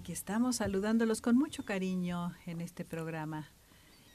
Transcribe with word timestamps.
Aquí 0.00 0.12
estamos 0.12 0.56
saludándolos 0.56 1.20
con 1.20 1.36
mucho 1.36 1.66
cariño 1.66 2.34
en 2.46 2.62
este 2.62 2.86
programa, 2.86 3.50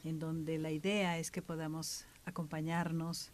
en 0.03 0.17
donde 0.17 0.57
la 0.57 0.71
idea 0.71 1.19
es 1.19 1.29
que 1.29 1.43
podamos 1.43 2.07
acompañarnos, 2.25 3.29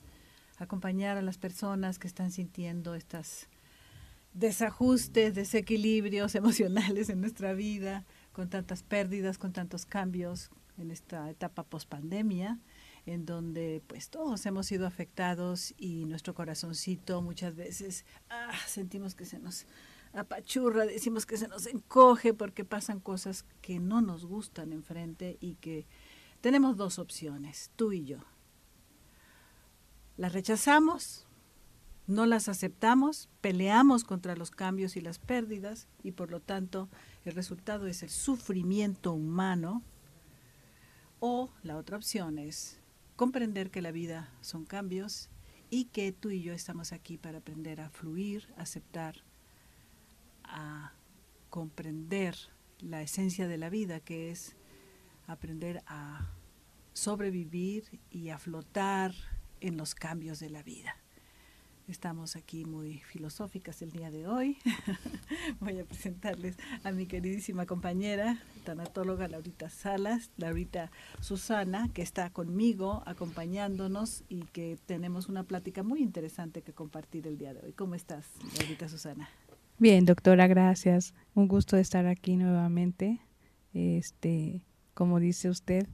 acompañar 0.58 1.16
a 1.16 1.22
las 1.22 1.38
personas 1.38 1.98
que 1.98 2.08
están 2.08 2.30
sintiendo 2.30 2.94
estos 2.94 3.48
desajustes, 4.34 5.34
desequilibrios 5.34 6.36
emocionales 6.36 7.08
en 7.08 7.22
nuestra 7.22 7.54
vida, 7.54 8.04
con 8.34 8.50
tantas 8.50 8.84
pérdidas, 8.84 9.38
con 9.38 9.54
tantos 9.54 9.86
cambios 9.86 10.50
en 10.78 10.92
esta 10.92 11.30
etapa 11.30 11.64
pospandemia, 11.64 12.60
en 13.06 13.26
donde 13.26 13.82
pues 13.88 14.10
todos 14.10 14.46
hemos 14.46 14.66
sido 14.66 14.86
afectados 14.86 15.74
y 15.78 16.04
nuestro 16.04 16.34
corazoncito 16.34 17.22
muchas 17.22 17.56
veces 17.56 18.04
ah, 18.30 18.52
sentimos 18.68 19.16
que 19.16 19.24
se 19.24 19.40
nos 19.40 19.68
apachurra, 20.14 20.86
decimos 20.86 21.26
que 21.26 21.38
se 21.38 21.48
nos 21.48 21.68
encoge 21.68 22.34
porque 22.34 22.66
pasan 22.66 23.00
cosas 23.00 23.46
que 23.62 23.80
no 23.80 24.02
nos 24.02 24.26
gustan 24.26 24.74
enfrente 24.74 25.38
y 25.40 25.56
que 25.56 25.86
tenemos 26.42 26.78
dos 26.78 27.00
opciones, 27.00 27.72
tú 27.76 27.92
y 27.92 28.06
yo. 28.06 28.20
Las 30.18 30.34
rechazamos, 30.34 31.28
no 32.08 32.26
las 32.26 32.50
aceptamos, 32.50 33.30
peleamos 33.42 34.04
contra 34.04 34.36
los 34.36 34.52
cambios 34.52 34.98
y 34.98 35.02
las 35.02 35.20
pérdidas 35.20 35.88
y 36.04 36.12
por 36.12 36.32
lo 36.32 36.42
tanto 36.42 36.90
el 37.24 37.34
resultado 37.34 37.88
es 37.88 38.04
el 38.04 38.10
sufrimiento 38.10 39.14
humano. 39.14 39.84
O 41.20 41.52
la 41.64 41.78
otra 41.78 41.98
opción 41.98 42.40
es 42.40 42.80
comprender 43.16 43.70
que 43.70 43.82
la 43.82 43.92
vida 43.92 44.34
son 44.42 44.66
cambios 44.66 45.30
y 45.70 45.86
que 45.86 46.12
tú 46.12 46.32
y 46.32 46.42
yo 46.42 46.54
estamos 46.54 46.92
aquí 46.92 47.18
para 47.18 47.38
aprender 47.38 47.80
a 47.80 47.90
fluir, 47.90 48.52
aceptar, 48.58 49.24
a 50.52 50.94
comprender 51.50 52.36
la 52.80 53.02
esencia 53.02 53.48
de 53.48 53.58
la 53.58 53.70
vida, 53.70 54.00
que 54.00 54.32
es 54.32 54.56
aprender 55.28 55.84
a 55.88 56.30
sobrevivir 56.94 58.00
y 58.10 58.30
a 58.30 58.38
flotar 58.38 59.14
en 59.60 59.78
los 59.78 59.96
cambios 59.96 60.40
de 60.40 60.50
la 60.50 60.64
vida. 60.64 60.96
Estamos 61.88 62.36
aquí 62.36 62.64
muy 62.64 63.00
filosóficas 63.00 63.82
el 63.82 63.92
día 63.92 64.12
de 64.12 64.26
hoy. 64.28 64.58
Voy 65.60 65.80
a 65.80 65.84
presentarles 65.84 66.56
a 66.84 66.92
mi 66.92 67.06
queridísima 67.06 67.66
compañera, 67.66 68.42
tanatóloga 68.64 69.28
Laurita 69.28 69.70
Salas, 69.70 70.32
Laurita 70.38 70.90
Susana, 71.20 71.90
que 71.94 72.02
está 72.02 72.30
conmigo 72.30 73.04
acompañándonos 73.06 74.24
y 74.30 74.44
que 74.44 74.78
tenemos 74.86 75.28
una 75.28 75.44
plática 75.44 75.84
muy 75.84 76.02
interesante 76.02 76.62
que 76.62 76.72
compartir 76.72 77.28
el 77.28 77.38
día 77.38 77.54
de 77.54 77.62
hoy. 77.62 77.74
¿Cómo 77.74 77.96
estás, 77.96 78.26
Laurita 78.58 78.88
Susana? 78.88 79.30
Bien, 79.82 80.06
doctora, 80.06 80.46
gracias. 80.46 81.16
Un 81.34 81.48
gusto 81.48 81.76
estar 81.76 82.06
aquí 82.06 82.38
nuevamente. 82.38 83.20
Este, 83.74 84.62
como 84.94 85.20
dice 85.20 85.50
usted, 85.50 85.88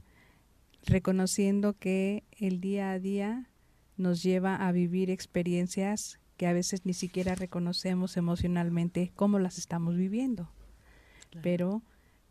reconociendo 0.84 1.72
que 1.72 2.22
el 2.32 2.60
día 2.60 2.90
a 2.90 2.98
día 2.98 3.48
nos 3.96 4.22
lleva 4.22 4.56
a 4.56 4.72
vivir 4.72 5.08
experiencias 5.08 6.20
que 6.36 6.46
a 6.46 6.52
veces 6.52 6.84
ni 6.84 6.92
siquiera 6.92 7.34
reconocemos 7.34 8.18
emocionalmente 8.18 9.10
cómo 9.16 9.38
las 9.38 9.56
estamos 9.56 9.96
viviendo. 9.96 10.50
Pero 11.42 11.80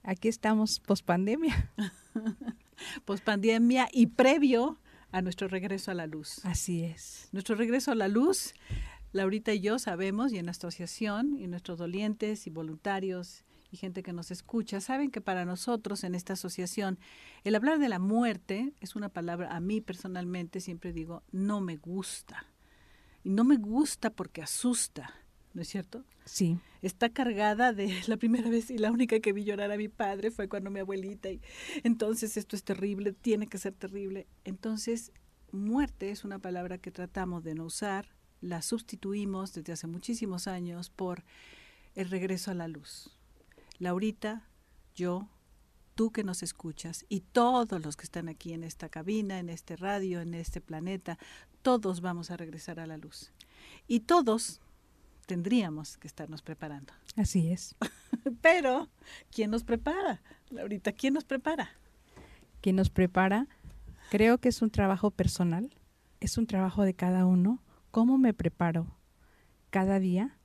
aquí 0.04 0.28
estamos 0.28 0.80
pospandemia. 0.80 1.72
pospandemia 3.06 3.90
y 3.92 4.06
previo 4.06 4.78
a 5.12 5.24
nuestro 5.24 5.48
regreso 5.48 5.90
a 5.90 5.96
la 5.96 6.06
luz. 6.06 6.40
Así 6.46 6.84
es. 6.84 7.30
Nuestro 7.32 7.56
regreso 7.56 7.92
a 7.92 7.96
la 7.96 8.08
luz 8.10 8.54
Laurita 9.18 9.54
y 9.54 9.60
yo 9.60 9.80
sabemos, 9.80 10.32
y 10.32 10.38
en 10.38 10.46
la 10.46 10.52
asociación, 10.52 11.38
y 11.38 11.48
nuestros 11.48 11.78
dolientes 11.78 12.48
y 12.48 12.50
voluntarios 12.50 13.44
y 13.72 13.78
gente 13.78 14.04
que 14.04 14.14
nos 14.14 14.32
escucha, 14.32 14.80
saben 14.80 15.12
que 15.12 15.22
para 15.22 15.44
nosotros 15.44 16.04
en 16.04 16.16
esta 16.16 16.34
asociación 16.34 17.00
el 17.44 17.56
hablar 17.56 17.80
de 17.80 17.90
la 17.90 18.00
muerte 18.00 18.74
es 18.80 18.96
una 18.96 19.10
palabra, 19.10 19.54
a 19.56 19.60
mí 19.60 19.82
personalmente 19.82 20.62
siempre 20.62 20.94
digo, 20.94 21.24
no 21.32 21.60
me 21.60 21.76
gusta. 21.78 22.46
Y 23.24 23.30
no 23.30 23.44
me 23.44 23.58
gusta 23.58 24.10
porque 24.10 24.42
asusta, 24.42 25.14
¿no 25.54 25.62
es 25.62 25.68
cierto? 25.68 26.06
Sí. 26.24 26.60
Está 26.82 27.10
cargada 27.10 27.74
de 27.74 28.02
la 28.08 28.18
primera 28.18 28.50
vez 28.50 28.70
y 28.70 28.78
la 28.78 28.92
única 28.92 29.20
que 29.20 29.34
vi 29.34 29.44
llorar 29.44 29.72
a 29.72 29.78
mi 29.78 29.90
padre 29.90 30.32
fue 30.32 30.48
cuando 30.48 30.70
mi 30.70 30.80
abuelita 30.80 31.30
y 31.30 31.42
entonces 31.84 32.38
esto 32.38 32.56
es 32.56 32.64
terrible, 32.64 33.12
tiene 33.12 33.48
que 33.48 33.58
ser 33.58 33.74
terrible. 33.74 34.28
Entonces, 34.46 35.12
muerte 35.52 36.12
es 36.12 36.24
una 36.24 36.40
palabra 36.40 36.78
que 36.78 36.92
tratamos 36.92 37.44
de 37.44 37.56
no 37.56 37.66
usar 37.66 38.17
la 38.42 38.62
sustituimos 38.62 39.54
desde 39.54 39.74
hace 39.74 39.88
muchísimos 39.88 40.48
años 40.48 40.90
por 40.90 41.24
el 41.96 42.10
regreso 42.10 42.52
a 42.52 42.54
la 42.54 42.68
luz. 42.68 43.12
Laurita, 43.80 44.44
yo, 44.96 45.28
tú 45.96 46.12
que 46.12 46.24
nos 46.24 46.44
escuchas 46.44 47.06
y 47.10 47.22
todos 47.22 47.84
los 47.84 47.98
que 47.98 48.04
están 48.04 48.30
aquí 48.30 48.54
en 48.54 48.64
esta 48.64 48.90
cabina, 48.90 49.40
en 49.40 49.50
este 49.50 49.76
radio, 49.76 50.22
en 50.22 50.34
este 50.34 50.62
planeta, 50.62 51.18
todos 51.62 52.02
vamos 52.02 52.32
a 52.32 52.38
regresar 52.38 52.80
a 52.80 52.88
la 52.88 52.98
luz. 52.98 53.32
Y 53.88 54.02
todos 54.02 54.62
tendríamos 55.26 55.98
que 55.98 56.08
estarnos 56.08 56.42
preparando. 56.42 56.94
Así 57.16 57.52
es. 57.52 57.76
Pero, 58.42 58.90
¿quién 59.32 59.52
nos 59.52 59.64
prepara? 59.64 60.22
Laurita, 60.50 60.92
¿quién 60.92 61.14
nos 61.14 61.26
prepara? 61.26 61.72
¿Quién 62.62 62.76
nos 62.76 62.90
prepara? 62.90 63.48
Creo 64.10 64.38
que 64.38 64.50
es 64.50 64.62
un 64.62 64.72
trabajo 64.72 65.12
personal, 65.12 65.76
es 66.20 66.38
un 66.38 66.48
trabajo 66.48 66.84
de 66.84 66.94
cada 66.94 67.26
uno 67.26 67.62
¿Cómo 67.98 68.20
me 68.20 68.32
preparo 68.32 68.96
cada 69.72 70.00
día 70.00 70.38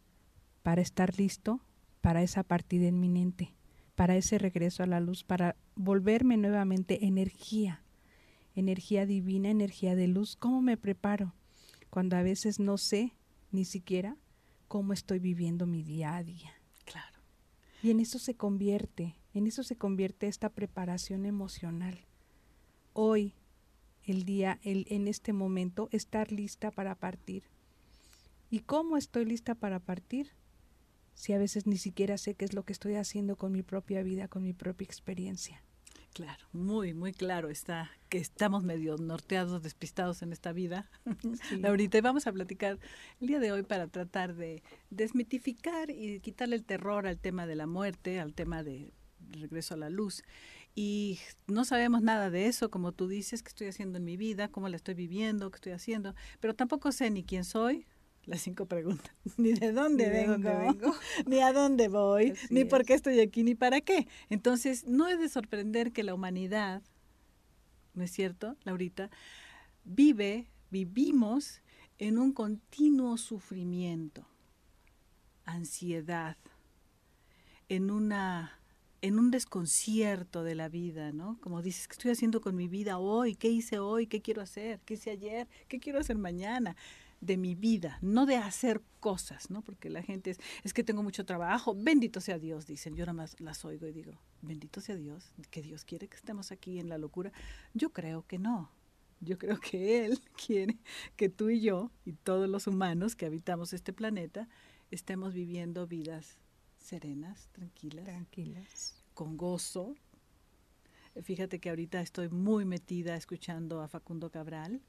para 0.62 0.80
estar 0.80 1.18
listo 1.18 1.60
para 2.00 2.22
esa 2.22 2.44
partida 2.44 2.86
inminente, 2.86 3.54
para 3.94 4.16
ese 4.16 4.38
regreso 4.38 4.82
a 4.82 4.86
la 4.86 5.00
luz, 5.00 5.22
para 5.22 5.56
volverme 5.76 6.38
nuevamente 6.38 7.04
energía, 7.04 7.84
energía 8.54 9.04
divina, 9.04 9.50
energía 9.50 9.94
de 9.94 10.08
luz? 10.08 10.34
¿Cómo 10.34 10.62
me 10.62 10.78
preparo 10.78 11.34
cuando 11.90 12.16
a 12.16 12.22
veces 12.22 12.58
no 12.58 12.78
sé 12.78 13.12
ni 13.50 13.66
siquiera 13.66 14.16
cómo 14.66 14.94
estoy 14.94 15.18
viviendo 15.18 15.66
mi 15.66 15.82
día 15.82 16.16
a 16.16 16.24
día? 16.24 16.54
Claro. 16.86 17.18
Y 17.82 17.90
en 17.90 18.00
eso 18.00 18.18
se 18.18 18.34
convierte, 18.34 19.16
en 19.34 19.46
eso 19.46 19.62
se 19.62 19.76
convierte 19.76 20.26
esta 20.26 20.48
preparación 20.48 21.26
emocional. 21.26 22.06
Hoy 22.94 23.34
el 24.04 24.24
día, 24.24 24.58
el, 24.62 24.86
en 24.88 25.08
este 25.08 25.32
momento, 25.32 25.88
estar 25.92 26.32
lista 26.32 26.70
para 26.70 26.94
partir. 26.94 27.44
¿Y 28.50 28.60
cómo 28.60 28.96
estoy 28.96 29.24
lista 29.24 29.54
para 29.54 29.80
partir? 29.80 30.32
Si 31.14 31.32
a 31.32 31.38
veces 31.38 31.66
ni 31.66 31.76
siquiera 31.76 32.18
sé 32.18 32.34
qué 32.34 32.44
es 32.44 32.54
lo 32.54 32.64
que 32.64 32.72
estoy 32.72 32.96
haciendo 32.96 33.36
con 33.36 33.52
mi 33.52 33.62
propia 33.62 34.02
vida, 34.02 34.28
con 34.28 34.42
mi 34.42 34.52
propia 34.52 34.84
experiencia. 34.84 35.62
Claro, 36.12 36.44
muy, 36.52 36.92
muy 36.92 37.12
claro 37.14 37.48
está 37.48 37.90
que 38.10 38.18
estamos 38.18 38.64
medio 38.64 38.98
norteados, 38.98 39.62
despistados 39.62 40.20
en 40.20 40.32
esta 40.32 40.52
vida. 40.52 40.90
Ahorita 41.64 42.02
vamos 42.02 42.26
a 42.26 42.32
platicar 42.32 42.78
el 43.20 43.26
día 43.26 43.40
de 43.40 43.50
hoy 43.50 43.62
para 43.62 43.88
tratar 43.88 44.34
de 44.34 44.62
desmitificar 44.90 45.90
y 45.90 46.20
quitarle 46.20 46.56
el 46.56 46.64
terror 46.64 47.06
al 47.06 47.18
tema 47.18 47.46
de 47.46 47.56
la 47.56 47.66
muerte, 47.66 48.20
al 48.20 48.34
tema 48.34 48.62
de 48.62 48.92
regreso 49.30 49.72
a 49.72 49.78
la 49.78 49.88
luz. 49.88 50.22
Y 50.74 51.18
no 51.46 51.64
sabemos 51.64 52.02
nada 52.02 52.30
de 52.30 52.46
eso, 52.46 52.70
como 52.70 52.92
tú 52.92 53.06
dices, 53.06 53.42
qué 53.42 53.48
estoy 53.48 53.66
haciendo 53.66 53.98
en 53.98 54.04
mi 54.04 54.16
vida, 54.16 54.48
cómo 54.48 54.68
la 54.68 54.76
estoy 54.76 54.94
viviendo, 54.94 55.50
qué 55.50 55.56
estoy 55.56 55.72
haciendo, 55.72 56.14
pero 56.40 56.54
tampoco 56.54 56.92
sé 56.92 57.10
ni 57.10 57.24
quién 57.24 57.44
soy, 57.44 57.86
las 58.24 58.40
cinco 58.40 58.66
preguntas, 58.66 59.14
ni 59.36 59.52
de 59.52 59.72
dónde, 59.72 60.08
vengo, 60.08 60.94
ni 61.26 61.40
a 61.40 61.52
dónde 61.52 61.88
voy, 61.88 62.34
ni 62.50 62.64
por 62.64 62.84
qué 62.84 62.94
estoy 62.94 63.20
aquí, 63.20 63.42
ni 63.42 63.54
para 63.54 63.80
qué. 63.80 64.06
Entonces, 64.30 64.86
no 64.86 65.08
es 65.08 65.18
de 65.18 65.28
sorprender 65.28 65.92
que 65.92 66.04
la 66.04 66.14
humanidad, 66.14 66.82
¿no 67.94 68.02
es 68.02 68.10
cierto, 68.10 68.56
Laurita? 68.64 69.10
Vive, 69.84 70.48
vivimos 70.70 71.60
en 71.98 72.18
un 72.18 72.32
continuo 72.32 73.18
sufrimiento, 73.18 74.26
ansiedad, 75.44 76.38
en 77.68 77.90
una 77.90 78.61
en 79.02 79.18
un 79.18 79.32
desconcierto 79.32 80.44
de 80.44 80.54
la 80.54 80.68
vida, 80.68 81.12
¿no? 81.12 81.36
Como 81.40 81.60
dices, 81.60 81.88
¿qué 81.88 81.94
estoy 81.94 82.12
haciendo 82.12 82.40
con 82.40 82.54
mi 82.54 82.68
vida 82.68 82.98
hoy? 82.98 83.34
¿Qué 83.34 83.48
hice 83.48 83.80
hoy? 83.80 84.06
¿Qué 84.06 84.22
quiero 84.22 84.40
hacer? 84.40 84.80
¿Qué 84.86 84.94
hice 84.94 85.10
ayer? 85.10 85.48
¿Qué 85.68 85.80
quiero 85.80 85.98
hacer 85.98 86.16
mañana? 86.16 86.76
De 87.20 87.36
mi 87.36 87.54
vida, 87.54 87.98
no 88.00 88.26
de 88.26 88.36
hacer 88.36 88.80
cosas, 89.00 89.50
¿no? 89.50 89.62
Porque 89.62 89.90
la 89.90 90.02
gente 90.02 90.30
es, 90.30 90.38
es 90.64 90.72
que 90.72 90.82
tengo 90.82 91.02
mucho 91.02 91.24
trabajo, 91.24 91.74
bendito 91.76 92.20
sea 92.20 92.38
Dios, 92.38 92.66
dicen. 92.66 92.96
Yo 92.96 93.04
nada 93.04 93.12
más 93.12 93.38
las 93.40 93.64
oigo 93.64 93.86
y 93.86 93.92
digo, 93.92 94.12
bendito 94.40 94.80
sea 94.80 94.96
Dios, 94.96 95.32
que 95.50 95.62
Dios 95.62 95.84
quiere 95.84 96.08
que 96.08 96.16
estemos 96.16 96.52
aquí 96.52 96.78
en 96.78 96.88
la 96.88 96.98
locura. 96.98 97.32
Yo 97.74 97.92
creo 97.92 98.24
que 98.26 98.38
no. 98.38 98.70
Yo 99.20 99.38
creo 99.38 99.58
que 99.58 100.04
Él 100.04 100.20
quiere 100.46 100.78
que 101.16 101.28
tú 101.28 101.50
y 101.50 101.60
yo 101.60 101.90
y 102.04 102.12
todos 102.12 102.48
los 102.48 102.68
humanos 102.68 103.16
que 103.16 103.26
habitamos 103.26 103.72
este 103.72 103.92
planeta 103.92 104.48
estemos 104.90 105.32
viviendo 105.32 105.86
vidas 105.86 106.38
serenas, 106.82 107.48
tranquilas. 107.52 108.04
Tranquilas. 108.04 109.04
Con 109.14 109.36
gozo. 109.36 109.94
Fíjate 111.22 111.58
que 111.58 111.70
ahorita 111.70 112.00
estoy 112.00 112.28
muy 112.28 112.64
metida 112.64 113.16
escuchando 113.16 113.82
a 113.82 113.88
Facundo 113.88 114.30
Cabral. 114.30 114.80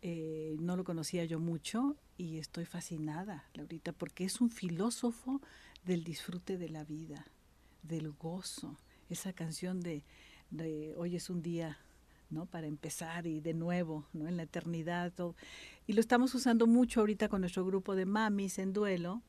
Eh, 0.00 0.56
no 0.60 0.76
lo 0.76 0.84
conocía 0.84 1.24
yo 1.24 1.40
mucho 1.40 1.96
y 2.16 2.38
estoy 2.38 2.64
fascinada, 2.64 3.48
Laurita, 3.54 3.92
porque 3.92 4.24
es 4.24 4.40
un 4.40 4.50
filósofo 4.50 5.42
del 5.84 6.04
disfrute 6.04 6.56
de 6.56 6.68
la 6.68 6.84
vida, 6.84 7.26
del 7.82 8.12
gozo, 8.12 8.78
esa 9.08 9.32
canción 9.32 9.80
de, 9.80 10.04
de 10.50 10.94
hoy 10.96 11.16
es 11.16 11.30
un 11.30 11.42
día 11.42 11.78
¿no? 12.30 12.46
Para 12.46 12.66
empezar 12.66 13.26
y 13.26 13.40
de 13.40 13.54
nuevo, 13.54 14.06
¿no? 14.12 14.28
En 14.28 14.36
la 14.36 14.42
eternidad. 14.42 15.12
Todo. 15.12 15.34
Y 15.86 15.94
lo 15.94 16.00
estamos 16.00 16.34
usando 16.34 16.66
mucho 16.66 17.00
ahorita 17.00 17.28
con 17.28 17.40
nuestro 17.40 17.64
grupo 17.64 17.94
de 17.94 18.06
mamis 18.06 18.58
en 18.58 18.72
duelo, 18.72 19.22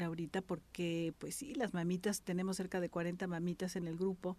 ahorita 0.00 0.40
porque 0.42 1.14
pues 1.18 1.34
sí, 1.36 1.54
las 1.54 1.74
mamitas, 1.74 2.22
tenemos 2.22 2.56
cerca 2.56 2.80
de 2.80 2.88
40 2.88 3.26
mamitas 3.26 3.76
en 3.76 3.86
el 3.86 3.96
grupo 3.96 4.36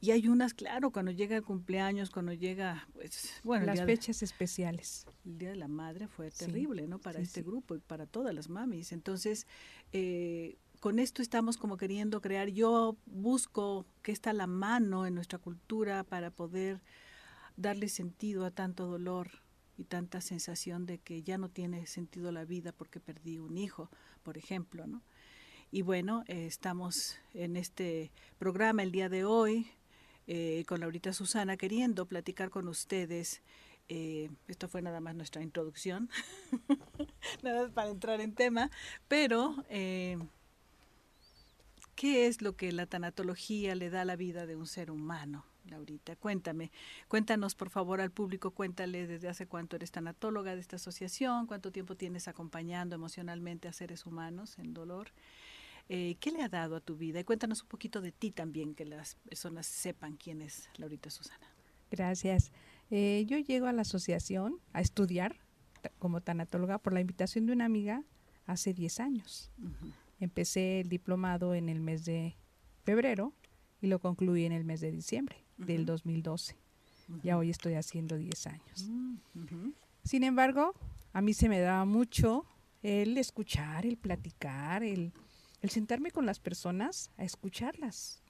y 0.00 0.10
hay 0.10 0.26
unas, 0.26 0.52
claro, 0.52 0.90
cuando 0.90 1.12
llega 1.12 1.36
el 1.36 1.44
cumpleaños, 1.44 2.10
cuando 2.10 2.32
llega, 2.32 2.88
pues, 2.92 3.40
bueno. 3.44 3.66
Las 3.66 3.84
fechas 3.84 4.22
especiales. 4.22 5.06
El 5.24 5.38
Día 5.38 5.50
de 5.50 5.56
la 5.56 5.68
Madre 5.68 6.08
fue 6.08 6.30
terrible, 6.30 6.88
¿no? 6.88 6.98
Para 6.98 7.20
este 7.20 7.42
grupo 7.42 7.76
y 7.76 7.78
para 7.78 8.06
todas 8.06 8.34
las 8.34 8.48
mamis. 8.48 8.90
Entonces, 8.90 9.46
eh, 9.92 10.56
con 10.80 10.98
esto 10.98 11.22
estamos 11.22 11.56
como 11.56 11.76
queriendo 11.76 12.20
crear, 12.20 12.48
yo 12.48 12.96
busco 13.06 13.86
que 14.02 14.10
está 14.10 14.32
la 14.32 14.48
mano 14.48 15.06
en 15.06 15.14
nuestra 15.14 15.38
cultura 15.38 16.02
para 16.02 16.32
poder 16.32 16.82
darle 17.56 17.88
sentido 17.88 18.44
a 18.44 18.50
tanto 18.50 18.86
dolor 18.86 19.41
tanta 19.84 20.20
sensación 20.20 20.86
de 20.86 20.98
que 20.98 21.22
ya 21.22 21.38
no 21.38 21.48
tiene 21.48 21.86
sentido 21.86 22.32
la 22.32 22.44
vida 22.44 22.72
porque 22.72 23.00
perdí 23.00 23.38
un 23.38 23.58
hijo, 23.58 23.90
por 24.22 24.38
ejemplo, 24.38 24.86
¿no? 24.86 25.02
Y 25.74 25.80
bueno, 25.80 26.22
eh, 26.26 26.44
estamos 26.44 27.18
en 27.32 27.56
este 27.56 28.12
programa 28.38 28.82
el 28.82 28.92
día 28.92 29.08
de 29.08 29.24
hoy 29.24 29.70
eh, 30.26 30.64
con 30.68 30.80
Laurita 30.80 31.14
Susana 31.14 31.56
queriendo 31.56 32.04
platicar 32.04 32.50
con 32.50 32.68
ustedes. 32.68 33.40
Eh, 33.88 34.28
esto 34.48 34.68
fue 34.68 34.82
nada 34.82 35.00
más 35.00 35.14
nuestra 35.14 35.42
introducción, 35.42 36.10
nada 37.42 37.62
más 37.62 37.72
para 37.72 37.88
entrar 37.88 38.20
en 38.20 38.34
tema, 38.34 38.70
pero 39.08 39.64
¿qué 41.94 42.26
es 42.26 42.42
lo 42.42 42.54
que 42.54 42.70
la 42.70 42.84
tanatología 42.84 43.74
le 43.74 43.88
da 43.88 44.02
a 44.02 44.04
la 44.04 44.16
vida 44.16 44.44
de 44.44 44.56
un 44.56 44.66
ser 44.66 44.90
humano? 44.90 45.46
Laurita, 45.66 46.16
cuéntame, 46.16 46.70
cuéntanos 47.08 47.54
por 47.54 47.70
favor 47.70 48.00
al 48.00 48.10
público, 48.10 48.50
cuéntale 48.50 49.06
desde 49.06 49.28
hace 49.28 49.46
cuánto 49.46 49.76
eres 49.76 49.90
tanatóloga 49.90 50.54
de 50.54 50.60
esta 50.60 50.76
asociación, 50.76 51.46
cuánto 51.46 51.70
tiempo 51.70 51.96
tienes 51.96 52.28
acompañando 52.28 52.94
emocionalmente 52.94 53.68
a 53.68 53.72
seres 53.72 54.06
humanos 54.06 54.58
en 54.58 54.74
dolor, 54.74 55.12
eh, 55.88 56.16
¿qué 56.20 56.30
le 56.30 56.42
ha 56.42 56.48
dado 56.48 56.76
a 56.76 56.80
tu 56.80 56.96
vida? 56.96 57.20
Y 57.20 57.24
cuéntanos 57.24 57.62
un 57.62 57.68
poquito 57.68 58.00
de 58.00 58.12
ti 58.12 58.30
también, 58.30 58.74
que 58.74 58.84
las 58.84 59.16
personas 59.16 59.66
sepan 59.66 60.16
quién 60.16 60.42
es 60.42 60.68
Laurita 60.76 61.10
Susana. 61.10 61.46
Gracias. 61.90 62.52
Eh, 62.90 63.24
yo 63.26 63.38
llego 63.38 63.66
a 63.66 63.72
la 63.72 63.82
asociación 63.82 64.58
a 64.72 64.80
estudiar 64.80 65.36
como 65.98 66.20
tanatóloga 66.20 66.78
por 66.78 66.92
la 66.92 67.00
invitación 67.00 67.46
de 67.46 67.52
una 67.52 67.64
amiga 67.64 68.04
hace 68.46 68.72
10 68.72 69.00
años. 69.00 69.50
Empecé 70.20 70.80
el 70.80 70.88
diplomado 70.88 71.54
en 71.54 71.68
el 71.68 71.80
mes 71.80 72.04
de 72.04 72.36
febrero 72.84 73.32
y 73.82 73.88
lo 73.88 73.98
concluí 73.98 74.46
en 74.46 74.52
el 74.52 74.64
mes 74.64 74.80
de 74.80 74.90
diciembre 74.90 75.44
del 75.58 75.84
2012. 75.84 76.56
Ya 77.22 77.36
hoy 77.36 77.50
estoy 77.50 77.74
haciendo 77.74 78.16
10 78.16 78.46
años. 78.46 78.90
Sin 80.04 80.22
embargo, 80.22 80.72
a 81.12 81.20
mí 81.20 81.34
se 81.34 81.48
me 81.48 81.60
daba 81.60 81.84
mucho 81.84 82.46
el 82.82 83.18
escuchar, 83.18 83.84
el 83.84 83.98
platicar, 83.98 84.82
el, 84.84 85.12
sentarme 85.68 86.12
con 86.12 86.24
las 86.24 86.38
personas 86.38 87.10
a 87.18 87.24
escucharlas. 87.24 88.22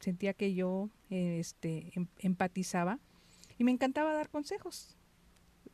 Sentía 0.00 0.32
que 0.32 0.54
yo 0.54 0.88
este, 1.10 1.92
em, 1.94 2.06
empatizaba 2.18 2.98
y 3.58 3.64
me 3.64 3.70
encantaba 3.70 4.14
dar 4.14 4.30
consejos. 4.30 4.96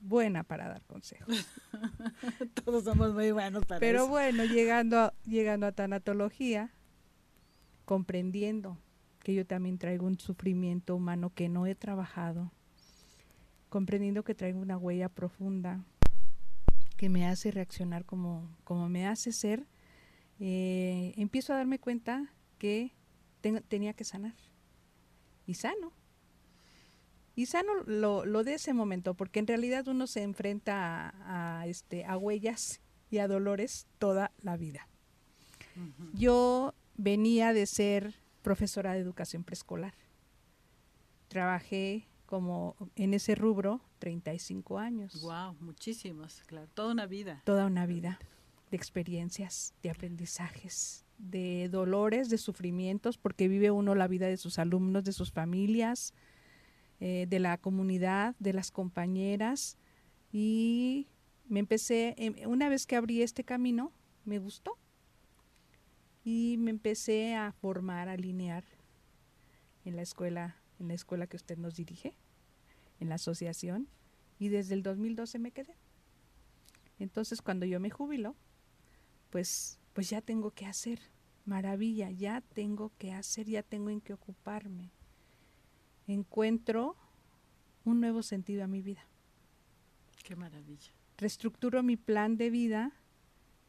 Buena 0.01 0.43
para 0.43 0.69
dar 0.69 0.85
consejos. 0.85 1.47
Todos 2.65 2.85
somos 2.85 3.15
muy 3.15 3.31
buenos 3.31 3.65
para 3.65 3.79
Pero 3.79 4.09
bueno, 4.09 4.45
llegando 4.45 5.13
llegando 5.25 5.67
a 5.67 5.73
tanatología, 5.73 6.75
comprendiendo 7.85 8.79
que 9.27 9.35
yo 9.35 9.45
también 9.45 9.77
traigo 9.77 10.07
un 10.07 10.21
sufrimiento 10.21 10.95
humano 10.95 11.33
que 11.35 11.49
no 11.49 11.67
he 11.67 11.75
trabajado, 11.75 12.53
comprendiendo 13.69 14.23
que 14.23 14.37
traigo 14.37 14.61
una 14.61 14.79
huella 14.79 15.09
profunda 15.09 15.85
que 16.97 17.09
me 17.09 17.27
hace 17.27 17.51
reaccionar 17.51 18.05
como, 18.05 18.49
como 18.63 18.89
me 18.89 19.05
hace 19.05 19.33
ser, 19.33 19.67
eh, 20.39 21.13
empiezo 21.17 21.53
a 21.53 21.57
darme 21.57 21.81
cuenta 21.81 22.33
que 22.59 22.93
tenía 23.67 23.95
que 23.95 24.05
sanar. 24.05 24.37
Y 25.45 25.55
sano. 25.55 25.91
Y 27.35 27.47
sano 27.47 27.83
lo, 27.85 28.25
lo, 28.25 28.45
de 28.45 28.55
ese 28.55 28.75
momento, 28.75 29.15
porque 29.15 29.41
en 29.41 29.49
realidad 29.49 29.89
uno 29.89 30.07
se 30.07 30.23
enfrenta 30.23 31.13
a, 31.25 31.67
este, 31.67 32.05
a 32.05 32.17
huellas 32.17 32.81
y 33.11 33.19
a 33.19 33.27
dolores 33.27 33.89
toda 33.99 34.31
la 34.41 34.57
vida. 34.57 34.87
Yo 36.15 36.75
venía 36.95 37.53
de 37.53 37.67
ser 37.67 38.15
profesora 38.47 38.93
de 38.93 39.01
educación 39.01 39.43
preescolar. 39.43 39.93
Trabajé 41.27 42.07
como 42.27 42.77
en 42.95 43.13
ese 43.13 43.35
rubro 43.35 43.81
35 43.99 44.79
años. 44.79 45.21
Wow, 45.21 45.57
muchísimos, 45.59 46.45
claro, 46.47 46.69
toda 46.73 46.93
una 46.93 47.07
vida. 47.07 47.43
Toda 47.45 47.67
una 47.67 47.87
vida 47.87 48.21
de 48.71 48.77
experiencias, 48.77 49.75
de 49.83 49.91
aprendizajes, 49.91 51.05
de 51.19 51.69
dolores, 51.73 52.31
de 52.31 52.39
sufrimientos, 52.39 53.19
porque 53.19 53.49
vive 53.49 53.73
uno 53.73 53.97
la 53.97 54.07
vida 54.07 54.29
de 54.29 54.37
sus 54.37 54.61
alumnos, 54.61 55.03
de 55.03 55.11
sus 55.11 55.33
familias, 55.33 56.15
eh, 57.01 57.27
de 57.29 57.41
la 57.41 57.59
comunidad, 57.59 58.37
de 58.39 58.53
las 58.53 58.71
compañeras. 58.71 59.77
Y 60.31 61.09
me 61.49 61.59
empecé, 61.59 62.15
em, 62.17 62.49
una 62.49 62.69
vez 62.69 62.87
que 62.87 62.95
abrí 62.95 63.23
este 63.23 63.43
camino, 63.43 63.91
me 64.25 64.39
gustó 64.39 64.79
y 66.27 66.57
me 66.59 66.73
empecé 66.73 67.37
a 67.37 67.53
formar, 67.53 68.09
a 68.09 68.15
alinear 68.15 68.65
en 69.85 69.95
la 69.95 70.03
escuela, 70.03 70.57
en 70.81 70.89
la 70.89 70.95
escuela 70.95 71.29
que 71.29 71.37
usted 71.37 71.57
nos 71.57 71.77
dirige, 71.77 72.17
en 72.99 73.09
la 73.09 73.15
asociación, 73.15 73.87
y 74.41 74.49
desde 74.49 74.75
el 74.75 74.83
2012 74.83 75.39
me 75.39 75.53
quedé. 75.53 75.77
Entonces, 76.99 77.41
cuando 77.41 77.65
yo 77.65 77.79
me 77.79 77.91
jubilo, 77.91 78.35
pues, 79.31 79.79
pues 79.93 80.11
ya 80.11 80.21
tengo 80.21 80.51
que 80.51 80.67
hacer, 80.67 80.99
maravilla, 81.45 82.11
ya 82.11 82.41
tengo 82.41 82.91
que 82.99 83.13
hacer, 83.13 83.47
ya 83.47 83.63
tengo 83.63 83.91
en 83.91 84.01
qué 84.01 84.13
ocuparme. 84.13 84.91
Encuentro 86.09 86.97
un 87.85 88.01
nuevo 88.01 88.25
sentido 88.25 88.65
a 88.65 88.67
mi 88.67 88.83
vida. 88.83 89.07
Qué 90.25 90.35
maravilla. 90.35 90.91
Reestructuro 91.19 91.85
mi 91.85 91.97
plan 91.97 92.37
de 92.37 92.51
vida 92.51 92.93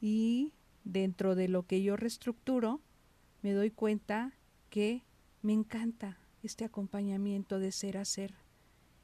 y 0.01 0.53
dentro 0.87 1.35
de 1.35 1.49
lo 1.49 1.63
que 1.63 1.83
yo 1.83 1.97
reestructuro, 1.97 2.81
me 3.41 3.51
doy 3.51 3.71
cuenta 3.71 4.33
que 4.69 5.03
me 5.41 5.53
encanta 5.53 6.17
este 6.43 6.65
acompañamiento 6.65 7.59
de 7.59 7.71
ser 7.71 7.97
a 7.97 8.05
ser, 8.05 8.33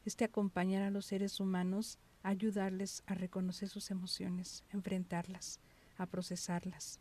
este 0.05 0.23
acompañar 0.23 0.81
a 0.83 0.91
los 0.91 1.05
seres 1.05 1.39
humanos, 1.39 1.99
ayudarles 2.21 3.03
a 3.05 3.15
reconocer 3.15 3.67
sus 3.67 3.91
emociones, 3.91 4.63
enfrentarlas, 4.69 5.59
a 5.97 6.05
procesarlas, 6.05 6.99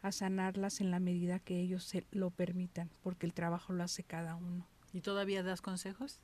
a 0.00 0.12
sanarlas 0.12 0.80
en 0.80 0.90
la 0.90 1.00
medida 1.00 1.40
que 1.40 1.60
ellos 1.60 1.84
se 1.84 2.06
lo 2.12 2.30
permitan, 2.30 2.90
porque 3.02 3.26
el 3.26 3.34
trabajo 3.34 3.72
lo 3.72 3.82
hace 3.82 4.04
cada 4.04 4.36
uno. 4.36 4.66
¿Y 4.92 5.00
todavía 5.00 5.42
das 5.42 5.60
consejos? 5.60 6.20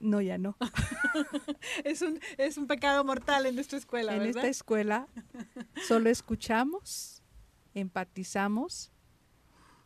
No, 0.00 0.20
ya 0.20 0.38
no. 0.38 0.56
es, 1.84 2.02
un, 2.02 2.20
es 2.36 2.56
un 2.56 2.66
pecado 2.66 3.04
mortal 3.04 3.46
en 3.46 3.54
nuestra 3.54 3.78
escuela. 3.78 4.14
En 4.14 4.22
esta 4.22 4.46
escuela 4.46 5.08
solo 5.86 6.08
escuchamos, 6.08 7.22
empatizamos 7.74 8.92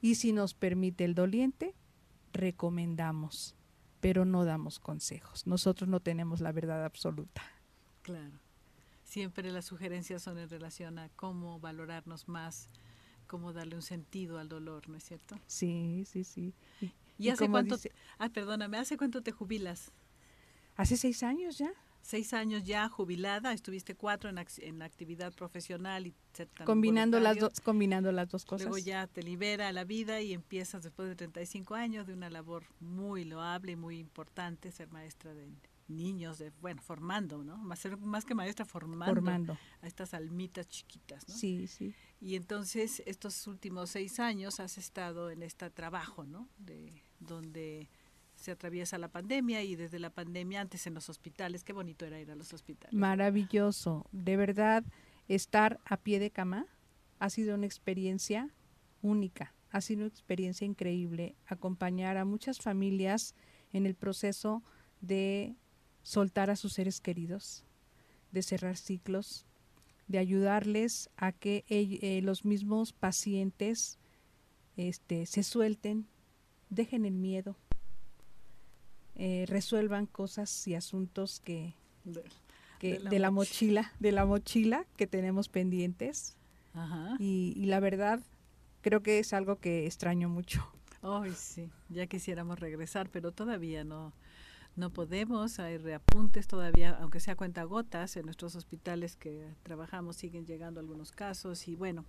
y 0.01 0.17
si 0.17 0.33
nos 0.33 0.53
permite 0.55 1.05
el 1.05 1.15
doliente, 1.15 1.75
recomendamos, 2.33 3.55
pero 4.01 4.25
no 4.25 4.45
damos 4.45 4.79
consejos. 4.79 5.47
Nosotros 5.47 5.89
no 5.89 6.01
tenemos 6.01 6.41
la 6.41 6.53
verdad 6.53 6.85
absoluta. 6.85 7.43
Claro. 8.03 8.41
Siempre 9.05 9.51
las 9.53 9.67
sugerencias 9.67 10.23
son 10.23 10.39
en 10.39 10.49
relación 10.49 10.99
a 10.99 11.09
cómo 11.11 11.61
valorarnos 11.61 12.29
más, 12.29 12.69
cómo 13.27 13.53
darle 13.53 13.77
un 13.77 13.83
sentido 13.83 14.39
al 14.39 14.49
dolor, 14.49 14.89
¿no 14.89 14.97
es 14.97 15.05
cierto? 15.05 15.39
Sí, 15.47 16.05
sí, 16.07 16.25
sí. 16.25 16.55
¿Y, 17.19 17.29
hace 17.29 17.49
cuánto? 17.49 17.77
ah, 18.19 18.29
perdóname, 18.31 18.79
¿hace 18.79 18.97
cuánto 18.97 19.23
te 19.23 19.31
jubilas? 19.31 19.93
Hace 20.77 20.97
seis 20.97 21.23
años 21.23 21.59
ya. 21.59 21.73
Seis 22.03 22.33
años 22.35 22.65
ya 22.65 22.89
jubilada, 22.89 23.53
estuviste 23.53 23.95
cuatro 23.95 24.29
en, 24.29 24.45
en 24.59 24.83
actividad 24.83 25.33
profesional 25.33 26.09
y 26.09 26.15
combinando 26.65 27.21
las 27.21 27.37
dos 27.39 27.61
combinando 27.61 28.11
las 28.11 28.29
dos 28.29 28.45
cosas. 28.45 28.67
Luego 28.67 28.85
ya 28.85 29.07
te 29.07 29.23
libera 29.23 29.71
la 29.71 29.85
vida 29.85 30.21
y 30.21 30.33
empiezas 30.33 30.83
después 30.83 31.09
de 31.09 31.15
35 31.15 31.77
años 31.77 32.09
de 32.09 32.15
una 32.15 32.29
labor 32.29 32.65
muy 32.81 33.25
loable 33.25 33.73
y 33.73 33.77
muy 33.77 33.99
importante, 34.01 34.73
ser 34.73 34.89
maestra 34.89 35.33
de 35.33 35.49
niños, 35.87 36.39
de 36.39 36.51
bueno, 36.61 36.83
formando, 36.83 37.45
¿no? 37.45 37.57
Más, 37.57 37.87
más 38.01 38.25
que 38.25 38.35
maestra, 38.35 38.65
formando, 38.65 39.15
formando, 39.15 39.59
a 39.81 39.87
estas 39.87 40.15
almitas 40.15 40.69
chiquitas, 40.69 41.29
¿no? 41.29 41.35
Sí, 41.35 41.67
sí. 41.69 41.95
Y 42.21 42.35
entonces 42.35 43.03
estos 43.07 43.47
últimos 43.47 43.91
seis 43.91 44.19
años 44.19 44.61
has 44.61 44.79
estado 44.79 45.31
en 45.31 45.43
este 45.43 45.71
trabajo, 45.71 46.25
¿no? 46.25 46.49
De 46.59 47.03
donde 47.21 47.89
se 48.43 48.51
atraviesa 48.51 48.99
la 48.99 49.09
pandemia 49.09 49.63
y 49.63 49.77
desde 49.77 49.99
la 49.99 50.11
pandemia 50.11 50.61
antes 50.61 50.87
en 50.87 50.95
los 50.95 51.09
hospitales, 51.09 51.65
qué 51.65 51.73
bonito 51.73 52.05
era 52.05 52.21
ir 52.21 52.31
a 52.31 52.35
los 52.35 52.53
hospitales. 52.53 52.95
Maravilloso, 52.95 54.07
de 54.13 54.37
verdad, 54.37 54.85
estar 55.29 55.81
a 55.85 55.97
pie 55.97 56.19
de 56.19 56.31
cama 56.31 56.67
ha 57.19 57.31
sido 57.31 57.55
una 57.55 57.67
experiencia 57.67 58.51
única, 59.01 59.55
ha 59.71 59.81
sido 59.81 60.01
una 60.01 60.09
experiencia 60.09 60.67
increíble 60.67 61.37
acompañar 61.47 62.17
a 62.17 62.25
muchas 62.25 62.59
familias 62.59 63.35
en 63.73 63.87
el 63.87 63.95
proceso 63.95 64.63
de 65.01 65.55
soltar 66.03 66.51
a 66.51 66.57
sus 66.57 66.73
seres 66.73 67.01
queridos, 67.01 67.65
de 68.33 68.43
cerrar 68.43 68.77
ciclos, 68.77 69.47
de 70.09 70.19
ayudarles 70.19 71.11
a 71.17 71.33
que 71.33 71.65
eh, 71.69 72.21
los 72.23 72.45
mismos 72.45 72.93
pacientes 72.93 73.99
este, 74.77 75.27
se 75.27 75.43
suelten, 75.43 76.07
dejen 76.71 77.05
el 77.05 77.15
miedo, 77.15 77.57
eh, 79.15 79.45
resuelvan 79.49 80.07
cosas 80.07 80.67
y 80.67 80.75
asuntos 80.75 81.41
que, 81.41 81.75
de, 82.05 83.19
la, 83.19 83.31
mochila, 83.31 83.93
de 84.01 84.13
la 84.13 84.25
mochila 84.25 84.87
que 84.97 85.07
tenemos 85.07 85.49
pendientes. 85.49 86.37
Y, 87.19 87.53
y, 87.55 87.67
la 87.67 87.81
verdad, 87.81 88.21
creo 88.81 89.03
que 89.03 89.19
es 89.19 89.35
algo 89.35 89.57
que 89.57 89.87
extraño 89.87 90.29
mucho. 90.29 90.67
Ay, 91.03 91.33
sí, 91.37 91.69
ya 91.91 92.07
quisiéramos 92.07 92.59
regresar, 92.61 93.11
pero 93.11 93.33
todavía 93.33 93.85
no, 93.85 94.15
no 94.77 94.91
podemos, 94.91 95.59
hay 95.59 95.77
reapuntes 95.77 96.47
todavía, 96.47 96.97
aunque 97.01 97.21
sea 97.21 97.37
cuenta 97.37 97.65
gotas, 97.65 98.17
en 98.17 98.25
nuestros 98.25 98.57
hospitales 98.57 99.17
que 99.17 99.47
trabajamos 99.63 100.17
siguen 100.17 100.47
llegando 100.47 100.81
algunos 100.81 101.13
casos 101.13 101.69
y 101.69 101.75
bueno, 101.75 102.05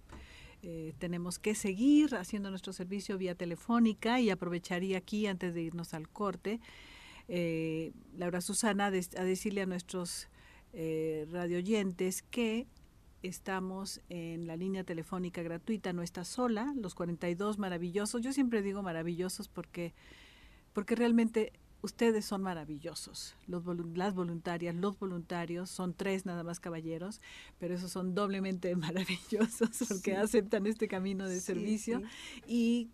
eh, 0.61 0.93
tenemos 0.97 1.39
que 1.39 1.55
seguir 1.55 2.15
haciendo 2.15 2.49
nuestro 2.49 2.71
servicio 2.71 3.17
vía 3.17 3.35
telefónica 3.35 4.21
y 4.21 4.29
aprovecharía 4.29 4.97
aquí 4.97 5.27
antes 5.27 5.53
de 5.53 5.61
irnos 5.61 5.93
al 5.93 6.07
corte, 6.07 6.61
eh, 7.27 7.91
Laura 8.17 8.41
Susana, 8.41 8.87
a 8.87 8.91
decirle 8.91 9.61
a 9.61 9.65
nuestros 9.65 10.27
eh, 10.73 11.27
radioyentes 11.31 12.21
que 12.23 12.67
estamos 13.21 14.01
en 14.09 14.47
la 14.47 14.57
línea 14.57 14.83
telefónica 14.83 15.41
gratuita, 15.41 15.93
no 15.93 16.01
está 16.01 16.25
sola, 16.25 16.73
los 16.75 16.93
42 16.95 17.57
maravillosos, 17.57 18.21
yo 18.21 18.33
siempre 18.33 18.61
digo 18.61 18.83
maravillosos 18.83 19.47
porque, 19.47 19.93
porque 20.73 20.95
realmente 20.95 21.53
ustedes 21.81 22.25
son 22.25 22.41
maravillosos. 22.41 23.35
Los, 23.45 23.63
las 23.95 24.13
voluntarias, 24.13 24.73
los 24.73 24.97
voluntarios, 24.97 25.69
son 25.69 25.93
tres 25.93 26.25
nada 26.25 26.43
más 26.43 26.59
caballeros, 26.59 27.21
pero 27.59 27.75
esos 27.75 27.91
son 27.91 28.15
doblemente 28.15 28.75
maravillosos 28.75 29.69
porque 29.87 30.15
aceptan 30.15 30.65
este 30.65 30.87
camino 30.87 31.27
de 31.27 31.39
servicio. 31.39 32.01
Y 32.47 32.89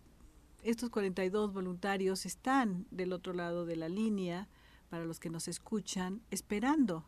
estos 0.62 0.90
42 0.90 1.52
voluntarios 1.52 2.26
están 2.26 2.86
del 2.90 3.12
otro 3.12 3.32
lado 3.32 3.64
de 3.66 3.76
la 3.76 3.88
línea, 3.88 4.48
para 4.90 5.04
los 5.04 5.20
que 5.20 5.30
nos 5.30 5.48
escuchan, 5.48 6.20
esperando 6.30 7.04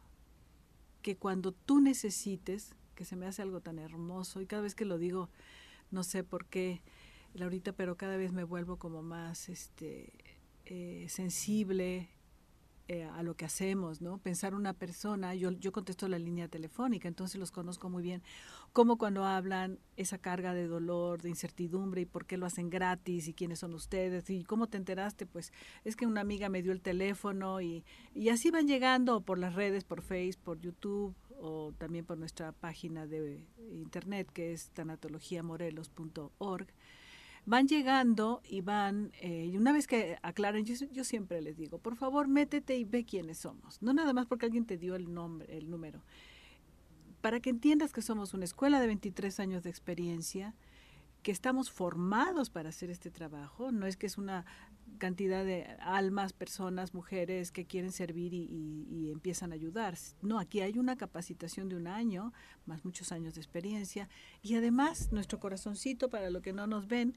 que 1.02 1.16
cuando 1.16 1.52
tú 1.52 1.80
necesites, 1.80 2.75
que 2.94 3.04
se 3.04 3.16
me 3.16 3.26
hace 3.26 3.42
algo 3.42 3.61
tan 3.61 3.78
hermoso, 3.78 4.40
y 4.40 4.47
cada 4.47 4.62
vez 4.62 4.75
que 4.75 4.85
lo 4.85 4.99
digo, 4.99 5.28
no 5.90 6.04
sé 6.04 6.23
por 6.23 6.47
qué, 6.47 6.80
Laurita, 7.35 7.73
pero 7.73 7.97
cada 7.97 8.16
vez 8.16 8.32
me 8.32 8.44
vuelvo 8.44 8.76
como 8.76 9.02
más 9.02 9.49
este 9.49 10.12
eh, 10.64 11.06
sensible 11.09 12.09
eh, 12.89 13.05
a 13.05 13.23
lo 13.23 13.35
que 13.35 13.45
hacemos, 13.45 14.01
¿no? 14.01 14.19
Pensar 14.19 14.55
una 14.55 14.73
persona, 14.73 15.35
yo, 15.35 15.53
yo 15.53 15.71
contesto 15.73 16.09
la 16.09 16.19
línea 16.19 16.49
telefónica, 16.49 17.09
entonces 17.09 17.39
los 17.39 17.53
conozco 17.53 17.89
muy 17.89 18.03
bien, 18.03 18.23
como 18.73 18.99
cuando 18.99 19.25
hablan 19.25 19.79
esa 19.97 20.19
carga 20.19 20.53
de 20.53 20.67
dolor, 20.67 21.23
de 21.23 21.29
incertidumbre 21.29 22.01
y 22.01 22.07
por 22.07 22.27
qué 22.27 22.37
lo 22.37 22.47
hacen 22.47 22.71
gratis 22.71 23.29
y 23.29 23.35
quiénes 23.35 23.61
son 23.61 23.75
ustedes 23.75 24.29
y 24.31 24.45
cómo 24.45 24.67
te 24.67 24.79
enteraste, 24.79 25.27
pues 25.27 25.53
es 25.85 25.95
que 25.95 26.07
una 26.07 26.23
amiga 26.23 26.49
me 26.49 26.62
dio 26.62 26.73
el 26.73 26.81
teléfono 26.81 27.61
y, 27.61 27.85
y 28.15 28.31
así 28.31 28.51
van 28.51 28.67
llegando 28.67 29.21
por 29.21 29.39
las 29.39 29.55
redes, 29.55 29.85
por 29.85 30.03
Facebook, 30.03 30.43
por 30.45 30.61
YouTube 30.61 31.15
o 31.39 31.73
también 31.79 32.05
por 32.05 32.19
nuestra 32.19 32.53
página 32.53 33.07
de 33.07 33.45
internet 33.71 34.29
que 34.33 34.53
es 34.53 34.71
tanatologiamorelos.org 34.71 36.67
van 37.45 37.67
llegando 37.67 38.41
y 38.49 38.61
van, 38.61 39.13
eh, 39.21 39.47
y 39.53 39.57
una 39.57 39.73
vez 39.73 39.87
que 39.87 40.19
aclaren, 40.23 40.65
yo, 40.65 40.75
yo, 40.93 41.05
siempre 41.05 41.41
les 41.43 41.57
digo, 41.57 41.79
por 41.79 41.97
favor, 41.97 42.29
métete 42.29 42.77
y 42.77 42.85
ve 42.85 43.05
quiénes 43.05 43.39
somos. 43.39 43.83
No 43.83 43.93
nada 43.93 44.13
más 44.13 44.27
porque 44.27 44.47
alguien 44.47 44.65
te 44.65 44.79
dio 44.79 44.95
el 44.95 45.13
nombre, 45.13 45.57
el 45.57 45.69
número. 45.69 46.03
Para 47.21 47.41
que 47.41 47.51
entiendas 47.51 47.93
que 47.93 48.03
somos 48.03 48.35
una 48.35 48.45
escuela 48.45 48.81
de 48.81 48.87
23 48.87 49.41
años 49.41 49.63
de 49.63 49.71
experiencia, 49.71 50.55
que 51.23 51.31
estamos 51.31 51.71
formados 51.71 52.51
para 52.51 52.71
hacer 52.71 52.91
este 52.91 53.11
trabajo, 53.11 53.71
no 53.71 53.87
es 53.87 53.97
que 53.97 54.07
es 54.07 54.19
una 54.19 54.45
cantidad 54.99 55.45
de 55.45 55.65
almas, 55.81 56.33
personas, 56.33 56.95
mujeres 56.95 57.53
que 57.53 57.67
quieren 57.67 57.93
servir 57.93 58.33
y, 58.35 59.11
empiezan 59.13 59.53
a 59.53 59.55
ayudar. 59.55 59.97
No, 60.23 60.39
aquí 60.39 60.61
hay 60.61 60.79
una 60.79 60.97
capacitación 60.97 61.69
de 61.69 61.77
un 61.77 61.87
año, 61.87 62.33
más 62.67 62.85
muchos 62.85 63.13
años 63.13 63.35
de 63.35 63.41
experiencia, 63.41 64.09
y 64.43 64.55
además 64.55 65.13
nuestro 65.13 65.39
corazoncito, 65.39 66.09
para 66.09 66.31
lo 66.31 66.41
que 66.41 66.53
no 66.53 66.67
nos 66.67 66.89
ven, 66.89 67.17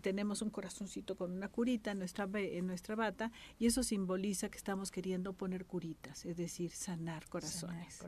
tenemos 0.00 0.42
un 0.42 0.50
corazoncito 0.50 1.16
con 1.16 1.32
una 1.32 1.48
curita 1.48 1.92
en 1.92 1.98
nuestra, 1.98 2.28
en 2.34 2.66
nuestra 2.66 2.96
bata, 2.96 3.30
y 3.58 3.66
eso 3.66 3.82
simboliza 3.82 4.48
que 4.48 4.58
estamos 4.58 4.90
queriendo 4.90 5.32
poner 5.32 5.66
curitas, 5.66 6.24
es 6.26 6.36
decir, 6.36 6.70
sanar 6.72 7.28
corazones. 7.28 8.00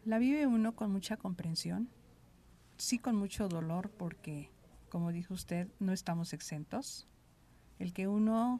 La 0.03 0.19
vive 0.19 0.45
uno 0.45 0.75
con 0.75 0.91
mucha 0.91 1.15
comprensión, 1.15 1.87
sí 2.75 2.99
con 2.99 3.15
mucho 3.15 3.47
dolor 3.47 3.91
porque, 3.91 4.51
como 4.89 5.13
dijo 5.13 5.33
usted, 5.33 5.69
no 5.79 5.93
estamos 5.93 6.33
exentos. 6.33 7.07
El 7.79 7.93
que 7.93 8.09
uno 8.09 8.59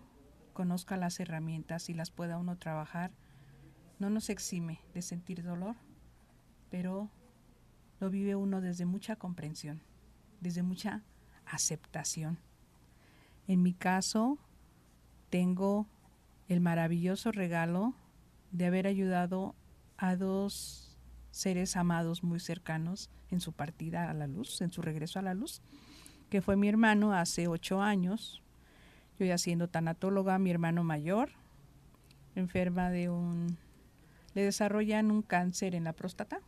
conozca 0.53 0.95
las 0.95 1.19
herramientas 1.19 1.89
y 1.89 1.93
las 1.93 2.09
pueda 2.09 2.37
uno 2.37 2.57
trabajar 2.57 3.11
no 3.99 4.09
nos 4.09 4.29
exime 4.29 4.79
de 4.93 5.01
sentir 5.01 5.43
dolor, 5.43 5.75
pero 6.71 7.09
lo 7.99 8.09
vive 8.09 8.35
uno 8.35 8.61
desde 8.61 8.85
mucha 8.85 9.17
comprensión, 9.17 9.81
desde 10.39 10.63
mucha 10.63 11.03
aceptación. 11.45 12.39
En 13.47 13.61
mi 13.61 13.73
caso, 13.73 14.39
tengo 15.29 15.85
el 16.47 16.61
maravilloso 16.61 17.31
regalo 17.31 17.93
de 18.51 18.65
haber 18.65 18.87
ayudado 18.87 19.53
a 19.97 20.15
dos 20.15 20.97
seres 21.29 21.75
amados 21.75 22.23
muy 22.23 22.39
cercanos 22.39 23.09
en 23.29 23.41
su 23.41 23.53
partida 23.53 24.09
a 24.09 24.13
la 24.13 24.27
luz, 24.27 24.61
en 24.61 24.71
su 24.71 24.81
regreso 24.81 25.19
a 25.19 25.21
la 25.21 25.33
luz, 25.33 25.61
que 26.29 26.41
fue 26.41 26.55
mi 26.55 26.69
hermano 26.69 27.13
hace 27.13 27.47
ocho 27.47 27.81
años. 27.81 28.41
Yo 29.19 29.25
ya 29.25 29.37
siendo 29.37 29.67
tanatóloga, 29.67 30.39
mi 30.39 30.49
hermano 30.49 30.83
mayor, 30.83 31.29
enferma 32.35 32.89
de 32.89 33.09
un... 33.09 33.57
le 34.33 34.43
desarrollan 34.43 35.11
un 35.11 35.21
cáncer 35.21 35.75
en 35.75 35.83
la 35.83 35.93
próstata 35.93 36.41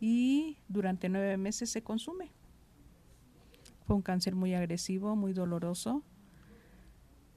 y 0.00 0.56
durante 0.68 1.08
nueve 1.08 1.36
meses 1.36 1.70
se 1.70 1.82
consume. 1.82 2.30
Fue 3.86 3.96
un 3.96 4.02
cáncer 4.02 4.34
muy 4.34 4.54
agresivo, 4.54 5.14
muy 5.14 5.32
doloroso, 5.32 6.02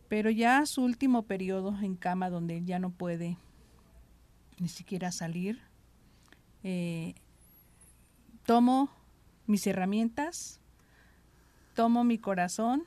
pero 0.07 0.29
ya 0.29 0.65
su 0.65 0.83
último 0.83 1.23
periodo 1.23 1.77
en 1.81 1.95
cama 1.95 2.29
donde 2.29 2.63
ya 2.63 2.79
no 2.79 2.91
puede 2.91 3.37
ni 4.59 4.69
siquiera 4.69 5.11
salir, 5.11 5.59
eh, 6.63 7.15
tomo 8.45 8.89
mis 9.47 9.65
herramientas, 9.67 10.61
tomo 11.75 12.03
mi 12.03 12.17
corazón, 12.17 12.83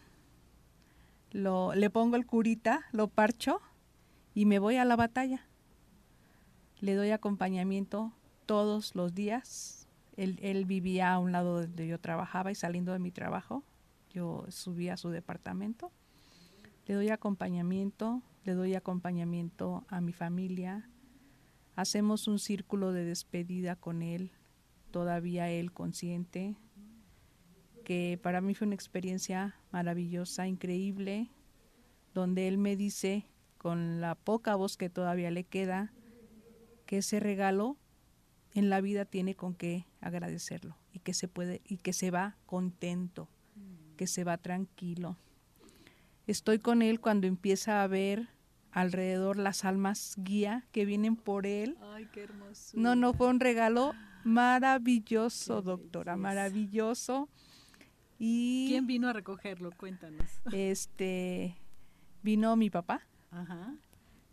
lo, 1.32 1.74
le 1.74 1.90
pongo 1.90 2.16
el 2.16 2.24
curita, 2.24 2.86
lo 2.92 3.08
parcho 3.08 3.60
y 4.34 4.46
me 4.46 4.58
voy 4.58 4.76
a 4.76 4.84
la 4.84 4.96
batalla. 4.96 5.44
Le 6.80 6.94
doy 6.94 7.10
acompañamiento 7.10 8.12
todos 8.46 8.94
los 8.94 9.14
días. 9.14 9.88
Él, 10.16 10.64
vivía 10.64 11.12
a 11.12 11.18
un 11.18 11.32
lado 11.32 11.60
donde 11.60 11.86
yo 11.86 12.00
trabajaba 12.00 12.50
y 12.50 12.54
saliendo 12.54 12.92
de 12.92 12.98
mi 12.98 13.10
trabajo, 13.10 13.62
yo 14.10 14.46
subía 14.48 14.94
a 14.94 14.96
su 14.96 15.10
departamento. 15.10 15.92
Le 16.86 16.94
doy 16.94 17.10
acompañamiento, 17.10 18.22
le 18.44 18.54
doy 18.54 18.74
acompañamiento 18.74 19.84
a 19.88 20.00
mi 20.00 20.14
familia. 20.14 20.88
Hacemos 21.74 22.28
un 22.28 22.38
círculo 22.38 22.92
de 22.92 23.04
despedida 23.04 23.76
con 23.76 24.00
él, 24.00 24.32
todavía 24.90 25.50
él 25.50 25.72
consciente, 25.72 26.56
que 27.84 28.18
para 28.22 28.40
mí 28.40 28.54
fue 28.54 28.66
una 28.66 28.74
experiencia 28.74 29.56
maravillosa, 29.70 30.48
increíble, 30.48 31.28
donde 32.14 32.48
él 32.48 32.56
me 32.56 32.74
dice, 32.74 33.26
con 33.58 34.00
la 34.00 34.14
poca 34.14 34.54
voz 34.54 34.78
que 34.78 34.88
todavía 34.88 35.30
le 35.30 35.44
queda, 35.44 35.92
que 36.86 36.98
ese 36.98 37.20
regalo 37.20 37.76
en 38.56 38.70
la 38.70 38.80
vida 38.80 39.04
tiene 39.04 39.34
con 39.34 39.54
qué 39.54 39.84
agradecerlo 40.00 40.76
y 40.92 41.00
que 41.00 41.12
se 41.12 41.28
puede 41.28 41.60
y 41.66 41.76
que 41.76 41.92
se 41.92 42.10
va 42.10 42.36
contento, 42.46 43.28
que 43.96 44.06
se 44.06 44.24
va 44.24 44.38
tranquilo. 44.38 45.18
Estoy 46.26 46.58
con 46.58 46.80
él 46.80 46.98
cuando 46.98 47.26
empieza 47.26 47.82
a 47.82 47.86
ver 47.86 48.28
alrededor 48.72 49.36
las 49.36 49.64
almas 49.64 50.14
guía 50.16 50.64
que 50.72 50.86
vienen 50.86 51.16
por 51.16 51.46
él. 51.46 51.76
Ay, 51.92 52.08
qué 52.12 52.22
hermoso. 52.22 52.78
No, 52.78 52.96
no 52.96 53.12
fue 53.12 53.28
un 53.28 53.40
regalo 53.40 53.92
maravilloso, 54.24 55.60
doctora, 55.60 56.16
maravilloso. 56.16 57.28
Y 58.18 58.68
¿Quién 58.68 58.86
vino 58.86 59.08
a 59.08 59.12
recogerlo? 59.12 59.70
Cuéntanos. 59.76 60.26
Este 60.50 61.58
vino 62.22 62.56
mi 62.56 62.70
papá. 62.70 63.06
Ajá. 63.30 63.74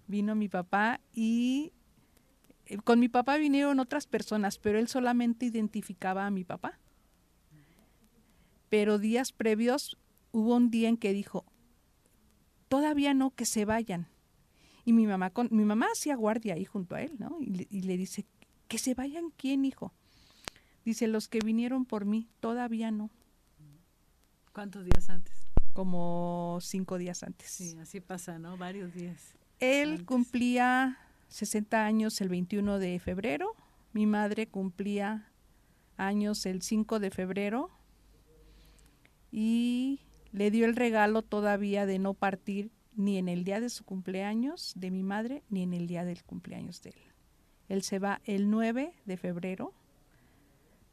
Vino 0.07 0.33
mi 0.33 0.47
papá 0.47 1.01
y 1.13 1.73
con 2.83 2.99
mi 2.99 3.09
papá 3.09 3.37
vinieron 3.37 3.79
otras 3.79 4.07
personas, 4.07 4.57
pero 4.57 4.79
él 4.79 4.87
solamente 4.87 5.45
identificaba 5.45 6.25
a 6.25 6.31
mi 6.31 6.43
papá. 6.43 6.79
Pero 8.69 8.97
días 8.97 9.31
previos 9.31 9.97
hubo 10.31 10.55
un 10.55 10.71
día 10.71 10.89
en 10.89 10.97
que 10.97 11.13
dijo, 11.13 11.45
todavía 12.69 13.13
no, 13.13 13.31
que 13.31 13.45
se 13.45 13.65
vayan. 13.65 14.07
Y 14.85 14.93
mi 14.93 15.05
mamá, 15.05 15.29
con, 15.29 15.47
mi 15.51 15.63
mamá 15.63 15.87
hacía 15.91 16.15
guardia 16.15 16.55
ahí 16.55 16.65
junto 16.65 16.95
a 16.95 17.01
él, 17.01 17.13
¿no? 17.19 17.37
Y 17.39 17.51
le, 17.51 17.67
y 17.69 17.81
le 17.81 17.97
dice, 17.97 18.25
¿que 18.67 18.77
se 18.77 18.95
vayan 18.95 19.31
quién, 19.37 19.63
hijo? 19.65 19.93
Dice, 20.83 21.07
los 21.07 21.27
que 21.27 21.39
vinieron 21.39 21.85
por 21.85 22.05
mí, 22.05 22.27
todavía 22.39 22.91
no. 22.91 23.09
¿Cuántos 24.51 24.85
días 24.85 25.09
antes? 25.09 25.33
Como 25.73 26.59
cinco 26.61 26.97
días 26.97 27.23
antes. 27.23 27.49
Sí, 27.49 27.77
así 27.79 27.99
pasa, 28.01 28.39
¿no? 28.39 28.57
Varios 28.57 28.93
días. 28.93 29.35
Él 29.59 29.91
antes. 29.91 30.05
cumplía 30.05 30.97
60 31.33 31.83
años 31.83 32.21
el 32.21 32.29
21 32.29 32.77
de 32.77 32.99
febrero, 32.99 33.55
mi 33.91 34.05
madre 34.05 34.45
cumplía 34.45 35.31
años 35.97 36.45
el 36.45 36.61
5 36.61 36.99
de 36.99 37.09
febrero 37.09 37.71
y 39.31 40.01
le 40.31 40.51
dio 40.51 40.65
el 40.65 40.75
regalo 40.75 41.23
todavía 41.23 41.87
de 41.87 41.97
no 41.97 42.13
partir 42.13 42.69
ni 42.95 43.17
en 43.17 43.29
el 43.29 43.45
día 43.45 43.59
de 43.59 43.69
su 43.69 43.83
cumpleaños 43.83 44.73
de 44.75 44.91
mi 44.91 45.01
madre 45.01 45.41
ni 45.49 45.63
en 45.63 45.73
el 45.73 45.87
día 45.87 46.05
del 46.05 46.23
cumpleaños 46.23 46.83
de 46.83 46.91
él. 46.91 47.01
Él 47.67 47.81
se 47.81 47.97
va 47.97 48.21
el 48.25 48.51
9 48.51 48.93
de 49.03 49.17
febrero, 49.17 49.73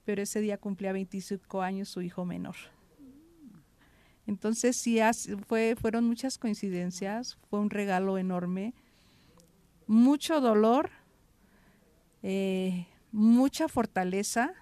pero 0.07 0.23
ese 0.23 0.41
día 0.41 0.57
cumplía 0.57 0.93
25 0.93 1.61
años 1.61 1.91
su 1.91 2.01
hijo 2.01 2.25
menor. 2.25 2.57
Entonces 4.27 4.75
sí, 4.75 5.01
fue, 5.47 5.77
fueron 5.79 6.07
muchas 6.07 6.39
coincidencias, 6.39 7.37
fue 7.51 7.61
un 7.61 7.69
regalo 7.69 8.17
enorme, 8.17 8.73
mucho 9.91 10.41
dolor, 10.41 10.91
eh, 12.23 12.87
mucha 13.11 13.67
fortaleza, 13.67 14.55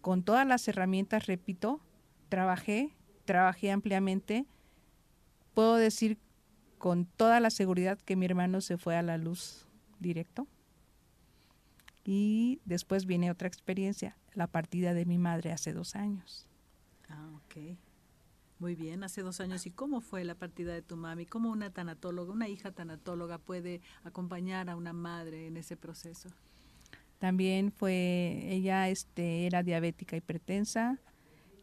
con 0.00 0.22
todas 0.22 0.46
las 0.46 0.66
herramientas, 0.68 1.26
repito, 1.26 1.82
trabajé, 2.30 2.96
trabajé 3.26 3.70
ampliamente. 3.70 4.46
Puedo 5.52 5.76
decir 5.76 6.16
con 6.78 7.04
toda 7.04 7.40
la 7.40 7.50
seguridad 7.50 7.98
que 7.98 8.16
mi 8.16 8.24
hermano 8.24 8.62
se 8.62 8.78
fue 8.78 8.96
a 8.96 9.02
la 9.02 9.18
luz 9.18 9.66
directo. 10.00 10.46
Y 12.02 12.62
después 12.64 13.04
viene 13.04 13.30
otra 13.30 13.48
experiencia, 13.48 14.16
la 14.32 14.46
partida 14.46 14.94
de 14.94 15.04
mi 15.04 15.18
madre 15.18 15.52
hace 15.52 15.74
dos 15.74 15.94
años. 15.94 16.46
Ah, 17.10 17.28
ok. 17.34 17.76
Muy 18.58 18.74
bien, 18.74 19.04
hace 19.04 19.22
dos 19.22 19.40
años. 19.40 19.66
¿Y 19.66 19.70
cómo 19.70 20.00
fue 20.00 20.24
la 20.24 20.34
partida 20.34 20.72
de 20.72 20.80
tu 20.80 20.96
mami? 20.96 21.26
¿Cómo 21.26 21.50
una 21.50 21.70
tanatóloga, 21.70 22.32
una 22.32 22.48
hija 22.48 22.72
tanatóloga 22.72 23.38
puede 23.38 23.82
acompañar 24.02 24.70
a 24.70 24.76
una 24.76 24.94
madre 24.94 25.46
en 25.46 25.58
ese 25.58 25.76
proceso? 25.76 26.30
También 27.18 27.70
fue, 27.70 28.46
ella 28.48 28.88
este, 28.88 29.46
era 29.46 29.62
diabética 29.62 30.16
hipertensa 30.16 30.98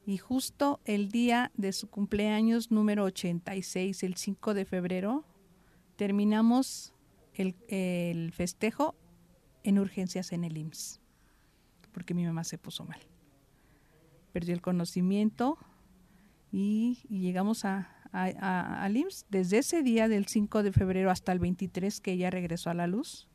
y 0.05 0.17
justo 0.17 0.81
el 0.85 1.09
día 1.09 1.51
de 1.55 1.73
su 1.73 1.89
cumpleaños 1.89 2.71
número 2.71 3.05
86, 3.05 4.03
el 4.03 4.15
5 4.15 4.53
de 4.53 4.65
febrero, 4.65 5.25
terminamos 5.95 6.93
el, 7.33 7.55
el 7.69 8.31
festejo 8.33 8.95
en 9.63 9.79
urgencias 9.79 10.31
en 10.31 10.43
el 10.43 10.57
IMSS, 10.57 10.99
porque 11.91 12.13
mi 12.13 12.25
mamá 12.25 12.43
se 12.43 12.57
puso 12.57 12.83
mal. 12.83 12.99
Perdió 14.33 14.53
el 14.53 14.61
conocimiento 14.61 15.57
y, 16.55 16.99
llegamos 17.09 17.65
a, 17.65 17.89
a, 18.11 18.25
a- 18.39 18.83
al 18.83 18.95
IMSS. 18.95 19.25
Desde 19.29 19.57
ese 19.57 19.81
día 19.81 20.07
del 20.07 20.27
5 20.27 20.61
de 20.61 20.71
febrero 20.71 21.09
hasta 21.09 21.31
el 21.31 21.39
23 21.39 21.99
que 21.99 22.11
ella 22.11 22.29
regresó 22.29 22.69
a 22.69 22.75
la 22.75 22.85
luz, 22.85 23.27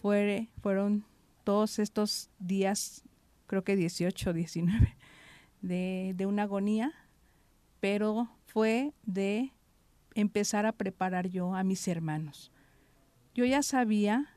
fue, 0.00 0.48
fueron 0.62 1.04
todos 1.42 1.80
estos 1.80 2.30
días, 2.38 3.02
creo 3.48 3.64
que 3.64 3.74
18, 3.74 4.32
19, 4.32 4.96
de, 5.60 6.12
de 6.16 6.26
una 6.26 6.44
agonía, 6.44 6.92
pero 7.80 8.28
fue 8.46 8.92
de 9.04 9.52
empezar 10.14 10.66
a 10.66 10.72
preparar 10.72 11.28
yo 11.28 11.54
a 11.56 11.64
mis 11.64 11.88
hermanos. 11.88 12.52
Yo 13.34 13.44
ya 13.44 13.62
sabía 13.62 14.28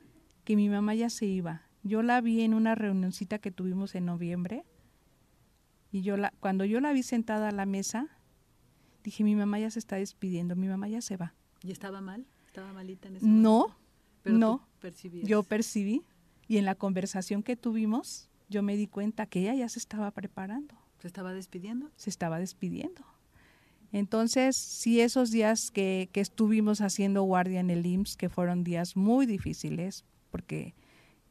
que 0.44 0.56
mi 0.56 0.68
mamá 0.68 0.94
ya 0.96 1.10
se 1.10 1.26
iba. 1.26 1.62
Yo 1.84 2.02
la 2.02 2.20
vi 2.20 2.42
en 2.42 2.54
una 2.54 2.74
reunioncita 2.74 3.38
que 3.38 3.50
tuvimos 3.52 3.94
en 3.94 4.06
noviembre 4.06 4.64
y 5.92 6.02
yo 6.02 6.16
la, 6.16 6.32
cuando 6.40 6.64
yo 6.64 6.80
la 6.80 6.92
vi 6.92 7.02
sentada 7.02 7.48
a 7.48 7.52
la 7.52 7.66
mesa, 7.66 8.08
dije, 9.04 9.22
mi 9.24 9.36
mamá 9.36 9.58
ya 9.60 9.70
se 9.70 9.78
está 9.78 9.96
despidiendo, 9.96 10.56
mi 10.56 10.66
mamá 10.68 10.88
ya 10.88 11.00
se 11.02 11.16
va. 11.16 11.34
¿Y 11.62 11.70
estaba 11.70 12.00
mal? 12.00 12.26
¿Estaba 12.46 12.72
malita 12.72 13.08
en 13.08 13.16
ese 13.16 13.26
No, 13.26 13.58
momento? 13.60 13.76
Pero 14.22 14.38
no. 14.38 14.68
percibías. 14.80 15.28
yo 15.28 15.42
percibí 15.42 16.02
y 16.48 16.56
en 16.58 16.64
la 16.64 16.74
conversación 16.74 17.42
que 17.42 17.56
tuvimos, 17.56 18.28
yo 18.48 18.62
me 18.62 18.76
di 18.76 18.86
cuenta 18.86 19.26
que 19.26 19.40
ella 19.40 19.54
ya 19.54 19.68
se 19.68 19.78
estaba 19.78 20.10
preparando, 20.10 20.74
¿Se 21.00 21.06
estaba 21.08 21.32
despidiendo? 21.32 21.90
se 21.96 22.10
estaba 22.10 22.38
despidiendo. 22.38 23.02
Entonces, 23.90 24.56
sí, 24.56 25.00
esos 25.00 25.30
días 25.30 25.70
que, 25.70 26.08
que 26.12 26.20
estuvimos 26.20 26.80
haciendo 26.80 27.22
guardia 27.24 27.60
en 27.60 27.68
el 27.70 27.84
IMSS, 27.84 28.16
que 28.16 28.28
fueron 28.30 28.64
días 28.64 28.96
muy 28.96 29.26
difíciles, 29.26 30.04
porque 30.30 30.74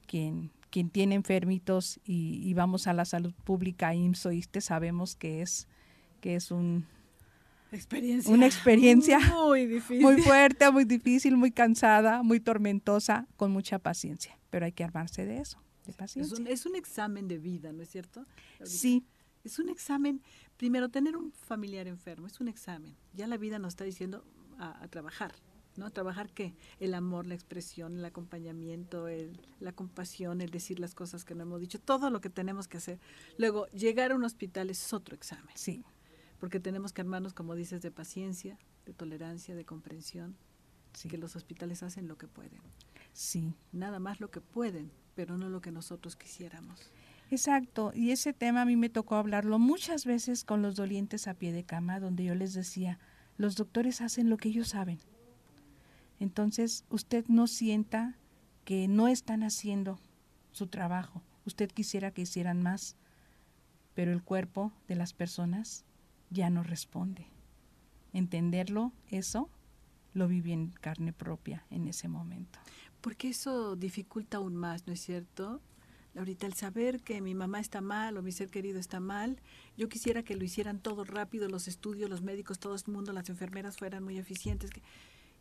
quien, 0.06 0.52
quien 0.72 0.90
tiene 0.90 1.16
enfermitos 1.16 2.00
y, 2.04 2.42
y 2.44 2.54
vamos 2.54 2.88
a 2.88 2.94
la 2.94 3.06
salud 3.06 3.34
pública, 3.44 3.94
IMSS 3.94 4.26
o 4.26 4.32
ISTE, 4.32 4.62
sabemos 4.62 5.16
que 5.16 5.42
es, 5.42 5.68
que 6.22 6.36
es 6.36 6.50
un, 6.52 6.86
Experiencia. 7.74 8.34
Una 8.34 8.48
experiencia 8.48 9.20
muy 9.46 9.66
difícil. 9.66 10.02
muy 10.02 10.22
fuerte, 10.22 10.70
muy 10.72 10.84
difícil, 10.84 11.38
muy 11.38 11.52
cansada, 11.52 12.22
muy 12.22 12.42
tormentosa, 12.42 13.28
con 13.38 13.52
mucha 13.52 13.80
paciencia. 13.80 14.38
Pero 14.50 14.66
hay 14.66 14.74
que 14.74 14.84
armarse 14.84 15.26
de 15.26 15.38
eso, 15.40 15.58
de 15.86 15.92
Es 15.92 15.96
paciencia. 15.98 16.38
un, 16.38 16.48
es 16.48 16.66
un 16.66 16.76
examen 16.76 17.30
de 17.30 17.38
vida, 17.38 17.72
¿no 17.72 17.82
es 17.82 17.90
cierto? 17.90 18.26
Sí, 18.64 19.06
Es 19.46 19.58
un 19.58 19.70
examen, 19.70 20.22
primero 20.58 20.90
tener 20.90 21.16
un 21.16 21.32
familiar 21.32 21.88
enfermo, 21.88 22.28
es 22.28 22.42
un 22.42 22.50
examen. 22.50 22.94
Ya 23.14 23.26
la 23.28 23.38
vida 23.38 23.58
nos 23.58 23.70
está 23.70 23.86
diciendo 23.86 24.26
a, 24.60 24.84
a 24.84 24.88
trabajar, 24.90 25.34
¿no? 25.78 25.86
¿A 25.86 25.90
trabajar 25.90 26.30
qué? 26.32 26.54
El 26.80 26.94
amor, 26.94 27.28
la 27.28 27.36
expresión, 27.36 27.98
el 27.98 28.06
acompañamiento, 28.06 29.08
el, 29.08 29.40
la 29.60 29.72
compasión, 29.72 30.42
el 30.42 30.52
decir 30.52 30.80
las 30.80 30.96
cosas 30.96 31.26
que 31.26 31.36
no 31.36 31.44
hemos 31.44 31.62
dicho, 31.62 31.80
todo 31.80 32.10
lo 32.10 32.22
que 32.22 32.30
tenemos 32.30 32.68
que 32.68 32.78
hacer. 32.78 33.00
Luego, 33.38 33.68
llegar 33.68 34.12
a 34.12 34.16
un 34.16 34.24
hospital 34.24 34.70
es 34.70 34.94
otro 34.94 35.16
examen, 35.16 35.56
sí, 35.56 35.84
porque 36.40 36.60
tenemos 36.60 36.94
que 36.94 37.02
armarnos, 37.02 37.34
como 37.34 37.56
dices, 37.56 37.82
de 37.82 37.92
paciencia, 37.92 38.58
de 38.86 38.94
tolerancia, 38.94 39.56
de 39.56 39.66
comprensión, 39.66 40.36
sí, 40.94 41.10
que 41.10 41.18
los 41.18 41.36
hospitales 41.36 41.84
hacen 41.84 42.08
lo 42.08 42.18
que 42.18 42.28
pueden, 42.28 42.62
sí. 43.14 43.54
nada 43.72 44.00
más 44.00 44.20
lo 44.20 44.30
que 44.32 44.42
pueden, 44.42 44.92
pero 45.16 45.38
no 45.38 45.50
lo 45.50 45.62
que 45.62 45.72
nosotros 45.72 46.16
quisiéramos. 46.16 46.92
Exacto, 47.30 47.94
y 47.96 48.12
ese 48.12 48.34
tema 48.34 48.64
a 48.64 48.66
mí 48.66 48.76
me 48.76 48.90
tocó 48.90 49.16
hablarlo 49.16 49.58
muchas 49.58 50.06
veces 50.06 50.44
con 50.44 50.62
los 50.62 50.76
dolientes 50.76 51.30
a 51.30 51.34
pie 51.34 51.54
de 51.54 51.64
cama, 51.64 52.02
donde 52.02 52.26
yo 52.26 52.36
les 52.36 52.54
decía, 52.54 53.00
los 53.38 53.56
doctores 53.56 54.02
hacen 54.02 54.30
lo 54.30 54.36
que 54.36 54.50
ellos 54.50 54.68
saben. 54.68 55.00
Entonces, 56.22 56.86
usted 56.92 57.26
no 57.30 57.48
sienta 57.48 58.16
que 58.64 58.88
no 58.88 59.08
están 59.08 59.42
haciendo 59.42 60.00
su 60.52 60.68
trabajo. 60.68 61.24
Usted 61.48 61.72
quisiera 61.72 62.12
que 62.12 62.22
hicieran 62.22 62.62
más, 62.62 62.96
pero 63.96 64.12
el 64.12 64.22
cuerpo 64.22 64.72
de 64.88 64.94
las 64.94 65.14
personas 65.14 65.84
ya 66.30 66.52
no 66.52 66.62
responde. 66.62 67.26
entenderlo, 68.14 68.92
eso 69.10 69.50
lo 70.14 70.28
viví 70.28 70.52
en 70.52 70.70
carne 70.70 71.12
propia 71.12 71.66
en 71.72 71.88
ese 71.88 72.08
momento. 72.08 72.60
Porque 73.00 73.30
eso 73.30 73.76
dificulta 73.76 74.38
aún 74.38 74.56
más, 74.56 74.86
¿no 74.86 74.94
es 74.94 75.00
cierto? 75.02 75.60
Ahorita 76.16 76.46
el 76.46 76.54
saber 76.54 77.02
que 77.02 77.20
mi 77.22 77.34
mamá 77.34 77.60
está 77.62 77.82
mal 77.82 78.16
o 78.18 78.22
mi 78.22 78.32
ser 78.32 78.50
querido 78.50 78.80
está 78.80 79.00
mal, 79.00 79.42
yo 79.76 79.90
quisiera 79.90 80.22
que 80.22 80.36
lo 80.36 80.44
hicieran 80.44 80.82
todo 80.82 81.04
rápido, 81.04 81.48
los 81.48 81.68
estudios, 81.68 82.12
los 82.12 82.22
médicos, 82.22 82.60
todo 82.60 82.76
el 82.76 82.94
mundo, 82.94 83.12
las 83.12 83.30
enfermeras 83.30 83.78
fueran 83.78 84.04
muy 84.04 84.20
eficientes. 84.20 84.70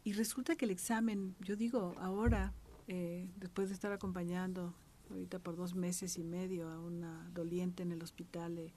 Y 0.05 0.13
resulta 0.13 0.57
que 0.57 0.65
el 0.65 0.71
examen, 0.71 1.35
yo 1.41 1.57
digo, 1.57 1.95
ahora, 1.99 2.53
eh, 2.89 3.31
después 3.37 3.69
de 3.69 3.75
estar 3.75 3.93
acompañando 3.93 4.75
ahorita 5.11 5.39
por 5.39 5.57
dos 5.57 5.75
meses 5.75 6.17
y 6.19 6.25
medio 6.25 6.69
a 6.69 6.81
una 6.81 7.29
doliente 7.35 7.83
en 7.83 7.93
el 7.93 8.03
hospital, 8.03 8.59
eh, 8.59 8.73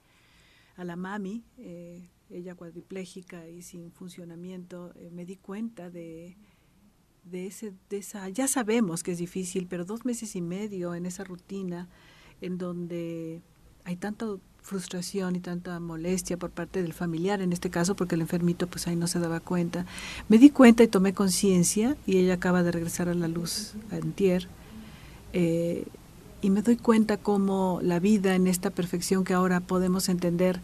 a 0.76 0.84
la 0.84 0.96
mami, 0.96 1.44
eh, 1.58 2.08
ella 2.30 2.54
cuadripléjica 2.54 3.48
y 3.48 3.62
sin 3.62 3.92
funcionamiento, 3.92 4.92
me 5.12 5.24
di 5.24 5.36
cuenta 5.36 5.88
de 5.90 6.36
de, 7.24 7.46
ese, 7.46 7.72
de 7.88 7.98
esa, 7.98 8.28
ya 8.28 8.46
sabemos 8.48 9.02
que 9.02 9.12
es 9.12 9.18
difícil, 9.18 9.66
pero 9.66 9.84
dos 9.84 10.04
meses 10.04 10.36
y 10.36 10.42
medio 10.42 10.94
en 10.94 11.06
esa 11.06 11.24
rutina 11.24 11.88
en 12.40 12.58
donde 12.58 13.42
hay 13.84 13.96
tanta 13.96 14.26
frustración 14.64 15.36
y 15.36 15.40
tanta 15.40 15.78
molestia 15.78 16.38
por 16.38 16.50
parte 16.50 16.80
del 16.80 16.94
familiar, 16.94 17.42
en 17.42 17.52
este 17.52 17.68
caso 17.68 17.94
porque 17.94 18.14
el 18.14 18.22
enfermito 18.22 18.66
pues 18.66 18.86
ahí 18.88 18.96
no 18.96 19.06
se 19.06 19.20
daba 19.20 19.38
cuenta. 19.38 19.84
Me 20.30 20.38
di 20.38 20.48
cuenta 20.48 20.82
y 20.82 20.88
tomé 20.88 21.12
conciencia 21.12 21.96
y 22.06 22.16
ella 22.16 22.34
acaba 22.34 22.62
de 22.62 22.72
regresar 22.72 23.10
a 23.10 23.14
la 23.14 23.28
luz 23.28 23.74
antier. 23.92 24.48
Eh, 25.34 25.84
y 26.40 26.48
me 26.48 26.62
doy 26.62 26.76
cuenta 26.76 27.18
cómo 27.18 27.78
la 27.82 28.00
vida 28.00 28.34
en 28.34 28.46
esta 28.46 28.70
perfección 28.70 29.24
que 29.24 29.34
ahora 29.34 29.60
podemos 29.60 30.08
entender 30.08 30.60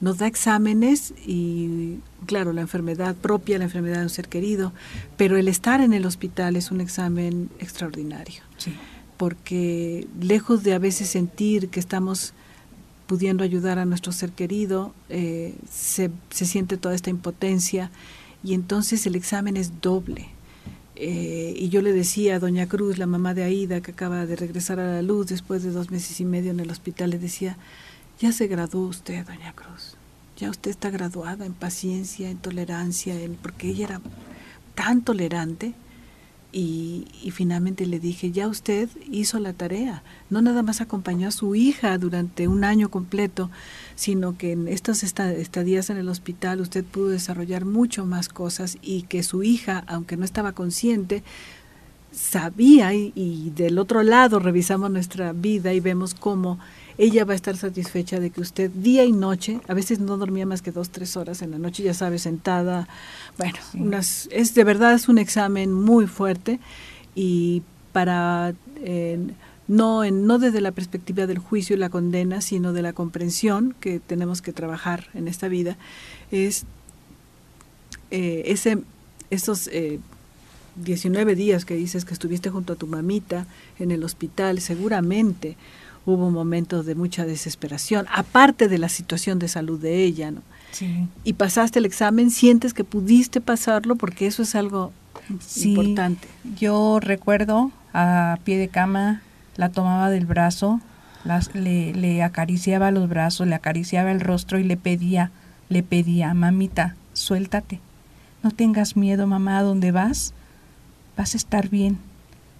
nos 0.00 0.18
da 0.18 0.26
exámenes 0.26 1.14
y, 1.26 1.98
claro, 2.26 2.52
la 2.52 2.60
enfermedad 2.60 3.16
propia, 3.16 3.58
la 3.58 3.64
enfermedad 3.64 3.98
de 3.98 4.04
un 4.04 4.10
ser 4.10 4.28
querido, 4.28 4.72
pero 5.16 5.38
el 5.38 5.48
estar 5.48 5.80
en 5.80 5.92
el 5.92 6.04
hospital 6.06 6.54
es 6.54 6.70
un 6.70 6.80
examen 6.80 7.48
extraordinario. 7.58 8.42
Porque 9.16 10.06
lejos 10.20 10.62
de 10.62 10.74
a 10.74 10.78
veces 10.78 11.08
sentir 11.08 11.68
que 11.70 11.80
estamos 11.80 12.34
pudiendo 13.08 13.42
ayudar 13.42 13.78
a 13.78 13.86
nuestro 13.86 14.12
ser 14.12 14.30
querido, 14.32 14.92
eh, 15.08 15.56
se, 15.68 16.10
se, 16.28 16.44
siente 16.44 16.76
toda 16.76 16.94
esta 16.94 17.08
impotencia 17.08 17.90
y 18.44 18.52
entonces 18.52 19.06
el 19.06 19.16
examen 19.16 19.56
es 19.56 19.80
doble. 19.80 20.28
Eh, 20.94 21.54
y 21.56 21.70
yo 21.70 21.80
le 21.80 21.92
decía 21.92 22.36
a 22.36 22.38
Doña 22.38 22.68
Cruz, 22.68 22.98
la 22.98 23.06
mamá 23.06 23.32
de 23.32 23.44
Aida, 23.44 23.80
que 23.80 23.92
acaba 23.92 24.26
de 24.26 24.36
regresar 24.36 24.78
a 24.78 24.92
la 24.92 25.02
luz 25.02 25.28
después 25.28 25.62
de 25.62 25.70
dos 25.70 25.90
meses 25.90 26.20
y 26.20 26.26
medio 26.26 26.50
en 26.50 26.60
el 26.60 26.70
hospital, 26.70 27.10
le 27.10 27.18
decía, 27.18 27.56
ya 28.20 28.30
se 28.30 28.46
graduó 28.46 28.86
usted, 28.86 29.24
doña 29.24 29.54
Cruz. 29.54 29.96
Ya 30.36 30.50
usted 30.50 30.70
está 30.70 30.90
graduada 30.90 31.46
en 31.46 31.54
paciencia, 31.54 32.28
en 32.28 32.36
tolerancia, 32.36 33.14
porque 33.40 33.68
ella 33.68 33.86
era 33.86 34.00
tan 34.74 35.02
tolerante. 35.02 35.72
Y, 36.50 37.04
finalmente 37.32 37.84
le 37.84 38.00
dije, 38.00 38.32
ya 38.32 38.48
usted 38.48 38.88
hizo 39.10 39.38
la 39.38 39.52
tarea, 39.52 40.02
no 40.30 40.40
nada 40.40 40.62
más 40.62 40.80
acompañó 40.80 41.28
a 41.28 41.30
su 41.30 41.54
hija 41.54 41.98
durante 41.98 42.48
un 42.48 42.64
año 42.64 42.88
completo, 42.88 43.50
sino 43.96 44.38
que 44.38 44.52
en 44.52 44.66
estas 44.66 45.02
estadías 45.02 45.90
en 45.90 45.98
el 45.98 46.08
hospital 46.08 46.62
usted 46.62 46.84
pudo 46.84 47.08
desarrollar 47.08 47.66
mucho 47.66 48.06
más 48.06 48.30
cosas 48.30 48.78
y 48.80 49.02
que 49.02 49.22
su 49.22 49.42
hija, 49.42 49.84
aunque 49.86 50.16
no 50.16 50.24
estaba 50.24 50.52
consciente, 50.52 51.22
sabía 52.12 52.94
y, 52.94 53.12
y 53.14 53.50
del 53.50 53.78
otro 53.78 54.02
lado 54.02 54.38
revisamos 54.38 54.90
nuestra 54.90 55.34
vida 55.34 55.74
y 55.74 55.80
vemos 55.80 56.14
cómo 56.14 56.58
ella 56.98 57.24
va 57.24 57.32
a 57.32 57.36
estar 57.36 57.56
satisfecha 57.56 58.18
de 58.18 58.30
que 58.30 58.40
usted 58.40 58.70
día 58.70 59.04
y 59.04 59.12
noche, 59.12 59.60
a 59.68 59.74
veces 59.74 60.00
no 60.00 60.16
dormía 60.16 60.46
más 60.46 60.62
que 60.62 60.72
dos, 60.72 60.90
tres 60.90 61.16
horas 61.16 61.42
en 61.42 61.52
la 61.52 61.58
noche, 61.58 61.84
ya 61.84 61.94
sabe, 61.94 62.18
sentada, 62.18 62.88
bueno, 63.38 63.58
unas, 63.74 64.28
es 64.32 64.54
de 64.54 64.64
verdad 64.64 64.94
es 64.94 65.08
un 65.08 65.18
examen 65.18 65.72
muy 65.72 66.06
fuerte 66.06 66.58
y 67.14 67.62
para... 67.92 68.54
Eh, 68.82 69.18
no, 69.68 70.02
en, 70.02 70.26
no 70.26 70.38
desde 70.38 70.62
la 70.62 70.72
perspectiva 70.72 71.26
del 71.26 71.38
juicio 71.38 71.76
y 71.76 71.78
la 71.78 71.90
condena, 71.90 72.40
sino 72.40 72.72
de 72.72 72.80
la 72.80 72.94
comprensión 72.94 73.74
que 73.80 74.00
tenemos 74.00 74.40
que 74.40 74.54
trabajar 74.54 75.08
en 75.12 75.28
esta 75.28 75.48
vida, 75.48 75.76
es 76.30 76.64
eh, 78.10 78.44
ese, 78.46 78.78
esos 79.28 79.68
eh, 79.68 80.00
19 80.76 81.34
días 81.34 81.64
que 81.64 81.74
dices 81.74 82.04
que 82.06 82.14
estuviste 82.14 82.50
junto 82.50 82.72
a 82.72 82.76
tu 82.76 82.86
mamita 82.86 83.46
en 83.78 83.90
el 83.90 84.04
hospital, 84.04 84.60
seguramente 84.60 85.56
hubo 86.08 86.30
momentos 86.30 86.86
de 86.86 86.94
mucha 86.94 87.26
desesperación, 87.26 88.06
aparte 88.10 88.68
de 88.68 88.78
la 88.78 88.88
situación 88.88 89.38
de 89.38 89.48
salud 89.48 89.78
de 89.78 90.04
ella, 90.04 90.30
¿no? 90.30 90.40
Sí. 90.70 91.06
Y 91.22 91.34
pasaste 91.34 91.78
el 91.78 91.84
examen, 91.84 92.30
sientes 92.30 92.72
que 92.72 92.84
pudiste 92.84 93.40
pasarlo 93.40 93.96
porque 93.96 94.26
eso 94.26 94.42
es 94.42 94.54
algo 94.54 94.92
sí, 95.40 95.70
importante. 95.70 96.26
Yo 96.58 96.98
recuerdo 97.00 97.72
a 97.92 98.38
pie 98.44 98.56
de 98.56 98.68
cama, 98.68 99.20
la 99.56 99.68
tomaba 99.70 100.08
del 100.08 100.24
brazo, 100.24 100.80
las, 101.24 101.54
le, 101.54 101.92
le 101.92 102.22
acariciaba 102.22 102.90
los 102.90 103.08
brazos, 103.08 103.46
le 103.46 103.54
acariciaba 103.54 104.10
el 104.10 104.20
rostro 104.20 104.58
y 104.58 104.64
le 104.64 104.78
pedía, 104.78 105.30
le 105.68 105.82
pedía, 105.82 106.32
mamita, 106.32 106.96
suéltate, 107.12 107.80
no 108.42 108.50
tengas 108.50 108.96
miedo, 108.96 109.26
mamá, 109.26 109.58
¿a 109.58 109.62
dónde 109.62 109.92
vas? 109.92 110.32
Vas 111.18 111.34
a 111.34 111.36
estar 111.36 111.68
bien. 111.68 111.98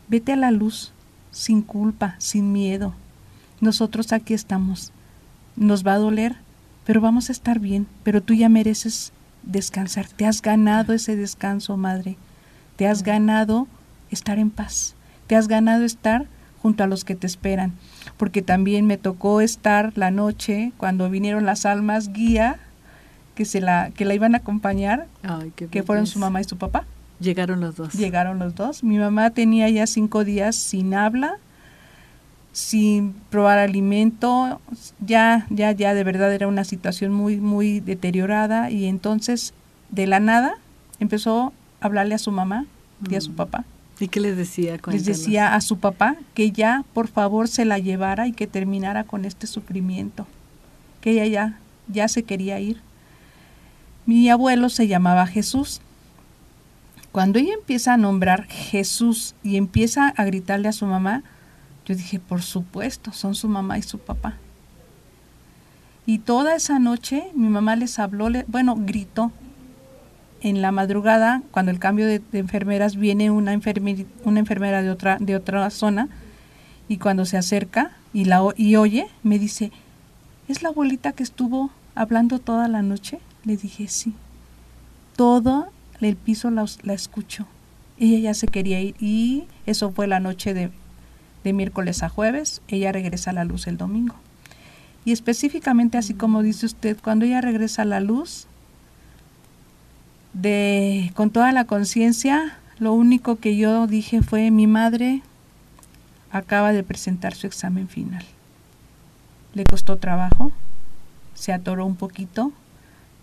Vete 0.09 0.33
a 0.33 0.37
la 0.37 0.51
luz, 0.51 0.93
sin 1.31 1.63
culpa, 1.63 2.17
sin 2.19 2.53
miedo, 2.53 2.95
nosotros 3.61 4.13
aquí 4.13 4.35
estamos. 4.35 4.93
Nos 5.57 5.87
va 5.87 5.95
a 5.95 5.99
doler, 5.99 6.37
pero 6.85 7.01
vamos 7.01 7.29
a 7.29 7.33
estar 7.33 7.59
bien. 7.59 7.87
Pero 8.03 8.23
tú 8.23 8.35
ya 8.35 8.49
mereces 8.49 9.13
descansar. 9.43 10.09
Te 10.09 10.27
has 10.27 10.43
ganado 10.43 10.93
ese 10.93 11.17
descanso, 11.17 11.77
madre. 11.77 12.17
Te 12.77 12.87
has 12.87 13.03
ganado 13.03 13.67
estar 14.11 14.39
en 14.39 14.51
paz. 14.51 14.95
Te 15.27 15.37
has 15.37 15.49
ganado 15.49 15.85
estar 15.85 16.27
junto 16.63 16.85
a 16.85 16.87
los 16.87 17.05
que 17.05 17.15
te 17.15 17.27
esperan. 17.27 17.73
Porque 18.17 18.43
también 18.43 18.87
me 18.87 18.97
tocó 18.97 19.41
estar 19.41 19.93
la 19.97 20.11
noche 20.11 20.73
cuando 20.77 21.11
vinieron 21.11 21.47
las 21.47 21.67
almas 21.67 22.13
guía 22.13 22.59
que 23.35 23.45
se 23.45 23.61
la 23.61 23.91
que 23.91 24.05
la 24.05 24.15
iban 24.15 24.35
a 24.35 24.39
acompañar, 24.39 25.07
que 25.71 25.83
fueron 25.85 26.09
su 26.09 26.19
mamá 26.19 26.41
y 26.41 26.45
su 26.45 26.57
papá. 26.57 26.87
Llegaron 27.21 27.61
los 27.61 27.77
dos. 27.77 27.95
Llegaron 27.95 28.39
los 28.39 28.55
dos. 28.55 28.83
Mi 28.83 28.99
mamá 28.99 29.31
tenía 29.31 29.69
ya 29.71 29.87
cinco 29.87 30.25
días 30.25 30.57
sin 30.57 30.95
habla 30.95 31.39
sin 32.53 33.13
probar 33.31 33.59
alimento, 33.59 34.61
ya, 35.01 35.47
ya, 35.51 35.73
ya 35.73 35.95
de 35.95 36.05
verdad 36.05 36.33
era 36.33 36.49
una 36.49 36.65
situación 36.65 37.13
muy, 37.13 37.37
muy 37.37 37.81
deteriorada 37.81 38.71
y 38.71 38.87
entonces 38.87 39.55
de 39.91 40.07
la 40.07 40.21
nada 40.21 40.55
empezó 41.01 41.53
a 41.81 41.87
hablarle 41.87 42.15
a 42.15 42.19
su 42.19 42.33
mamá 42.33 42.67
y 43.09 43.15
a 43.15 43.21
su 43.21 43.31
mm. 43.31 43.37
papá. 43.37 43.65
¿Y 44.01 44.09
qué 44.09 44.21
les 44.21 44.37
decía? 44.37 44.79
Les 44.87 45.05
decía 45.05 45.55
a 45.55 45.61
su 45.61 45.79
papá 45.79 46.17
que 46.35 46.53
ya 46.53 46.85
por 46.95 47.09
favor 47.09 47.49
se 47.49 47.65
la 47.65 47.79
llevara 47.79 48.29
y 48.29 48.33
que 48.33 48.47
terminara 48.47 49.05
con 49.05 49.25
este 49.25 49.47
sufrimiento, 49.47 50.27
que 51.01 51.11
ella 51.11 51.27
ya, 51.27 51.59
ya 51.89 52.07
se 52.07 52.23
quería 52.23 52.61
ir. 52.61 52.81
Mi 54.07 54.31
abuelo 54.31 54.69
se 54.69 54.87
llamaba 54.87 55.27
Jesús. 55.27 55.81
Cuando 57.11 57.41
ella 57.41 57.55
empieza 57.55 57.95
a 57.95 57.97
nombrar 57.97 58.47
Jesús 58.47 59.35
y 59.43 59.57
empieza 59.57 60.09
a 60.09 60.25
gritarle 60.25 60.69
a 60.69 60.73
su 60.73 60.87
mamá, 60.87 61.25
yo 61.89 61.95
dije, 61.95 62.21
por 62.21 62.43
supuesto, 62.43 63.13
son 63.13 63.35
su 63.35 63.49
mamá 63.49 63.79
y 63.79 63.83
su 63.83 63.99
papá. 63.99 64.35
Y 66.05 66.19
toda 66.19 66.55
esa 66.55 66.79
noche 66.79 67.31
mi 67.35 67.49
mamá 67.49 67.77
les 67.77 67.99
habló, 67.99 68.29
bueno, 68.47 68.77
gritó. 68.79 69.33
En 70.41 70.63
la 70.63 70.71
madrugada, 70.71 71.43
cuando 71.51 71.73
el 71.73 71.79
cambio 71.79 72.07
de, 72.07 72.23
enfermeras, 72.35 72.95
viene 72.95 73.31
una, 73.31 73.59
una 74.25 74.39
enfermera 74.39 74.83
de 74.83 74.91
otra, 74.91 75.17
de 75.19 75.35
otra 75.35 75.69
zona 75.71 76.09
y 76.89 76.99
cuando 76.99 77.25
se 77.25 77.37
acerca 77.37 77.93
y, 78.13 78.27
la, 78.27 78.43
y 78.57 78.77
oye, 78.77 79.09
me 79.23 79.39
dice, 79.39 79.73
¿es 80.47 80.63
la 80.63 80.69
abuelita 80.69 81.13
que 81.13 81.23
estuvo 81.23 81.71
hablando 81.95 82.39
toda 82.39 82.69
la 82.69 82.83
noche? 82.83 83.19
Le 83.45 83.57
dije, 83.57 83.89
sí. 83.89 84.15
Todo 85.17 85.71
el 86.01 86.17
piso 86.17 86.51
la, 86.51 86.67
la 86.83 86.93
escuchó. 86.93 87.47
Ella 87.99 88.19
ya 88.19 88.35
se 88.35 88.47
quería 88.47 88.81
ir 88.81 88.95
y 89.01 89.47
eso 89.67 89.91
fue 89.91 90.07
la 90.07 90.21
noche 90.21 90.55
de 90.55 90.71
de 91.49 91.55
miércoles 91.55 92.03
a 92.03 92.11
jueves, 92.11 92.61
ella 92.69 92.93
regresa 92.93 93.31
a 93.31 93.33
la 93.33 93.45
luz 93.45 93.67
el 93.67 93.79
domingo. 93.79 94.15
Y 95.05 95.13
específicamente, 95.13 95.97
así 95.97 96.13
como 96.13 96.43
dice 96.43 96.67
usted, 96.67 96.99
cuando 97.03 97.25
ella 97.25 97.41
regresa 97.41 97.83
a 97.83 97.87
la 97.87 98.01
luz, 98.01 98.47
de, 100.35 101.11
con 101.15 101.31
toda 101.31 101.53
la 101.53 101.65
conciencia, 101.65 102.59
lo 102.79 102.93
único 102.93 103.37
que 103.37 103.57
yo 103.57 103.87
dije 103.87 104.21
fue, 104.23 104.51
mi 104.51 104.67
madre 104.67 105.23
acaba 106.31 106.73
de 106.73 106.83
presentar 106.83 107.35
su 107.35 107.47
examen 107.47 107.89
final. 107.89 108.25
Le 109.55 109.65
costó 109.65 109.97
trabajo, 109.97 110.53
se 111.33 111.55
atoró 111.55 111.87
un 111.87 111.97
poquito, 111.97 112.53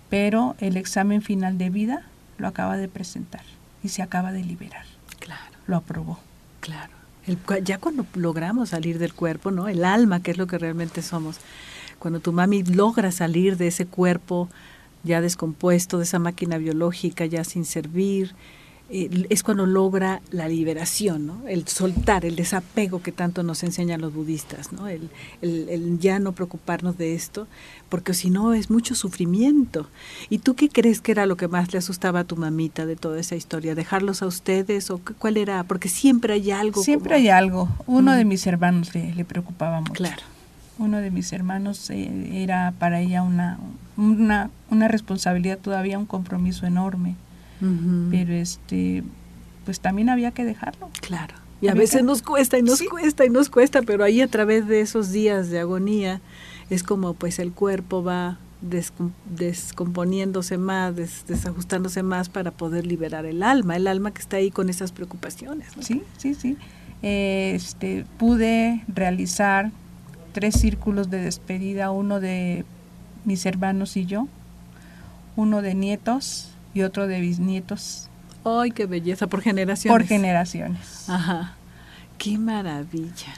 pero 0.09 0.55
el 0.59 0.77
examen 0.77 1.21
final 1.21 1.59
de 1.59 1.69
vida 1.69 2.01
lo 2.39 2.47
acaba 2.47 2.75
de 2.75 2.87
presentar 2.87 3.43
y 3.83 3.89
se 3.89 4.01
acaba 4.01 4.31
de 4.31 4.43
liberar. 4.43 4.85
Claro. 5.19 5.55
Lo 5.67 5.77
aprobó. 5.77 6.19
Claro 6.61 7.04
ya 7.63 7.79
cuando 7.79 8.05
logramos 8.13 8.69
salir 8.69 8.99
del 8.99 9.13
cuerpo, 9.13 9.51
¿no? 9.51 9.67
El 9.67 9.83
alma, 9.83 10.21
que 10.21 10.31
es 10.31 10.37
lo 10.37 10.47
que 10.47 10.57
realmente 10.57 11.01
somos. 11.01 11.37
Cuando 11.99 12.19
tu 12.19 12.31
mami 12.31 12.63
logra 12.63 13.11
salir 13.11 13.57
de 13.57 13.67
ese 13.67 13.85
cuerpo 13.85 14.49
ya 15.03 15.21
descompuesto, 15.21 15.97
de 15.97 16.03
esa 16.03 16.19
máquina 16.19 16.57
biológica 16.57 17.25
ya 17.25 17.43
sin 17.43 17.65
servir, 17.65 18.35
eh, 18.87 19.25
es 19.29 19.41
cuando 19.41 19.65
logra 19.65 20.21
la 20.29 20.47
liberación, 20.47 21.25
¿no? 21.25 21.41
el 21.47 21.67
soltar, 21.67 22.23
el 22.23 22.35
desapego 22.35 23.01
que 23.01 23.11
tanto 23.11 23.41
nos 23.41 23.63
enseñan 23.63 23.99
los 23.99 24.13
budistas, 24.13 24.71
¿no? 24.71 24.87
el, 24.87 25.09
el, 25.41 25.97
ya 25.99 26.19
no 26.19 26.33
preocuparnos 26.33 26.95
de 26.95 27.15
esto, 27.15 27.47
porque 27.89 28.13
si 28.13 28.29
no 28.29 28.53
es 28.53 28.69
mucho 28.69 28.93
sufrimiento. 28.93 29.89
¿Y 30.29 30.37
tú 30.37 30.53
qué 30.55 30.69
crees 30.69 31.01
que 31.01 31.11
era 31.11 31.25
lo 31.25 31.35
que 31.35 31.47
más 31.47 31.73
le 31.73 31.79
asustaba 31.79 32.19
a 32.19 32.23
tu 32.25 32.35
mamita 32.35 32.85
de 32.85 32.95
toda 32.95 33.19
esa 33.19 33.35
historia? 33.35 33.73
¿Dejarlos 33.73 34.21
a 34.21 34.27
ustedes 34.27 34.91
o 34.91 35.01
cuál 35.17 35.37
era? 35.37 35.63
Porque 35.63 35.89
siempre 35.89 36.33
hay 36.33 36.51
algo. 36.51 36.83
Siempre 36.83 37.15
hay 37.15 37.29
algo. 37.29 37.69
Uno 37.87 38.13
de 38.13 38.23
mis 38.23 38.45
hermanos 38.45 38.93
le, 38.93 39.15
le, 39.15 39.25
preocupaba 39.25 39.79
mucho. 39.79 39.93
Claro. 39.93 40.21
Uno 40.77 40.97
de 40.97 41.09
mis 41.09 41.33
hermanos 41.33 41.89
eh, 41.89 42.43
era 42.43 42.73
para 42.77 43.01
ella 43.01 43.23
una, 43.23 43.57
una, 43.97 44.51
una 44.69 44.87
responsabilidad 44.87 45.57
todavía, 45.57 45.97
un 45.97 46.05
compromiso 46.05 46.67
enorme 46.67 47.15
pero 47.59 48.33
este 48.33 49.03
pues 49.65 49.79
también 49.79 50.09
había 50.09 50.31
que 50.31 50.45
dejarlo. 50.45 50.89
Claro. 51.01 51.33
Y 51.61 51.67
a 51.69 51.73
veces 51.73 52.03
nos 52.03 52.21
cuesta 52.21 52.57
y 52.57 52.61
nos 52.61 52.81
cuesta 52.83 53.25
y 53.25 53.29
nos 53.29 53.49
cuesta, 53.49 53.81
pero 53.81 54.03
ahí 54.03 54.21
a 54.21 54.27
través 54.27 54.67
de 54.67 54.81
esos 54.81 55.11
días 55.11 55.49
de 55.49 55.59
agonía 55.59 56.21
es 56.69 56.83
como 56.83 57.13
pues 57.13 57.39
el 57.39 57.51
cuerpo 57.51 58.03
va 58.03 58.37
descomponiéndose 58.61 60.57
más, 60.57 60.95
desajustándose 60.95 62.03
más 62.03 62.29
para 62.29 62.51
poder 62.51 62.85
liberar 62.85 63.25
el 63.25 63.43
alma, 63.43 63.75
el 63.75 63.87
alma 63.87 64.11
que 64.11 64.21
está 64.21 64.37
ahí 64.37 64.51
con 64.51 64.69
esas 64.69 64.91
preocupaciones. 64.91 65.69
Sí, 65.79 66.03
sí, 66.17 66.33
sí. 66.33 66.57
Este, 67.01 68.05
pude 68.17 68.83
realizar 68.87 69.71
tres 70.33 70.55
círculos 70.55 71.09
de 71.09 71.19
despedida, 71.19 71.91
uno 71.91 72.19
de 72.19 72.65
mis 73.23 73.45
hermanos 73.45 73.97
y 73.97 74.05
yo, 74.05 74.27
uno 75.35 75.61
de 75.61 75.75
nietos 75.75 76.54
y 76.75 76.83
otro 76.83 77.07
de 77.07 77.19
bisnietos. 77.19 78.09
¡Ay, 78.43 78.69
qué 78.69 78.85
belleza! 78.85 79.25
Por 79.25 79.41
generaciones. 79.41 79.97
Por 79.97 80.07
generaciones. 80.07 81.09
Ajá. 81.09 81.55
¡Qué 82.19 82.37
maravilla! 82.37 83.33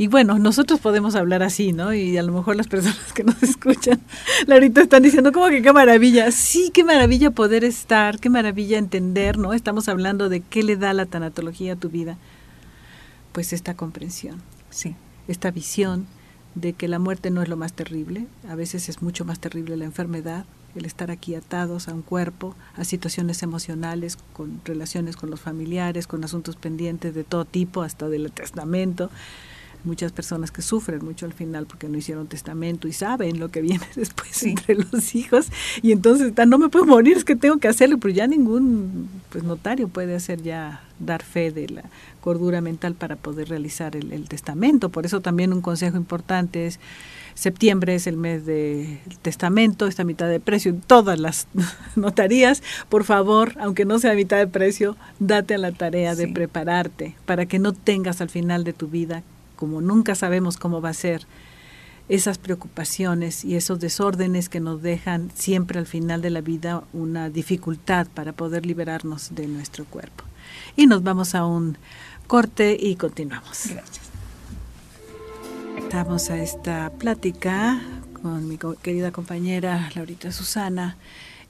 Y 0.00 0.06
bueno, 0.06 0.38
nosotros 0.38 0.78
podemos 0.78 1.16
hablar 1.16 1.42
así, 1.42 1.72
¿no? 1.72 1.92
Y 1.92 2.16
a 2.16 2.22
lo 2.22 2.32
mejor 2.32 2.54
las 2.54 2.68
personas 2.68 3.12
que 3.12 3.24
nos 3.24 3.42
escuchan, 3.42 4.00
ahorita 4.48 4.82
están 4.82 5.02
diciendo, 5.02 5.32
¿cómo 5.32 5.48
que 5.48 5.60
qué 5.60 5.72
maravilla? 5.72 6.30
Sí, 6.30 6.70
qué 6.72 6.84
maravilla 6.84 7.32
poder 7.32 7.64
estar, 7.64 8.20
qué 8.20 8.30
maravilla 8.30 8.78
entender, 8.78 9.38
¿no? 9.38 9.54
Estamos 9.54 9.88
hablando 9.88 10.28
de 10.28 10.40
qué 10.40 10.62
le 10.62 10.76
da 10.76 10.92
la 10.92 11.06
tanatología 11.06 11.72
a 11.72 11.76
tu 11.76 11.88
vida. 11.88 12.16
Pues 13.32 13.52
esta 13.52 13.74
comprensión. 13.74 14.40
Sí. 14.70 14.94
Esta 15.26 15.50
visión 15.50 16.06
de 16.54 16.74
que 16.74 16.86
la 16.86 17.00
muerte 17.00 17.30
no 17.30 17.42
es 17.42 17.48
lo 17.48 17.56
más 17.56 17.72
terrible, 17.72 18.26
a 18.48 18.54
veces 18.54 18.88
es 18.88 19.02
mucho 19.02 19.24
más 19.24 19.40
terrible 19.40 19.76
la 19.76 19.84
enfermedad, 19.84 20.44
el 20.78 20.84
estar 20.84 21.10
aquí 21.10 21.34
atados 21.34 21.88
a 21.88 21.94
un 21.94 22.02
cuerpo, 22.02 22.54
a 22.76 22.84
situaciones 22.84 23.42
emocionales, 23.42 24.18
con 24.32 24.60
relaciones 24.64 25.16
con 25.16 25.30
los 25.30 25.40
familiares, 25.40 26.06
con 26.06 26.24
asuntos 26.24 26.56
pendientes 26.56 27.14
de 27.14 27.24
todo 27.24 27.44
tipo, 27.44 27.82
hasta 27.82 28.08
del 28.08 28.30
testamento. 28.32 29.10
Muchas 29.84 30.10
personas 30.10 30.50
que 30.50 30.60
sufren 30.60 31.04
mucho 31.04 31.24
al 31.24 31.32
final 31.32 31.66
porque 31.66 31.88
no 31.88 31.96
hicieron 31.96 32.26
testamento 32.26 32.88
y 32.88 32.92
saben 32.92 33.38
lo 33.38 33.50
que 33.50 33.60
viene 33.62 33.86
después 33.94 34.42
entre 34.42 34.74
los 34.74 35.14
hijos 35.14 35.48
y 35.82 35.92
entonces 35.92 36.32
no 36.48 36.58
me 36.58 36.68
puedo 36.68 36.84
morir, 36.84 37.16
es 37.16 37.24
que 37.24 37.36
tengo 37.36 37.58
que 37.58 37.68
hacerlo, 37.68 37.98
pero 37.98 38.12
ya 38.12 38.26
ningún 38.26 39.08
pues 39.30 39.44
notario 39.44 39.86
puede 39.88 40.16
hacer 40.16 40.42
ya 40.42 40.82
dar 40.98 41.22
fe 41.22 41.52
de 41.52 41.68
la 41.68 41.84
cordura 42.20 42.60
mental 42.60 42.94
para 42.94 43.14
poder 43.14 43.50
realizar 43.50 43.94
el 43.94 44.28
testamento. 44.28 44.88
Por 44.88 45.06
eso 45.06 45.20
también 45.20 45.52
un 45.52 45.60
consejo 45.60 45.96
importante 45.96 46.66
es 46.66 46.80
septiembre 47.38 47.94
es 47.94 48.08
el 48.08 48.16
mes 48.16 48.44
de 48.44 49.00
testamento, 49.22 49.86
esta 49.86 50.02
mitad 50.02 50.28
de 50.28 50.40
precio 50.40 50.72
en 50.72 50.80
todas 50.80 51.20
las 51.20 51.46
notarías. 51.96 52.62
Por 52.88 53.04
favor, 53.04 53.54
aunque 53.60 53.84
no 53.84 53.98
sea 54.00 54.14
mitad 54.14 54.38
de 54.38 54.48
precio, 54.48 54.96
date 55.20 55.54
a 55.54 55.58
la 55.58 55.70
tarea 55.72 56.16
de 56.16 56.26
prepararte 56.26 57.14
para 57.26 57.46
que 57.46 57.60
no 57.60 57.72
tengas 57.72 58.20
al 58.20 58.28
final 58.28 58.64
de 58.64 58.72
tu 58.72 58.88
vida, 58.88 59.22
como 59.54 59.80
nunca 59.80 60.16
sabemos 60.16 60.56
cómo 60.56 60.80
va 60.80 60.90
a 60.90 60.94
ser, 60.94 61.26
esas 62.08 62.38
preocupaciones 62.38 63.44
y 63.44 63.54
esos 63.54 63.78
desórdenes 63.78 64.48
que 64.48 64.60
nos 64.60 64.82
dejan 64.82 65.30
siempre 65.34 65.78
al 65.78 65.86
final 65.86 66.22
de 66.22 66.30
la 66.30 66.40
vida 66.40 66.82
una 66.92 67.28
dificultad 67.28 68.08
para 68.14 68.32
poder 68.32 68.66
liberarnos 68.66 69.34
de 69.34 69.46
nuestro 69.46 69.84
cuerpo. 69.84 70.24
Y 70.74 70.86
nos 70.86 71.02
vamos 71.02 71.34
a 71.34 71.44
un 71.44 71.76
corte 72.26 72.76
y 72.80 72.96
continuamos. 72.96 73.66
Gracias. 73.68 74.07
Estamos 75.78 76.28
a 76.28 76.42
esta 76.42 76.90
plática 76.90 77.80
con 78.20 78.48
mi 78.48 78.58
querida 78.82 79.12
compañera 79.12 79.88
Laurita 79.94 80.32
Susana 80.32 80.96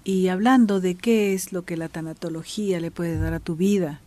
y 0.04 0.28
hablando 0.28 0.80
de 0.80 0.94
qué 0.94 1.32
es 1.32 1.52
lo 1.52 1.64
que 1.64 1.76
la 1.76 1.88
tanatología 1.88 2.78
le 2.78 2.90
puede 2.90 3.18
dar 3.18 3.32
a 3.32 3.40
tu 3.40 3.56
vida. 3.56 4.00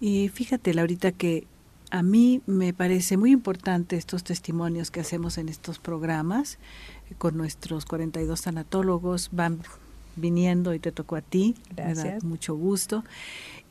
Y 0.00 0.28
fíjate, 0.28 0.74
Laurita, 0.74 1.12
que 1.12 1.46
a 1.90 2.02
mí 2.02 2.42
me 2.46 2.72
parece 2.74 3.16
muy 3.16 3.32
importante 3.32 3.96
estos 3.96 4.22
testimonios 4.22 4.90
que 4.90 5.00
hacemos 5.00 5.38
en 5.38 5.48
estos 5.48 5.78
programas 5.78 6.58
con 7.16 7.36
nuestros 7.36 7.86
42 7.86 8.42
tanatólogos. 8.42 9.30
Van 9.32 9.60
viniendo 10.16 10.74
y 10.74 10.78
te 10.78 10.92
tocó 10.92 11.16
a 11.16 11.22
ti. 11.22 11.54
Gracias. 11.74 12.22
mucho 12.22 12.54
gusto. 12.54 13.04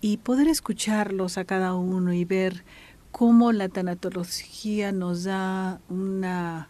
Y 0.01 0.17
poder 0.17 0.47
escucharlos 0.47 1.37
a 1.37 1.45
cada 1.45 1.75
uno 1.75 2.13
y 2.13 2.25
ver 2.25 2.63
cómo 3.11 3.51
la 3.51 3.69
tanatología 3.69 4.91
nos 4.91 5.23
da 5.23 5.81
una 5.89 6.69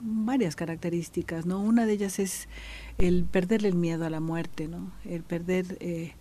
varias 0.00 0.56
características, 0.56 1.46
¿no? 1.46 1.60
Una 1.60 1.86
de 1.86 1.92
ellas 1.92 2.18
es 2.18 2.48
el 2.98 3.24
perderle 3.24 3.68
el 3.68 3.74
miedo 3.74 4.06
a 4.06 4.10
la 4.10 4.20
muerte, 4.20 4.66
¿no? 4.66 4.92
El 5.04 5.22
perder 5.22 5.76
eh, 5.80 6.14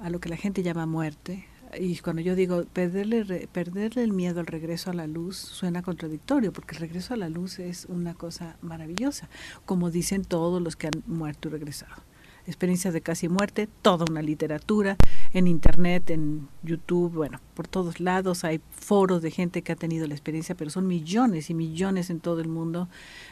a 0.00 0.10
lo 0.10 0.20
que 0.20 0.28
la 0.28 0.36
gente 0.36 0.62
llama 0.62 0.86
muerte. 0.86 1.46
Y 1.78 1.96
cuando 1.98 2.22
yo 2.22 2.36
digo 2.36 2.64
perderle, 2.72 3.48
perderle 3.50 4.04
el 4.04 4.12
miedo 4.12 4.38
al 4.38 4.46
regreso 4.46 4.90
a 4.90 4.94
la 4.94 5.08
luz, 5.08 5.36
suena 5.36 5.82
contradictorio, 5.82 6.52
porque 6.52 6.76
el 6.76 6.82
regreso 6.82 7.14
a 7.14 7.16
la 7.16 7.28
luz 7.28 7.58
es 7.58 7.86
una 7.86 8.14
cosa 8.14 8.56
maravillosa, 8.62 9.28
como 9.64 9.90
dicen 9.90 10.24
todos 10.24 10.62
los 10.62 10.76
que 10.76 10.86
han 10.86 11.02
muerto 11.06 11.48
y 11.48 11.52
regresado 11.52 12.13
experiencias 12.46 12.94
de 12.94 13.00
casi 13.00 13.28
muerte, 13.28 13.68
toda 13.82 14.04
una 14.08 14.22
literatura 14.22 14.96
en 15.32 15.46
internet, 15.46 16.10
en 16.10 16.48
YouTube, 16.62 17.12
bueno, 17.12 17.40
por 17.54 17.68
todos 17.68 18.00
lados 18.00 18.44
hay 18.44 18.60
foros 18.70 19.22
de 19.22 19.30
gente 19.30 19.62
que 19.62 19.72
ha 19.72 19.76
tenido 19.76 20.06
la 20.06 20.14
experiencia, 20.14 20.54
pero 20.54 20.70
son 20.70 20.86
millones 20.86 21.50
y 21.50 21.54
millones 21.54 22.10
en 22.10 22.20
todo 22.20 22.40
el 22.40 22.48
mundo. 22.48 22.88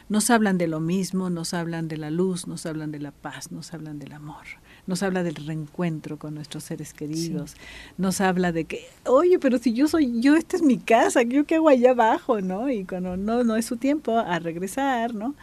Nos 0.09 0.29
hablan 0.29 0.57
de 0.57 0.67
lo 0.67 0.79
mismo, 0.79 1.29
nos 1.29 1.53
hablan 1.53 1.87
de 1.87 1.97
la 1.97 2.09
luz, 2.09 2.47
nos 2.47 2.65
hablan 2.65 2.91
de 2.91 2.99
la 2.99 3.11
paz, 3.11 3.51
nos 3.51 3.73
hablan 3.73 3.99
del 3.99 4.13
amor. 4.13 4.45
Nos 4.85 5.01
habla 5.01 5.23
del 5.23 5.35
reencuentro 5.35 6.19
con 6.19 6.35
nuestros 6.35 6.65
seres 6.65 6.93
queridos, 6.93 7.55
nos 7.97 8.19
habla 8.19 8.51
de 8.51 8.65
que, 8.65 8.85
oye, 9.05 9.39
pero 9.39 9.57
si 9.57 9.71
yo 9.71 9.87
soy 9.87 10.19
yo, 10.19 10.35
esta 10.35 10.57
es 10.57 10.61
mi 10.61 10.77
casa, 10.77 11.21
¿yo 11.21 11.45
qué 11.45 11.55
hago 11.55 11.69
allá 11.69 11.91
abajo? 11.91 12.41
¿no? 12.41 12.69
Y 12.69 12.85
cuando 12.85 13.17
no, 13.17 13.43
no 13.43 13.55
es 13.55 13.65
su 13.65 13.77
tiempo, 13.77 14.17
a 14.17 14.39
regresar, 14.39 15.13
¿no? 15.13 15.35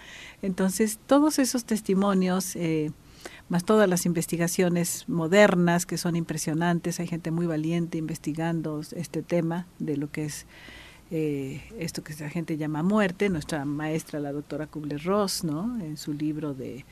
Entonces, 0.42 0.98
todos 1.06 1.38
esos 1.38 1.64
testimonios 1.64 2.56
eh, 2.56 2.92
más 3.50 3.64
todas 3.64 3.88
las 3.88 4.06
investigaciones 4.06 5.08
modernas 5.08 5.84
que 5.84 5.98
son 5.98 6.14
impresionantes. 6.14 7.00
Hay 7.00 7.08
gente 7.08 7.32
muy 7.32 7.46
valiente 7.46 7.98
investigando 7.98 8.80
este 8.94 9.22
tema 9.22 9.66
de 9.80 9.96
lo 9.96 10.10
que 10.10 10.24
es 10.24 10.46
eh, 11.10 11.60
esto 11.76 12.04
que 12.04 12.14
la 12.20 12.30
gente 12.30 12.56
llama 12.56 12.84
muerte. 12.84 13.28
Nuestra 13.28 13.64
maestra, 13.64 14.20
la 14.20 14.30
doctora 14.30 14.68
Kubler-Ross, 14.68 15.42
¿no? 15.42 15.80
en 15.80 15.96
su 15.96 16.12
libro 16.12 16.54
de 16.54 16.84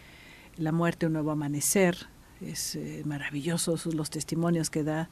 La 0.56 0.72
muerte, 0.72 1.06
un 1.06 1.12
nuevo 1.12 1.30
amanecer, 1.30 1.96
es 2.40 2.74
eh, 2.74 3.02
maravilloso 3.04 3.76
los 3.92 4.10
testimonios 4.10 4.68
que 4.68 4.82
da 4.82 5.10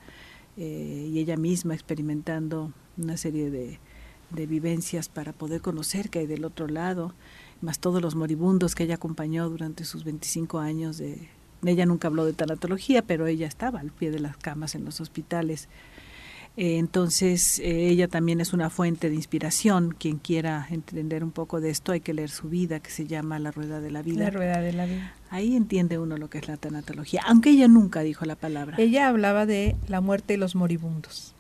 eh, 0.57 1.11
y 1.13 1.21
ella 1.21 1.37
misma 1.37 1.75
experimentando 1.75 2.73
una 2.97 3.17
serie 3.17 3.53
de, 3.53 3.79
de 4.31 4.47
vivencias 4.47 5.09
para 5.09 5.33
poder 5.33 5.61
conocer 5.61 6.11
que 6.11 6.19
hay 6.19 6.27
del 6.27 6.45
otro 6.45 6.67
lado, 6.67 7.15
más 7.61 7.79
todos 7.79 8.03
los 8.03 8.17
moribundos 8.17 8.75
que 8.75 8.83
ella 8.83 8.97
acompañó 8.97 9.49
durante 9.49 9.85
sus 9.85 10.03
25 10.03 10.59
años 10.59 10.99
de, 10.99 11.29
ella 11.65 11.87
nunca 11.87 12.09
habló 12.09 12.25
de 12.25 12.33
tanatología, 12.33 13.03
pero 13.03 13.27
ella 13.27 13.47
estaba 13.47 13.81
al 13.81 13.91
pie 13.91 14.11
de 14.11 14.21
las 14.21 14.37
camas 14.37 14.75
en 14.75 14.85
los 14.85 15.01
hospitales. 15.01 15.69
Eh, 16.57 16.79
entonces, 16.79 17.59
eh, 17.59 17.89
ella 17.89 18.09
también 18.09 18.41
es 18.41 18.53
una 18.53 18.71
fuente 18.71 19.11
de 19.11 19.15
inspiración. 19.15 19.95
Quien 19.99 20.17
quiera 20.19 20.67
entender 20.71 21.23
un 21.23 21.31
poco 21.33 21.61
de 21.61 21.71
esto, 21.71 21.93
hay 21.93 22.01
que 22.01 22.15
leer 22.15 22.31
su 22.31 22.49
vida, 22.49 22.81
que 22.81 22.91
se 22.91 23.07
llama 23.07 23.39
La 23.39 23.51
Rueda 23.51 23.81
de 23.81 23.91
la 23.91 24.03
Vida. 24.03 24.25
La 24.25 24.31
Rueda 24.31 24.61
de 24.61 24.73
la 24.73 24.87
Vida. 24.87 25.15
Ahí 25.29 25.55
entiende 25.55 25.99
uno 25.99 26.17
lo 26.17 26.31
que 26.31 26.39
es 26.39 26.49
la 26.49 26.57
tanatología, 26.57 27.23
aunque 27.27 27.51
ella 27.51 27.69
nunca 27.69 28.01
dijo 28.01 28.25
la 28.25 28.37
palabra. 28.37 28.77
Ella 28.79 29.09
hablaba 29.09 29.45
de 29.45 29.77
la 29.89 30.01
muerte 30.01 30.35
y 30.35 30.37
los 30.39 30.55
moribundos. 30.55 31.35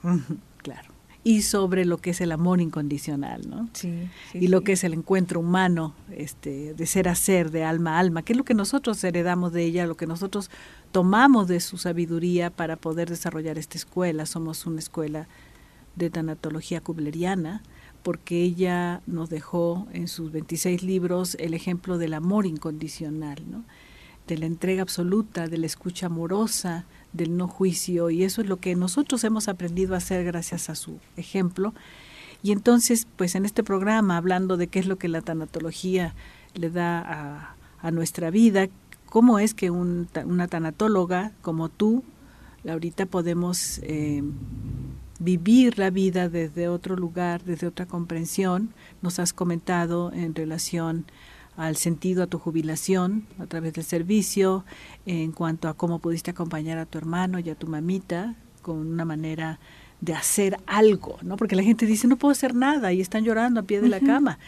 claro 0.58 0.95
y 1.26 1.42
sobre 1.42 1.84
lo 1.84 1.98
que 1.98 2.10
es 2.10 2.20
el 2.20 2.30
amor 2.30 2.60
incondicional, 2.60 3.50
¿no? 3.50 3.68
Sí, 3.72 4.08
y 4.32 4.46
lo 4.46 4.60
que 4.60 4.74
es 4.74 4.84
el 4.84 4.94
encuentro 4.94 5.40
humano, 5.40 5.92
este, 6.12 6.72
de 6.72 6.86
ser 6.86 7.08
a 7.08 7.16
ser, 7.16 7.50
de 7.50 7.64
alma 7.64 7.96
a 7.96 7.98
alma, 7.98 8.22
que 8.22 8.32
es 8.32 8.36
lo 8.36 8.44
que 8.44 8.54
nosotros 8.54 9.02
heredamos 9.02 9.52
de 9.52 9.64
ella, 9.64 9.88
lo 9.88 9.96
que 9.96 10.06
nosotros 10.06 10.52
tomamos 10.92 11.48
de 11.48 11.58
su 11.58 11.78
sabiduría 11.78 12.50
para 12.50 12.76
poder 12.76 13.10
desarrollar 13.10 13.58
esta 13.58 13.76
escuela. 13.76 14.24
Somos 14.24 14.66
una 14.66 14.78
escuela 14.78 15.26
de 15.96 16.10
tanatología 16.10 16.80
kubleriana, 16.80 17.64
porque 18.04 18.44
ella 18.44 19.02
nos 19.08 19.28
dejó 19.28 19.88
en 19.92 20.06
sus 20.06 20.30
26 20.30 20.84
libros 20.84 21.36
el 21.40 21.54
ejemplo 21.54 21.98
del 21.98 22.14
amor 22.14 22.46
incondicional, 22.46 23.42
¿no? 23.50 23.64
de 24.28 24.38
la 24.38 24.46
entrega 24.46 24.82
absoluta, 24.82 25.48
de 25.48 25.58
la 25.58 25.66
escucha 25.66 26.06
amorosa, 26.06 26.84
del 27.12 27.36
no 27.36 27.48
juicio, 27.48 28.10
y 28.10 28.22
eso 28.24 28.42
es 28.42 28.48
lo 28.48 28.58
que 28.58 28.74
nosotros 28.76 29.24
hemos 29.24 29.48
aprendido 29.48 29.94
a 29.94 29.98
hacer 29.98 30.24
gracias 30.24 30.68
a 30.68 30.74
su 30.74 30.98
ejemplo. 31.16 31.74
Y 32.42 32.52
entonces, 32.52 33.06
pues 33.16 33.34
en 33.34 33.44
este 33.44 33.64
programa, 33.64 34.16
hablando 34.16 34.56
de 34.56 34.68
qué 34.68 34.78
es 34.78 34.86
lo 34.86 34.96
que 34.96 35.08
la 35.08 35.22
tanatología 35.22 36.14
le 36.54 36.70
da 36.70 37.56
a, 37.80 37.90
nuestra 37.90 38.30
vida, 38.30 38.66
cómo 39.06 39.38
es 39.38 39.54
que 39.54 39.70
un, 39.70 40.08
una 40.24 40.48
tanatóloga 40.48 41.30
como 41.40 41.68
tú, 41.68 42.02
ahorita 42.68 43.06
podemos 43.06 43.78
eh, 43.84 44.24
vivir 45.18 45.78
la 45.78 45.90
vida 45.90 46.28
desde 46.28 46.68
otro 46.68 46.96
lugar, 46.96 47.44
desde 47.44 47.66
otra 47.66 47.86
comprensión. 47.86 48.74
Nos 49.02 49.18
has 49.18 49.32
comentado 49.32 50.12
en 50.12 50.34
relación 50.34 51.06
al 51.56 51.76
sentido 51.76 52.22
a 52.22 52.26
tu 52.26 52.38
jubilación 52.38 53.26
a 53.38 53.46
través 53.46 53.74
del 53.74 53.84
servicio, 53.84 54.64
en 55.06 55.32
cuanto 55.32 55.68
a 55.68 55.74
cómo 55.74 55.98
pudiste 55.98 56.30
acompañar 56.30 56.78
a 56.78 56.86
tu 56.86 56.98
hermano 56.98 57.38
y 57.38 57.50
a 57.50 57.54
tu 57.54 57.66
mamita 57.66 58.34
con 58.62 58.78
una 58.78 59.04
manera 59.04 59.58
de 60.00 60.14
hacer 60.14 60.58
algo, 60.66 61.18
¿no? 61.22 61.36
Porque 61.36 61.56
la 61.56 61.62
gente 61.62 61.86
dice, 61.86 62.06
no 62.08 62.16
puedo 62.16 62.32
hacer 62.32 62.54
nada 62.54 62.92
y 62.92 63.00
están 63.00 63.24
llorando 63.24 63.60
a 63.60 63.62
pie 63.62 63.80
de 63.80 63.88
la 63.88 64.00
cama. 64.00 64.38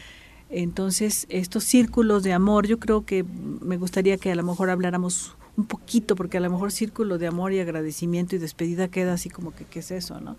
Entonces, 0.51 1.27
estos 1.29 1.65
círculos 1.65 2.23
de 2.23 2.33
amor, 2.33 2.67
yo 2.67 2.79
creo 2.79 3.05
que 3.05 3.25
me 3.25 3.77
gustaría 3.77 4.17
que 4.17 4.33
a 4.33 4.35
lo 4.35 4.43
mejor 4.43 4.71
habláramos 4.71 5.37
un 5.57 5.67
poquito, 5.67 6.15
porque 6.15 6.39
a 6.39 6.41
lo 6.41 6.51
mejor 6.51 6.73
círculo 6.73 7.19
de 7.19 7.27
amor 7.27 7.53
y 7.53 7.61
agradecimiento 7.61 8.37
y 8.37 8.39
despedida 8.39 8.89
queda 8.89 9.15
así 9.15 9.29
como 9.29 9.55
que, 9.55 9.65
¿qué 9.65 9.81
es 9.81 9.91
eso, 9.91 10.21
no? 10.21 10.37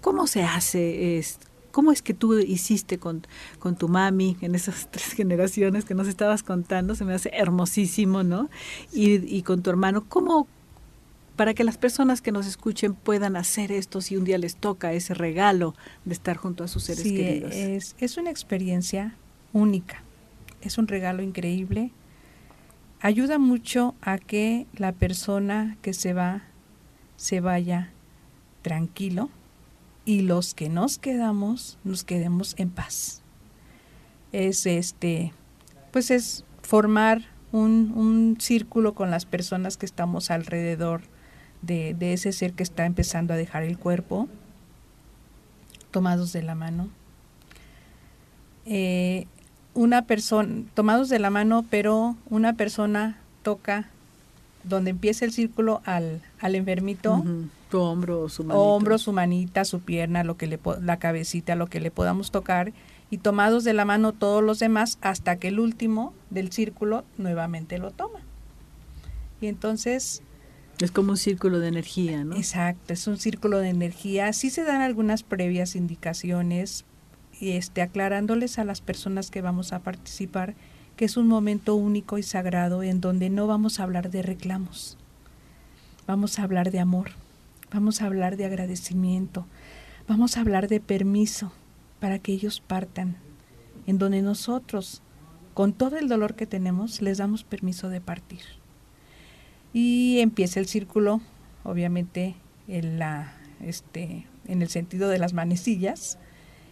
¿Cómo 0.00 0.26
se 0.26 0.42
hace? 0.42 1.18
Es, 1.18 1.38
¿Cómo 1.78 1.92
es 1.92 2.02
que 2.02 2.12
tú 2.12 2.36
hiciste 2.36 2.98
con, 2.98 3.22
con 3.60 3.76
tu 3.76 3.86
mami 3.86 4.36
en 4.40 4.56
esas 4.56 4.88
tres 4.90 5.12
generaciones 5.12 5.84
que 5.84 5.94
nos 5.94 6.08
estabas 6.08 6.42
contando? 6.42 6.96
Se 6.96 7.04
me 7.04 7.14
hace 7.14 7.30
hermosísimo, 7.32 8.24
¿no? 8.24 8.50
Y, 8.92 9.24
y 9.32 9.42
con 9.42 9.62
tu 9.62 9.70
hermano, 9.70 10.04
¿cómo, 10.08 10.48
para 11.36 11.54
que 11.54 11.62
las 11.62 11.78
personas 11.78 12.20
que 12.20 12.32
nos 12.32 12.48
escuchen 12.48 12.94
puedan 12.94 13.36
hacer 13.36 13.70
esto 13.70 14.00
si 14.00 14.16
un 14.16 14.24
día 14.24 14.38
les 14.38 14.56
toca 14.56 14.92
ese 14.92 15.14
regalo 15.14 15.76
de 16.04 16.14
estar 16.14 16.36
junto 16.36 16.64
a 16.64 16.66
sus 16.66 16.82
seres 16.82 17.04
sí, 17.04 17.14
queridos. 17.14 17.54
Es, 17.54 17.94
es 18.00 18.16
una 18.16 18.30
experiencia 18.30 19.14
única, 19.52 20.02
es 20.62 20.78
un 20.78 20.88
regalo 20.88 21.22
increíble. 21.22 21.92
Ayuda 23.00 23.38
mucho 23.38 23.94
a 24.00 24.18
que 24.18 24.66
la 24.74 24.90
persona 24.90 25.78
que 25.80 25.94
se 25.94 26.12
va 26.12 26.42
se 27.16 27.38
vaya 27.38 27.92
tranquilo 28.62 29.30
y 30.08 30.22
los 30.22 30.54
que 30.54 30.70
nos 30.70 30.96
quedamos 30.96 31.76
nos 31.84 32.02
quedemos 32.02 32.54
en 32.56 32.70
paz. 32.70 33.20
Es 34.32 34.64
este, 34.64 35.34
pues 35.92 36.10
es 36.10 36.44
formar 36.62 37.26
un, 37.52 37.92
un 37.94 38.38
círculo 38.40 38.94
con 38.94 39.10
las 39.10 39.26
personas 39.26 39.76
que 39.76 39.84
estamos 39.84 40.30
alrededor 40.30 41.02
de, 41.60 41.92
de, 41.92 42.14
ese 42.14 42.32
ser 42.32 42.54
que 42.54 42.62
está 42.62 42.86
empezando 42.86 43.34
a 43.34 43.36
dejar 43.36 43.64
el 43.64 43.76
cuerpo, 43.76 44.28
tomados 45.90 46.32
de 46.32 46.42
la 46.42 46.54
mano. 46.54 46.88
Eh, 48.64 49.26
una 49.74 50.06
persona, 50.06 50.64
tomados 50.72 51.10
de 51.10 51.18
la 51.18 51.28
mano, 51.28 51.66
pero 51.68 52.16
una 52.30 52.54
persona 52.54 53.18
toca 53.42 53.90
donde 54.64 54.88
empieza 54.88 55.26
el 55.26 55.32
círculo 55.32 55.82
al, 55.84 56.22
al 56.40 56.54
enfermito. 56.54 57.22
Tu 57.70 57.78
hombro, 57.78 58.28
su 58.28 58.44
manita. 58.44 58.58
Hombro, 58.58 58.98
su 58.98 59.12
manita, 59.12 59.64
su 59.64 59.80
pierna, 59.80 60.24
lo 60.24 60.36
que 60.36 60.46
le 60.46 60.58
la 60.80 60.98
cabecita, 60.98 61.54
lo 61.54 61.66
que 61.66 61.80
le 61.80 61.90
podamos 61.90 62.30
tocar. 62.30 62.72
Y 63.10 63.18
tomados 63.18 63.64
de 63.64 63.72
la 63.72 63.84
mano 63.84 64.12
todos 64.12 64.42
los 64.42 64.58
demás 64.58 64.98
hasta 65.00 65.36
que 65.36 65.48
el 65.48 65.60
último 65.60 66.14
del 66.30 66.52
círculo 66.52 67.04
nuevamente 67.16 67.78
lo 67.78 67.90
toma. 67.90 68.20
Y 69.40 69.46
entonces 69.46 70.22
es 70.80 70.90
como 70.90 71.12
un 71.12 71.16
círculo 71.16 71.58
de 71.58 71.68
energía, 71.68 72.24
¿no? 72.24 72.36
Exacto, 72.36 72.92
es 72.92 73.06
un 73.06 73.18
círculo 73.18 73.58
de 73.58 73.68
energía. 73.70 74.32
Sí 74.32 74.50
se 74.50 74.64
dan 74.64 74.82
algunas 74.82 75.22
previas 75.22 75.74
indicaciones, 75.74 76.84
y 77.40 77.52
este, 77.52 77.82
aclarándoles 77.82 78.58
a 78.58 78.64
las 78.64 78.80
personas 78.80 79.30
que 79.30 79.42
vamos 79.42 79.72
a 79.72 79.80
participar 79.80 80.54
que 80.96 81.04
es 81.04 81.16
un 81.16 81.28
momento 81.28 81.76
único 81.76 82.18
y 82.18 82.24
sagrado 82.24 82.82
en 82.82 83.00
donde 83.00 83.30
no 83.30 83.46
vamos 83.46 83.78
a 83.78 83.84
hablar 83.84 84.10
de 84.10 84.22
reclamos, 84.22 84.98
vamos 86.08 86.38
a 86.38 86.42
hablar 86.42 86.72
de 86.72 86.80
amor, 86.80 87.10
vamos 87.72 88.02
a 88.02 88.06
hablar 88.06 88.36
de 88.36 88.44
agradecimiento, 88.44 89.46
vamos 90.06 90.36
a 90.36 90.40
hablar 90.40 90.68
de 90.68 90.80
permiso 90.80 91.52
para 92.00 92.18
que 92.18 92.32
ellos 92.32 92.60
partan, 92.60 93.16
en 93.86 93.98
donde 93.98 94.22
nosotros, 94.22 95.02
con 95.54 95.72
todo 95.72 95.96
el 95.96 96.08
dolor 96.08 96.34
que 96.34 96.46
tenemos, 96.46 97.02
les 97.02 97.18
damos 97.18 97.44
permiso 97.44 97.88
de 97.88 98.00
partir 98.00 98.40
y 99.72 100.20
empieza 100.20 100.60
el 100.60 100.66
círculo, 100.66 101.20
obviamente 101.64 102.34
en, 102.66 102.98
la, 102.98 103.34
este, 103.60 104.26
en 104.46 104.62
el 104.62 104.68
sentido 104.68 105.08
de 105.08 105.18
las 105.18 105.32
manecillas, 105.32 106.18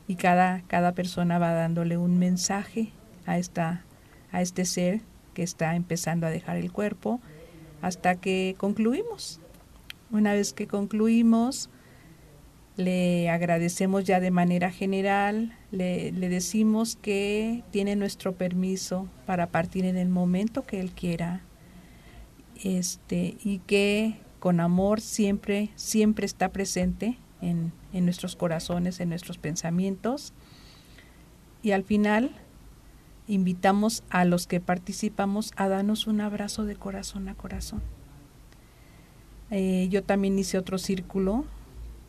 y 0.08 0.14
cada, 0.16 0.62
cada 0.68 0.92
persona 0.92 1.38
va 1.38 1.52
dándole 1.52 1.96
un 1.96 2.18
mensaje 2.18 2.92
a, 3.26 3.38
esta, 3.38 3.84
a 4.30 4.40
este 4.40 4.64
ser 4.64 5.00
que 5.34 5.42
está 5.42 5.74
empezando 5.74 6.26
a 6.26 6.30
dejar 6.30 6.56
el 6.56 6.72
cuerpo 6.72 7.20
hasta 7.82 8.16
que 8.16 8.54
concluimos. 8.56 9.40
Una 10.10 10.32
vez 10.32 10.52
que 10.52 10.66
concluimos, 10.66 11.68
le 12.76 13.30
agradecemos 13.30 14.04
ya 14.04 14.20
de 14.20 14.30
manera 14.30 14.70
general, 14.70 15.56
le, 15.70 16.12
decimos 16.12 16.96
que 16.96 17.64
tiene 17.70 17.96
nuestro 17.96 18.34
permiso 18.34 19.08
para 19.24 19.48
partir 19.48 19.84
en 19.84 19.96
el 19.96 20.08
momento 20.08 20.64
que 20.64 20.80
él 20.80 20.92
quiera, 20.92 21.40
este, 22.62 23.36
y 23.42 23.58
que 23.60 24.20
con 24.38 24.60
amor 24.60 25.00
siempre, 25.00 25.70
siempre 25.74 26.26
está 26.26 26.50
presente 26.50 27.18
en, 27.40 27.72
en, 27.92 28.04
nuestros 28.04 28.36
corazones, 28.36 29.00
en 29.00 29.08
nuestros 29.08 29.38
pensamientos. 29.38 30.32
Y 31.62 31.72
al 31.72 31.82
final 31.82 32.30
invitamos 33.26 34.04
a 34.10 34.24
los 34.24 34.46
que 34.46 34.60
participamos 34.60 35.52
a 35.56 35.68
darnos 35.68 36.06
un 36.06 36.20
abrazo 36.20 36.64
de 36.64 36.76
corazón 36.76 37.28
a 37.28 37.34
corazón. 37.34 37.82
Eh, 39.50 39.88
yo 39.90 40.02
también 40.02 40.38
hice 40.38 40.58
otro 40.58 40.78
círculo 40.78 41.44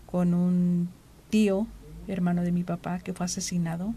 con 0.05 0.33
un 0.33 0.89
tío, 1.29 1.67
hermano 2.07 2.43
de 2.43 2.51
mi 2.51 2.63
papá, 2.63 2.99
que 2.99 3.13
fue 3.13 3.25
asesinado. 3.25 3.93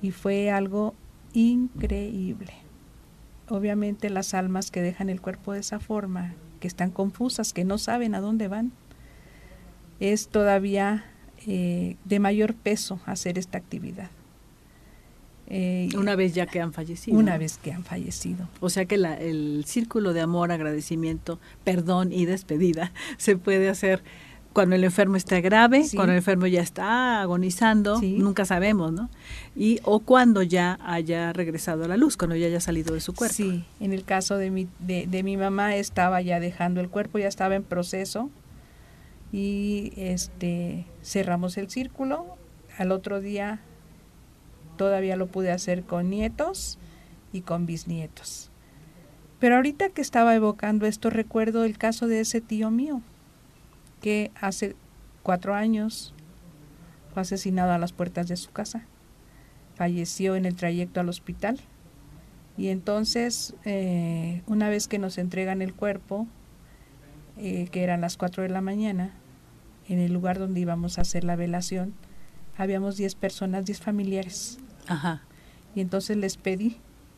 Y 0.00 0.10
fue 0.10 0.50
algo 0.50 0.94
increíble 1.32 2.52
obviamente 3.52 4.08
las 4.08 4.34
almas 4.34 4.70
que 4.70 4.80
dejan 4.80 5.10
el 5.10 5.20
cuerpo 5.20 5.52
de 5.52 5.60
esa 5.60 5.78
forma, 5.78 6.34
que 6.60 6.68
están 6.68 6.90
confusas, 6.90 7.52
que 7.52 7.64
no 7.64 7.76
saben 7.78 8.14
a 8.14 8.20
dónde 8.20 8.48
van, 8.48 8.72
es 10.00 10.28
todavía 10.28 11.04
eh, 11.46 11.96
de 12.04 12.18
mayor 12.18 12.54
peso 12.54 13.00
hacer 13.04 13.38
esta 13.38 13.58
actividad. 13.58 14.10
Eh, 15.54 15.90
una 15.98 16.16
vez 16.16 16.32
ya 16.32 16.46
que 16.46 16.62
han 16.62 16.72
fallecido. 16.72 17.18
Una 17.18 17.36
vez 17.36 17.58
que 17.58 17.72
han 17.72 17.84
fallecido. 17.84 18.48
O 18.60 18.70
sea 18.70 18.86
que 18.86 18.96
la, 18.96 19.18
el 19.18 19.64
círculo 19.66 20.14
de 20.14 20.22
amor, 20.22 20.50
agradecimiento, 20.50 21.38
perdón 21.62 22.10
y 22.10 22.24
despedida 22.24 22.90
se 23.18 23.36
puede 23.36 23.68
hacer 23.68 24.02
cuando 24.54 24.76
el 24.76 24.84
enfermo 24.84 25.16
está 25.16 25.40
grave, 25.42 25.84
sí. 25.84 25.96
cuando 25.96 26.12
el 26.12 26.18
enfermo 26.18 26.46
ya 26.46 26.62
está 26.62 27.20
agonizando, 27.20 27.98
sí. 27.98 28.16
nunca 28.18 28.46
sabemos, 28.46 28.92
¿no? 28.92 29.10
Y 29.54 29.80
o 29.84 30.00
cuando 30.00 30.42
ya 30.42 30.78
haya 30.84 31.34
regresado 31.34 31.84
a 31.84 31.88
la 31.88 31.98
luz, 31.98 32.16
cuando 32.16 32.34
ya 32.34 32.46
haya 32.46 32.60
salido 32.60 32.94
de 32.94 33.00
su 33.00 33.14
cuerpo. 33.14 33.34
Sí, 33.34 33.64
en 33.78 33.92
el 33.92 34.04
caso 34.04 34.38
de 34.38 34.50
mi, 34.50 34.68
de, 34.78 35.06
de 35.06 35.22
mi 35.22 35.36
mamá 35.36 35.76
estaba 35.76 36.22
ya 36.22 36.40
dejando 36.40 36.80
el 36.80 36.88
cuerpo, 36.88 37.18
ya 37.18 37.28
estaba 37.28 37.56
en 37.56 37.62
proceso 37.62 38.30
y 39.32 39.92
este 39.96 40.86
cerramos 41.02 41.58
el 41.58 41.68
círculo. 41.68 42.38
Al 42.78 42.90
otro 42.90 43.20
día 43.20 43.60
todavía 44.82 45.14
lo 45.14 45.28
pude 45.28 45.52
hacer 45.52 45.84
con 45.84 46.10
nietos 46.10 46.76
y 47.32 47.42
con 47.42 47.66
bisnietos. 47.66 48.50
Pero 49.38 49.54
ahorita 49.54 49.90
que 49.90 50.02
estaba 50.02 50.34
evocando 50.34 50.86
esto, 50.86 51.08
recuerdo 51.08 51.62
el 51.62 51.78
caso 51.78 52.08
de 52.08 52.18
ese 52.18 52.40
tío 52.40 52.68
mío 52.72 53.00
que 54.00 54.32
hace 54.40 54.74
cuatro 55.22 55.54
años 55.54 56.14
fue 57.12 57.22
asesinado 57.22 57.70
a 57.70 57.78
las 57.78 57.92
puertas 57.92 58.26
de 58.26 58.36
su 58.36 58.50
casa. 58.50 58.84
Falleció 59.76 60.34
en 60.34 60.46
el 60.46 60.56
trayecto 60.56 60.98
al 60.98 61.08
hospital. 61.08 61.60
Y 62.56 62.66
entonces, 62.68 63.54
eh, 63.64 64.42
una 64.48 64.68
vez 64.68 64.88
que 64.88 64.98
nos 64.98 65.16
entregan 65.16 65.62
el 65.62 65.74
cuerpo, 65.74 66.26
eh, 67.38 67.68
que 67.70 67.84
eran 67.84 68.00
las 68.00 68.16
cuatro 68.16 68.42
de 68.42 68.48
la 68.48 68.62
mañana, 68.62 69.14
en 69.88 70.00
el 70.00 70.12
lugar 70.12 70.40
donde 70.40 70.58
íbamos 70.58 70.98
a 70.98 71.02
hacer 71.02 71.22
la 71.22 71.36
velación, 71.36 71.94
habíamos 72.58 72.96
diez 72.96 73.14
personas, 73.14 73.64
diez 73.64 73.80
familiares. 73.80 74.58
Ajá. 74.88 75.22
Y 75.74 75.80
entonces 75.80 76.16
les 76.16 76.36
pedí 76.36 76.76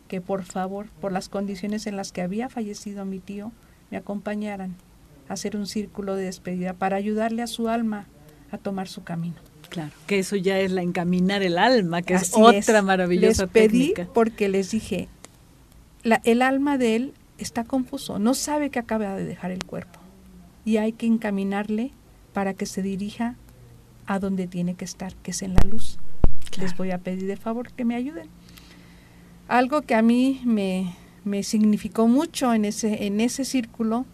que 0.08 0.20
por 0.20 0.44
favor, 0.44 0.86
por 1.00 1.12
las 1.12 1.28
condiciones 1.28 1.86
en 1.86 1.96
las 1.96 2.12
que 2.12 2.22
había 2.22 2.48
fallecido 2.48 3.04
mi 3.04 3.20
tío, 3.20 3.52
me 3.90 3.96
acompañaran 3.96 4.76
hacer 5.28 5.56
un 5.56 5.66
círculo 5.66 6.14
de 6.14 6.24
despedida 6.24 6.74
para 6.74 6.96
ayudarle 6.96 7.42
a 7.42 7.46
su 7.46 7.68
alma 7.68 8.06
a 8.50 8.58
tomar 8.58 8.88
su 8.88 9.02
camino. 9.02 9.36
Claro, 9.70 9.90
que 10.06 10.18
eso 10.18 10.36
ya 10.36 10.60
es 10.60 10.70
la 10.70 10.82
encaminar 10.82 11.42
el 11.42 11.58
alma, 11.58 12.02
que 12.02 12.14
Así 12.14 12.26
es 12.26 12.64
otra 12.64 12.78
es. 12.78 12.84
maravillosa 12.84 13.44
les 13.44 13.52
pedí 13.52 13.88
técnica. 13.88 14.12
porque 14.12 14.48
les 14.48 14.70
dije, 14.70 15.08
la, 16.02 16.20
el 16.24 16.42
alma 16.42 16.78
de 16.78 16.96
él 16.96 17.14
está 17.38 17.64
confuso, 17.64 18.18
no 18.18 18.34
sabe 18.34 18.70
que 18.70 18.78
acaba 18.78 19.16
de 19.16 19.24
dejar 19.24 19.50
el 19.50 19.64
cuerpo 19.64 19.98
y 20.64 20.76
hay 20.76 20.92
que 20.92 21.06
encaminarle 21.06 21.90
para 22.32 22.54
que 22.54 22.66
se 22.66 22.82
dirija 22.82 23.36
a 24.06 24.18
donde 24.18 24.46
tiene 24.46 24.74
que 24.74 24.84
estar, 24.84 25.14
que 25.16 25.30
es 25.32 25.42
en 25.42 25.54
la 25.54 25.62
luz. 25.68 25.98
Les 26.60 26.76
voy 26.76 26.90
a 26.90 26.98
pedir 26.98 27.26
de 27.26 27.36
favor 27.36 27.72
que 27.72 27.84
me 27.84 27.94
ayuden. 27.94 28.28
Algo 29.48 29.82
que 29.82 29.94
a 29.94 30.02
mí 30.02 30.40
me, 30.44 30.94
me 31.24 31.42
significó 31.42 32.06
mucho 32.06 32.54
en 32.54 32.64
ese, 32.64 33.06
en 33.06 33.20
ese 33.20 33.44
círculo 33.44 34.06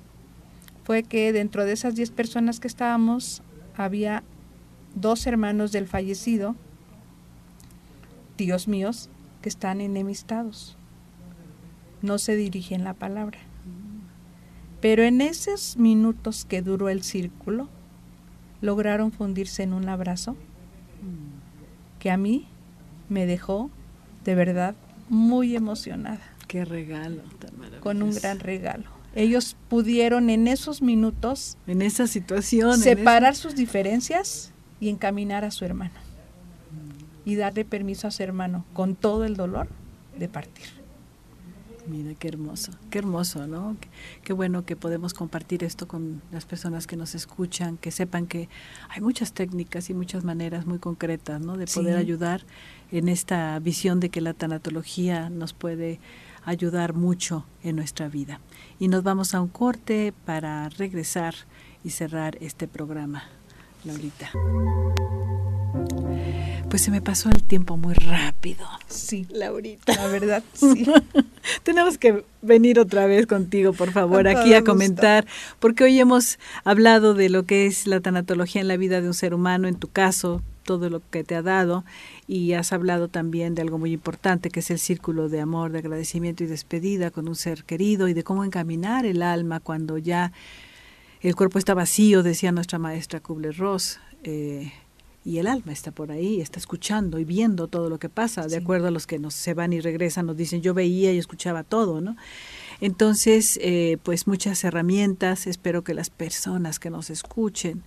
fue 0.85 1.03
que 1.03 1.33
dentro 1.33 1.65
de 1.65 1.73
esas 1.73 1.95
10 1.95 2.11
personas 2.11 2.61
que 2.61 2.69
estábamos 2.69 3.43
había 3.77 4.23
dos 4.95 5.27
hermanos 5.27 5.73
del 5.73 5.87
fallecido, 5.87 6.57
tíos 8.37 8.69
míos, 8.69 9.09
que 9.43 9.49
están 9.49 9.81
enemistados. 9.81 10.77
No 12.03 12.19
se 12.19 12.37
dirigen 12.37 12.85
la 12.85 12.95
palabra. 12.95 13.39
Pero 14.81 15.03
en 15.03 15.21
esos 15.21 15.77
minutos 15.77 16.45
que 16.45 16.63
duró 16.63 16.89
el 16.89 17.03
círculo, 17.03 17.69
lograron 18.61 19.13
fundirse 19.13 19.63
en 19.63 19.75
un 19.75 19.89
abrazo 19.89 20.37
que 22.01 22.11
a 22.11 22.17
mí 22.17 22.49
me 23.09 23.27
dejó 23.27 23.71
de 24.25 24.35
verdad 24.35 24.75
muy 25.09 25.55
emocionada. 25.55 26.21
Qué 26.49 26.65
regalo 26.65 27.23
tan 27.39 27.57
maravilloso. 27.57 27.83
Con 27.83 28.03
un 28.03 28.13
gran 28.13 28.41
regalo. 28.41 28.87
Ellos 29.15 29.57
pudieron 29.69 30.31
en 30.31 30.49
esos 30.49 30.83
minutos, 30.83 31.57
en 31.67 31.83
esa 31.83 32.07
situación, 32.07 32.79
separar 32.79 33.37
sus 33.37 33.55
diferencias 33.55 34.53
y 34.81 34.89
encaminar 34.89 35.45
a 35.45 35.51
su 35.51 35.65
hermano. 35.65 35.95
Y 37.25 37.35
darle 37.35 37.65
permiso 37.65 38.09
a 38.09 38.11
su 38.11 38.23
hermano, 38.23 38.65
con 38.73 38.97
todo 38.97 39.25
el 39.25 39.37
dolor, 39.37 39.69
de 40.19 40.29
partir. 40.29 40.80
Mira, 41.87 42.15
qué 42.15 42.29
hermoso, 42.29 42.73
qué 42.91 42.99
hermoso, 42.99 43.47
¿no? 43.47 43.77
Qué, 44.23 44.33
bueno 44.33 44.65
que 44.65 44.77
podemos 44.77 45.15
compartir 45.15 45.65
esto 45.65 45.89
con 45.89 46.23
las 46.31 46.45
personas 46.45 46.87
que 46.87 46.97
nos 46.97 47.15
escuchan, 47.15 47.77
que 47.79 47.91
sepan 47.91 48.27
que 48.27 48.49
hay 48.89 49.01
muchas 49.01 49.33
técnicas 49.33 49.91
y 49.91 49.95
muchas 49.95 50.25
maneras 50.25 50.67
muy 50.67 50.79
concretas, 50.79 51.41
¿no? 51.41 51.57
De 51.57 51.67
poder 51.67 51.97
ayudar 51.97 52.43
en 52.93 53.09
esta 53.09 53.59
visión 53.59 54.01
de 54.01 54.11
que 54.11 54.21
la 54.21 54.35
tanatología 54.35 55.31
nos 55.31 55.53
puede 55.53 56.01
ayudar 56.45 56.95
mucho 56.95 57.45
en 57.63 57.77
nuestra 57.77 58.09
vida. 58.09 58.41
Y 58.79 58.89
nos 58.89 59.03
vamos 59.03 59.35
a 59.35 59.41
un 59.41 59.49
corte 59.49 60.13
para 60.25 60.69
regresar 60.69 61.35
y 61.85 61.91
cerrar 61.91 62.37
este 62.41 62.69
programa, 62.69 63.25
Laurita. 63.85 64.31
Pues 66.71 66.83
se 66.83 66.93
me 66.93 67.03
pasó 67.03 67.31
el 67.31 67.43
tiempo 67.43 67.77
muy 67.77 67.95
rápido. 67.95 68.65
Sí, 68.87 69.27
Laurita. 69.29 69.93
La 69.97 70.07
verdad, 70.07 70.45
sí. 70.55 70.87
Tenemos 71.65 71.99
que 71.99 72.25
venir 72.43 72.79
otra 72.79 73.07
vez 73.07 73.27
contigo, 73.27 73.73
por 73.73 73.91
favor, 73.91 74.29
aquí 74.29 74.55
a 74.55 74.63
comentar, 74.63 75.27
porque 75.59 75.83
hoy 75.83 75.99
hemos 75.99 76.39
hablado 76.63 77.15
de 77.15 77.29
lo 77.29 77.43
que 77.43 77.67
es 77.67 77.89
la 77.89 77.99
tanatología 77.99 78.61
en 78.61 78.69
la 78.69 78.77
vida 78.77 79.01
de 79.01 79.09
un 79.09 79.15
ser 79.15 79.35
humano, 79.35 79.67
en 79.67 79.75
tu 79.75 79.89
caso, 79.89 80.43
todo 80.63 80.91
lo 80.91 81.03
que 81.11 81.25
te 81.25 81.35
ha 81.35 81.43
dado, 81.43 81.85
y 82.29 82.53
has 82.53 82.73
hablado 82.73 83.09
también 83.09 83.57
de 83.57 83.63
algo 83.63 83.79
muy 83.79 83.91
importante, 83.91 84.51
que 84.51 84.61
es 84.61 84.71
el 84.71 84.79
círculo 84.79 85.29
de 85.29 85.41
amor, 85.41 85.73
de 85.73 85.81
agradecimiento 85.81 86.45
y 86.45 86.47
despedida 86.47 87.11
con 87.11 87.27
un 87.27 87.35
ser 87.35 87.65
querido, 87.65 88.07
y 88.07 88.15
de 88.15 88.23
cómo 88.23 88.45
encaminar 88.45 89.07
el 89.07 89.23
alma 89.23 89.59
cuando 89.59 89.99
ya 89.99 90.31
el 91.21 91.35
cuerpo 91.35 91.59
está 91.59 91.75
vacío, 91.75 92.23
decía 92.23 92.53
nuestra 92.53 92.79
maestra 92.79 93.19
Kubler-Ross. 93.19 93.99
Eh, 94.23 94.73
y 95.25 95.39
el 95.39 95.47
alma 95.47 95.73
está 95.73 95.91
por 95.91 96.11
ahí, 96.13 96.41
está 96.41 96.59
escuchando 96.59 97.19
y 97.19 97.25
viendo 97.25 97.69
todo 97.69 97.91
lo 97.91 97.99
que 97.99 98.09
pasa, 98.09 98.47
de 98.47 98.57
acuerdo 98.57 98.89
a 98.89 98.91
los 98.91 99.07
que 99.07 99.19
nos 99.19 99.35
se 99.35 99.53
van 99.53 99.73
y 99.73 99.81
regresan, 99.81 100.27
nos 100.27 100.37
dicen 100.37 100.63
yo 100.63 100.73
veía 100.73 101.13
y 101.13 101.19
escuchaba 101.19 101.63
todo, 101.63 102.01
¿no? 102.01 102.17
Entonces, 102.81 103.59
eh, 103.63 103.99
pues 104.03 104.27
muchas 104.27 104.65
herramientas, 104.65 105.47
espero 105.47 105.85
que 105.85 105.93
las 105.93 106.09
personas 106.09 106.79
que 106.79 106.89
nos 106.89 107.11
escuchen, 107.11 107.83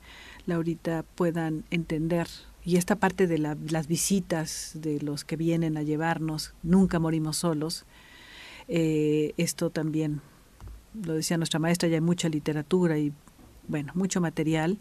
Laurita, 0.46 1.04
puedan 1.16 1.64
entender. 1.72 2.28
Y 2.64 2.78
esta 2.78 2.96
parte 2.96 3.26
de 3.26 3.40
las 3.40 3.88
visitas 3.88 4.72
de 4.76 5.02
los 5.02 5.26
que 5.26 5.36
vienen 5.36 5.76
a 5.76 5.82
llevarnos, 5.82 6.54
nunca 6.62 7.00
morimos 7.00 7.38
solos, 7.38 7.86
eh, 8.68 9.34
esto 9.38 9.72
también, 9.72 10.22
lo 10.94 11.14
decía 11.14 11.38
nuestra 11.38 11.60
maestra, 11.60 11.90
ya 11.90 11.96
hay 11.96 12.02
mucha 12.02 12.30
literatura 12.30 13.00
y, 13.00 13.12
bueno, 13.68 13.92
mucho 13.96 14.22
material 14.22 14.78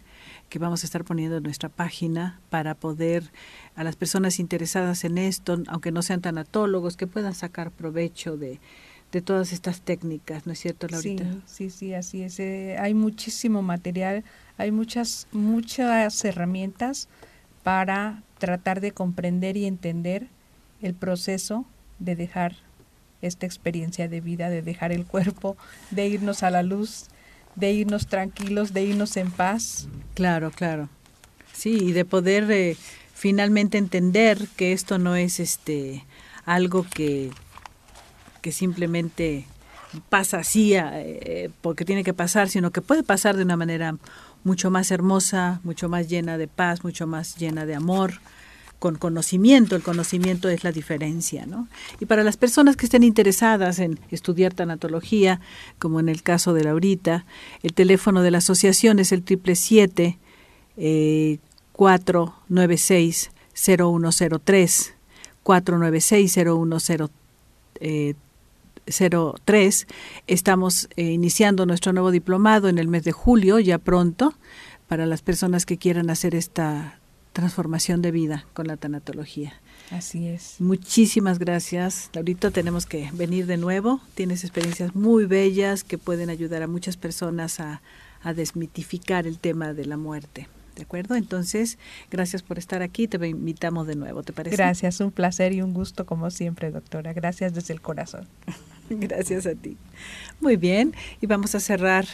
que 0.53 0.59
vamos 0.59 0.83
a 0.83 0.87
estar 0.87 1.03
poniendo 1.03 1.39
en 1.39 1.45
nuestra 1.45 1.71
página 1.71 2.39
para 2.51 2.75
poder 2.75 3.33
a 3.75 3.85
las 3.85 3.97
personas 3.97 4.39
interesadas 4.39 5.03
en 5.05 5.17
esto, 5.17 5.63
aunque 5.67 5.93
no 5.93 6.03
sean 6.03 6.21
tanatólogos, 6.21 6.99
que 6.99 7.07
puedan 7.07 7.33
sacar 7.33 7.71
provecho 7.71 8.37
de, 8.37 8.61
de 9.13 9.23
todas 9.23 9.55
estas 9.55 9.81
técnicas, 9.81 10.47
¿no 10.47 10.53
es 10.53 10.59
cierto, 10.59 10.89
Laurita? 10.89 11.25
Sí, 11.25 11.41
sí, 11.47 11.71
sí, 11.71 11.95
así 11.95 12.23
es. 12.23 12.39
Eh, 12.39 12.77
hay 12.79 12.93
muchísimo 12.93 13.63
material, 13.63 14.25
hay 14.59 14.73
muchas, 14.73 15.27
muchas 15.33 16.23
herramientas 16.23 17.09
para 17.63 18.23
tratar 18.37 18.83
de 18.83 18.93
comprender 18.93 19.57
y 19.57 19.65
entender 19.65 20.29
el 20.83 20.93
proceso 20.93 21.65
de 21.99 22.15
dejar 22.15 22.57
esta 23.23 23.47
experiencia 23.47 24.07
de 24.07 24.21
vida, 24.21 24.51
de 24.51 24.61
dejar 24.61 24.93
el 24.93 25.07
cuerpo, 25.07 25.57
de 25.93 26.09
irnos 26.09 26.43
a 26.43 26.51
la 26.51 26.63
luz, 26.63 27.07
de 27.55 27.73
irnos 27.73 28.07
tranquilos, 28.07 28.73
de 28.73 28.85
irnos 28.85 29.17
en 29.17 29.31
paz. 29.31 29.89
Claro, 30.15 30.51
claro. 30.51 30.89
Sí, 31.53 31.79
y 31.81 31.93
de 31.93 32.05
poder 32.05 32.51
eh, 32.51 32.77
finalmente 33.15 33.79
entender 33.79 34.49
que 34.57 34.73
esto 34.73 34.99
no 34.99 35.17
es 35.17 35.41
este 35.41 36.05
algo 36.45 36.85
que, 36.85 37.31
que 38.41 38.53
simplemente 38.53 39.47
pasa 40.09 40.39
así 40.39 40.75
eh, 40.75 41.51
porque 41.61 41.85
tiene 41.85 42.05
que 42.05 42.15
pasar, 42.15 42.49
sino 42.49 42.71
que 42.71 42.81
puede 42.81 43.03
pasar 43.03 43.37
de 43.37 43.45
una 43.45 43.57
manera 43.57 43.97
mucho 44.45 44.71
más 44.71 44.91
hermosa, 44.91 45.61
mucho 45.63 45.89
más 45.89 46.09
llena 46.09 46.39
de 46.39 46.49
paz, 46.49 46.83
mucho 46.83 47.07
más 47.07 47.37
llena 47.37 47.67
de 47.67 47.75
amor, 47.75 48.15
con 48.83 48.97
conocimiento, 48.97 49.76
el 49.76 49.85
conocimiento 49.85 50.49
es 50.49 50.64
la 50.64 50.72
diferencia, 50.72 51.47
¿no? 51.47 51.68
Y 52.01 52.07
para 52.07 52.24
las 52.24 52.37
personas 52.37 52.74
que 52.74 52.87
estén 52.87 53.05
interesadas 53.05 53.78
en 53.78 54.01
estudiar 54.11 54.55
tanatología, 54.55 55.41
como 55.78 56.01
en 56.01 56.09
el 56.09 56.24
caso 56.24 56.53
de 56.53 56.64
Laurita, 56.64 57.24
el 57.62 57.74
teléfono 57.74 58.22
de 58.22 58.33
la 58.33 58.39
asociación 58.39 58.99
es 58.99 59.12
el 59.12 59.22
triple 59.22 59.55
siete 59.55 60.18
eh, 60.76 61.39
cuatro 61.70 62.35
nueve 62.49 62.76
seis 62.76 63.30
cero 63.53 63.89
uno 63.89 64.11
cero 64.11 64.41
tres 64.43 64.95
cuatro 65.45 65.78
nueve 65.78 66.01
seis 66.01 66.33
cero 66.35 66.57
uno 66.57 66.80
cero 66.80 67.09
eh, 67.78 68.14
tres. 69.45 69.87
Estamos 70.26 70.89
eh, 70.97 71.05
iniciando 71.05 71.66
nuestro 71.66 71.93
nuevo 71.93 72.11
diplomado 72.11 72.68
en 72.68 72.78
el 72.78 72.89
mes 72.89 73.05
de 73.05 73.12
julio, 73.12 73.61
ya 73.61 73.78
pronto, 73.78 74.35
para 74.89 75.07
las 75.07 75.22
personas 75.22 75.66
que 75.66 75.78
quieran 75.78 76.11
hacer 76.11 76.35
esta 76.35 76.99
transformación 77.33 78.03
de 78.03 78.11
vida 78.11 78.47
con 78.53 78.66
la 78.66 78.76
tanatología. 78.76 79.55
Así 79.91 80.28
es. 80.28 80.57
Muchísimas 80.59 81.39
gracias. 81.39 82.11
Ahorita 82.14 82.51
tenemos 82.51 82.87
que 82.87 83.11
venir 83.12 83.47
de 83.47 83.57
nuevo. 83.57 84.01
Tienes 84.14 84.45
experiencias 84.45 84.95
muy 84.95 85.26
bellas 85.26 85.85
que 85.85 85.99
pueden 85.99 86.30
ayudar 86.30 86.62
a 86.62 86.66
muchas 86.66 86.97
personas 86.97 87.61
a, 87.61 87.83
a 88.22 88.33
desmitificar 88.35 89.26
el 89.26 89.39
tema 89.39 89.74
de 89.74 89.87
la 89.87 89.97
muerte. 89.97 90.49
¿De 90.76 90.83
acuerdo? 90.83 91.16
Entonces, 91.16 91.78
gracias 92.11 92.43
por 92.43 92.59
estar 92.59 92.80
aquí. 92.80 93.07
Te 93.07 93.26
invitamos 93.26 93.87
de 93.87 93.97
nuevo, 93.97 94.22
¿te 94.22 94.33
parece? 94.33 94.57
Gracias, 94.57 95.01
un 95.01 95.11
placer 95.11 95.53
y 95.53 95.61
un 95.61 95.74
gusto 95.74 96.07
como 96.07 96.30
siempre, 96.30 96.70
doctora. 96.70 97.12
Gracias 97.12 97.53
desde 97.53 97.74
el 97.74 97.83
corazón. 97.83 98.26
gracias 98.91 99.47
a 99.47 99.55
ti. 99.55 99.76
Muy 100.41 100.57
bien, 100.57 100.95
y 101.20 101.26
vamos 101.26 101.55
a 101.55 101.61
cerrar 101.61 102.07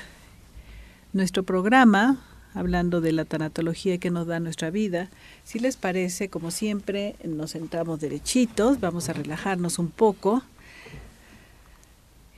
nuestro 1.12 1.44
programa 1.44 2.20
hablando 2.58 3.00
de 3.00 3.12
la 3.12 3.24
tanatología 3.24 3.98
que 3.98 4.10
nos 4.10 4.26
da 4.26 4.40
nuestra 4.40 4.70
vida. 4.70 5.10
Si 5.44 5.60
les 5.60 5.76
parece, 5.76 6.28
como 6.28 6.50
siempre, 6.50 7.14
nos 7.22 7.52
sentamos 7.52 8.00
derechitos, 8.00 8.80
vamos 8.80 9.08
a 9.08 9.12
relajarnos 9.12 9.78
un 9.78 9.90
poco, 9.90 10.42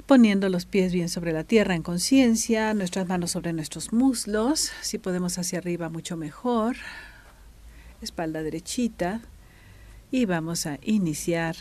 poniendo 0.04 0.50
los 0.50 0.66
pies 0.66 0.92
bien 0.92 1.08
sobre 1.08 1.32
la 1.32 1.44
tierra 1.44 1.74
en 1.74 1.82
conciencia, 1.82 2.74
nuestras 2.74 3.08
manos 3.08 3.30
sobre 3.30 3.54
nuestros 3.54 3.94
muslos, 3.94 4.70
si 4.82 4.98
podemos 4.98 5.38
hacia 5.38 5.58
arriba 5.58 5.88
mucho 5.88 6.18
mejor, 6.18 6.76
espalda 8.02 8.42
derechita, 8.42 9.22
y 10.10 10.26
vamos 10.26 10.66
a 10.66 10.78
iniciar 10.82 11.56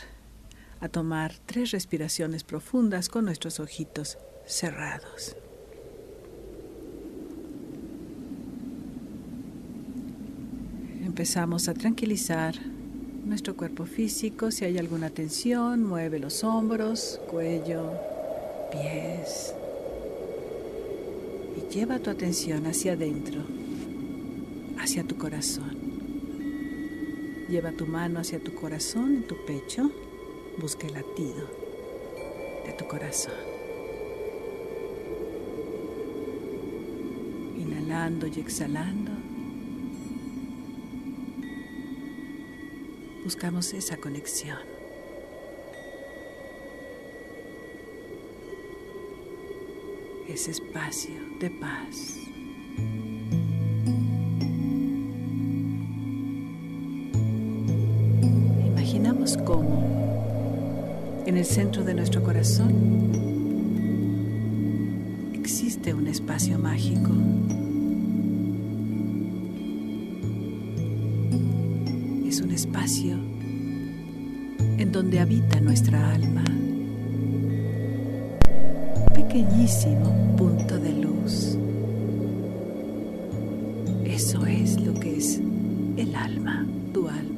a 0.81 0.89
tomar 0.89 1.33
tres 1.45 1.71
respiraciones 1.71 2.43
profundas 2.43 3.07
con 3.07 3.23
nuestros 3.23 3.61
ojitos 3.61 4.17
cerrados. 4.45 5.37
empezamos 11.19 11.67
a 11.67 11.73
tranquilizar 11.73 12.55
nuestro 13.25 13.53
cuerpo 13.57 13.85
físico, 13.85 14.51
si 14.51 14.63
hay 14.63 14.77
alguna 14.77 15.09
tensión, 15.09 15.83
mueve 15.83 16.17
los 16.17 16.45
hombros, 16.45 17.19
cuello, 17.29 17.91
pies 18.71 19.53
y 21.57 21.73
lleva 21.73 21.99
tu 21.99 22.09
atención 22.09 22.65
hacia 22.67 22.93
adentro, 22.93 23.41
hacia 24.79 25.03
tu 25.03 25.17
corazón. 25.17 25.77
Lleva 27.49 27.73
tu 27.73 27.85
mano 27.85 28.21
hacia 28.21 28.39
tu 28.39 28.55
corazón, 28.55 29.17
en 29.17 29.27
tu 29.27 29.35
pecho, 29.45 29.91
busca 30.57 30.87
el 30.87 30.93
latido 30.93 31.49
de 32.65 32.71
tu 32.77 32.87
corazón. 32.87 33.33
Inhalando 37.57 38.25
y 38.25 38.39
exhalando. 38.39 39.08
Buscamos 43.29 43.71
esa 43.75 43.95
conexión. 43.95 44.57
Ese 50.27 50.49
espacio 50.49 51.13
de 51.39 51.51
paz. 51.51 52.17
Imaginamos 58.65 59.37
cómo 59.45 61.21
en 61.27 61.37
el 61.37 61.45
centro 61.45 61.83
de 61.83 61.93
nuestro 61.93 62.23
corazón 62.23 62.71
existe 65.35 65.93
un 65.93 66.07
espacio 66.07 66.57
mágico. 66.57 67.11
Un 72.41 72.51
espacio 72.51 73.17
en 74.77 74.91
donde 74.91 75.19
habita 75.19 75.59
nuestra 75.59 76.13
alma. 76.13 76.43
Pequeñísimo 79.13 80.35
punto 80.37 80.79
de 80.79 80.93
luz. 80.93 81.57
Eso 84.05 84.45
es 84.45 84.79
lo 84.79 84.93
que 84.93 85.17
es 85.17 85.41
el 85.97 86.15
alma, 86.15 86.65
tu 86.93 87.09
alma. 87.09 87.28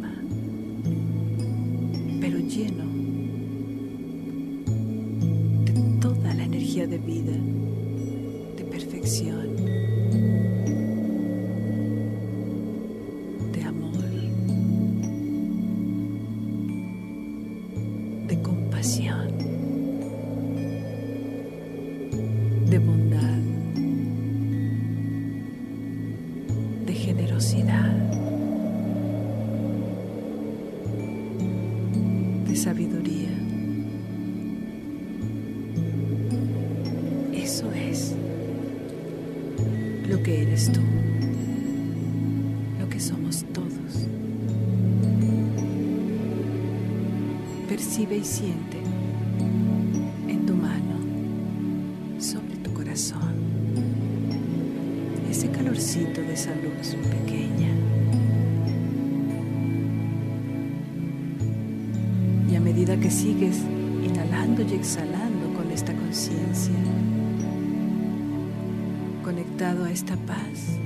Conectado 69.23 69.85
a 69.85 69.91
esta 69.91 70.17
paz, 70.17 70.77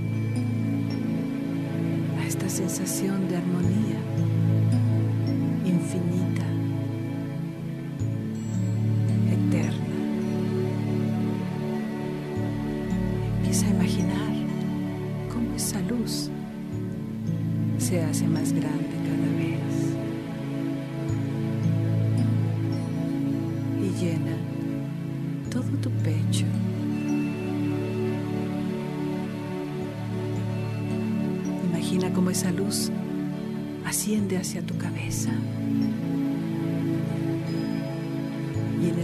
a 2.20 2.28
esta 2.28 2.48
sensación 2.48 3.28
de 3.28 3.38
armonía 3.38 4.15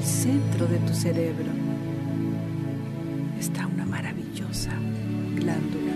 el 0.01 0.07
centro 0.07 0.65
de 0.65 0.79
tu 0.79 0.95
cerebro 0.95 1.51
está 3.39 3.67
una 3.67 3.85
maravillosa 3.85 4.71
glándula. 5.35 5.93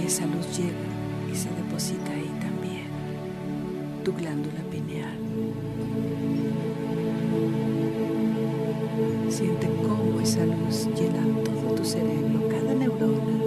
Y 0.00 0.06
esa 0.06 0.24
luz 0.26 0.56
llega 0.56 0.92
y 1.32 1.34
se 1.34 1.48
deposita 1.48 2.12
ahí 2.12 2.30
también. 2.40 2.86
Tu 4.04 4.12
glándula 4.12 4.60
pineal. 4.70 5.18
Siente 9.28 9.68
cómo 9.82 10.20
esa 10.20 10.46
luz 10.46 10.86
llena 10.96 11.24
todo 11.42 11.74
tu 11.74 11.84
cerebro, 11.84 12.48
cada 12.48 12.74
neurona 12.74 13.38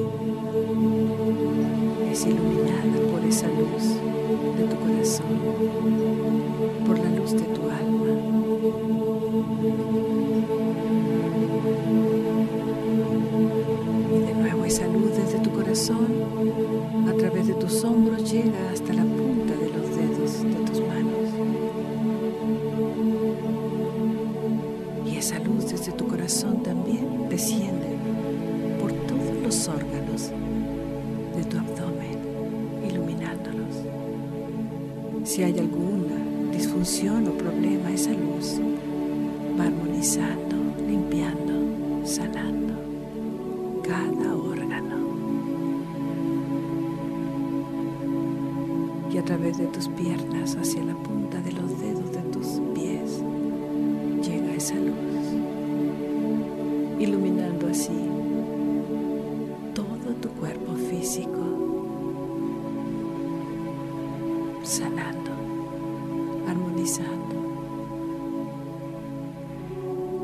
es 2.12 2.26
iluminada 2.26 3.00
por 3.12 3.24
esa 3.24 3.48
luz 3.48 3.96
de 4.58 4.64
tu 4.66 4.76
corazón, 4.76 6.37
Si 35.38 35.44
hay 35.44 35.60
alguna 35.60 36.18
disfunción 36.52 37.28
o 37.28 37.32
problema, 37.34 37.92
esa 37.92 38.10
luz 38.10 38.60
va 39.56 39.66
armonizando, 39.66 40.56
limpiando, 40.88 41.54
sanando 42.04 42.74
cada 43.84 44.36
órgano. 44.36 44.98
Y 49.14 49.18
a 49.20 49.24
través 49.24 49.60
de 49.60 49.68
tus 49.68 49.88
piernas 49.90 50.56
hacia 50.56 50.84
la 50.84 50.96
punta 50.96 51.40
de 51.42 51.52
los 51.52 51.70
dedos 51.82 52.12
de 52.14 52.22
tus 52.32 52.48
pies 52.74 53.22
llega 54.24 54.56
esa 54.56 54.74
luz, 54.74 55.24
iluminando 56.98 57.68
así 57.68 57.94
todo 59.76 60.16
tu 60.20 60.30
cuerpo 60.30 60.74
físico, 60.90 61.44
sanando, 64.64 65.27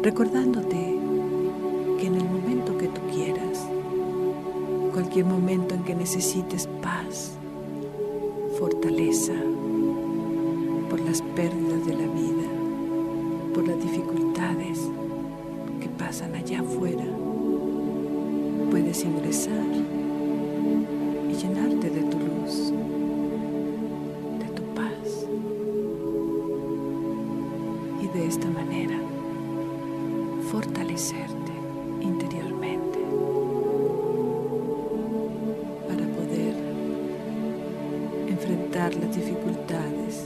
recordándote 0.02 1.00
que 2.00 2.08
en 2.08 2.16
el 2.16 2.24
momento 2.26 2.78
que 2.78 2.88
tú 2.88 3.02
quieras, 3.14 3.68
cualquier 4.92 5.26
momento 5.26 5.76
en 5.76 5.84
que 5.84 5.96
necesites 5.96 6.68
paz, 6.82 7.32
fortaleza, 8.60 9.34
por 10.90 11.00
las 11.00 11.22
pérdidas 11.22 11.86
de 11.86 11.94
la 11.94 12.08
vida, 12.14 12.48
por 13.54 13.68
las 13.68 13.82
dificultades 13.82 14.80
que 15.82 15.90
pasan 15.90 16.36
allá 16.36 16.62
afuera, 16.62 17.06
puedes 18.70 19.04
ingresar 19.04 19.83
esta 28.34 28.50
manera 28.50 28.98
fortalecerte 30.50 31.52
interiormente 32.02 32.98
para 35.88 36.04
poder 36.18 36.56
enfrentar 38.28 38.96
las 38.96 39.16
dificultades 39.16 40.26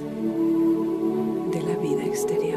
de 1.51 1.62
la 1.64 1.76
vida 1.80 2.05
exterior. 2.05 2.57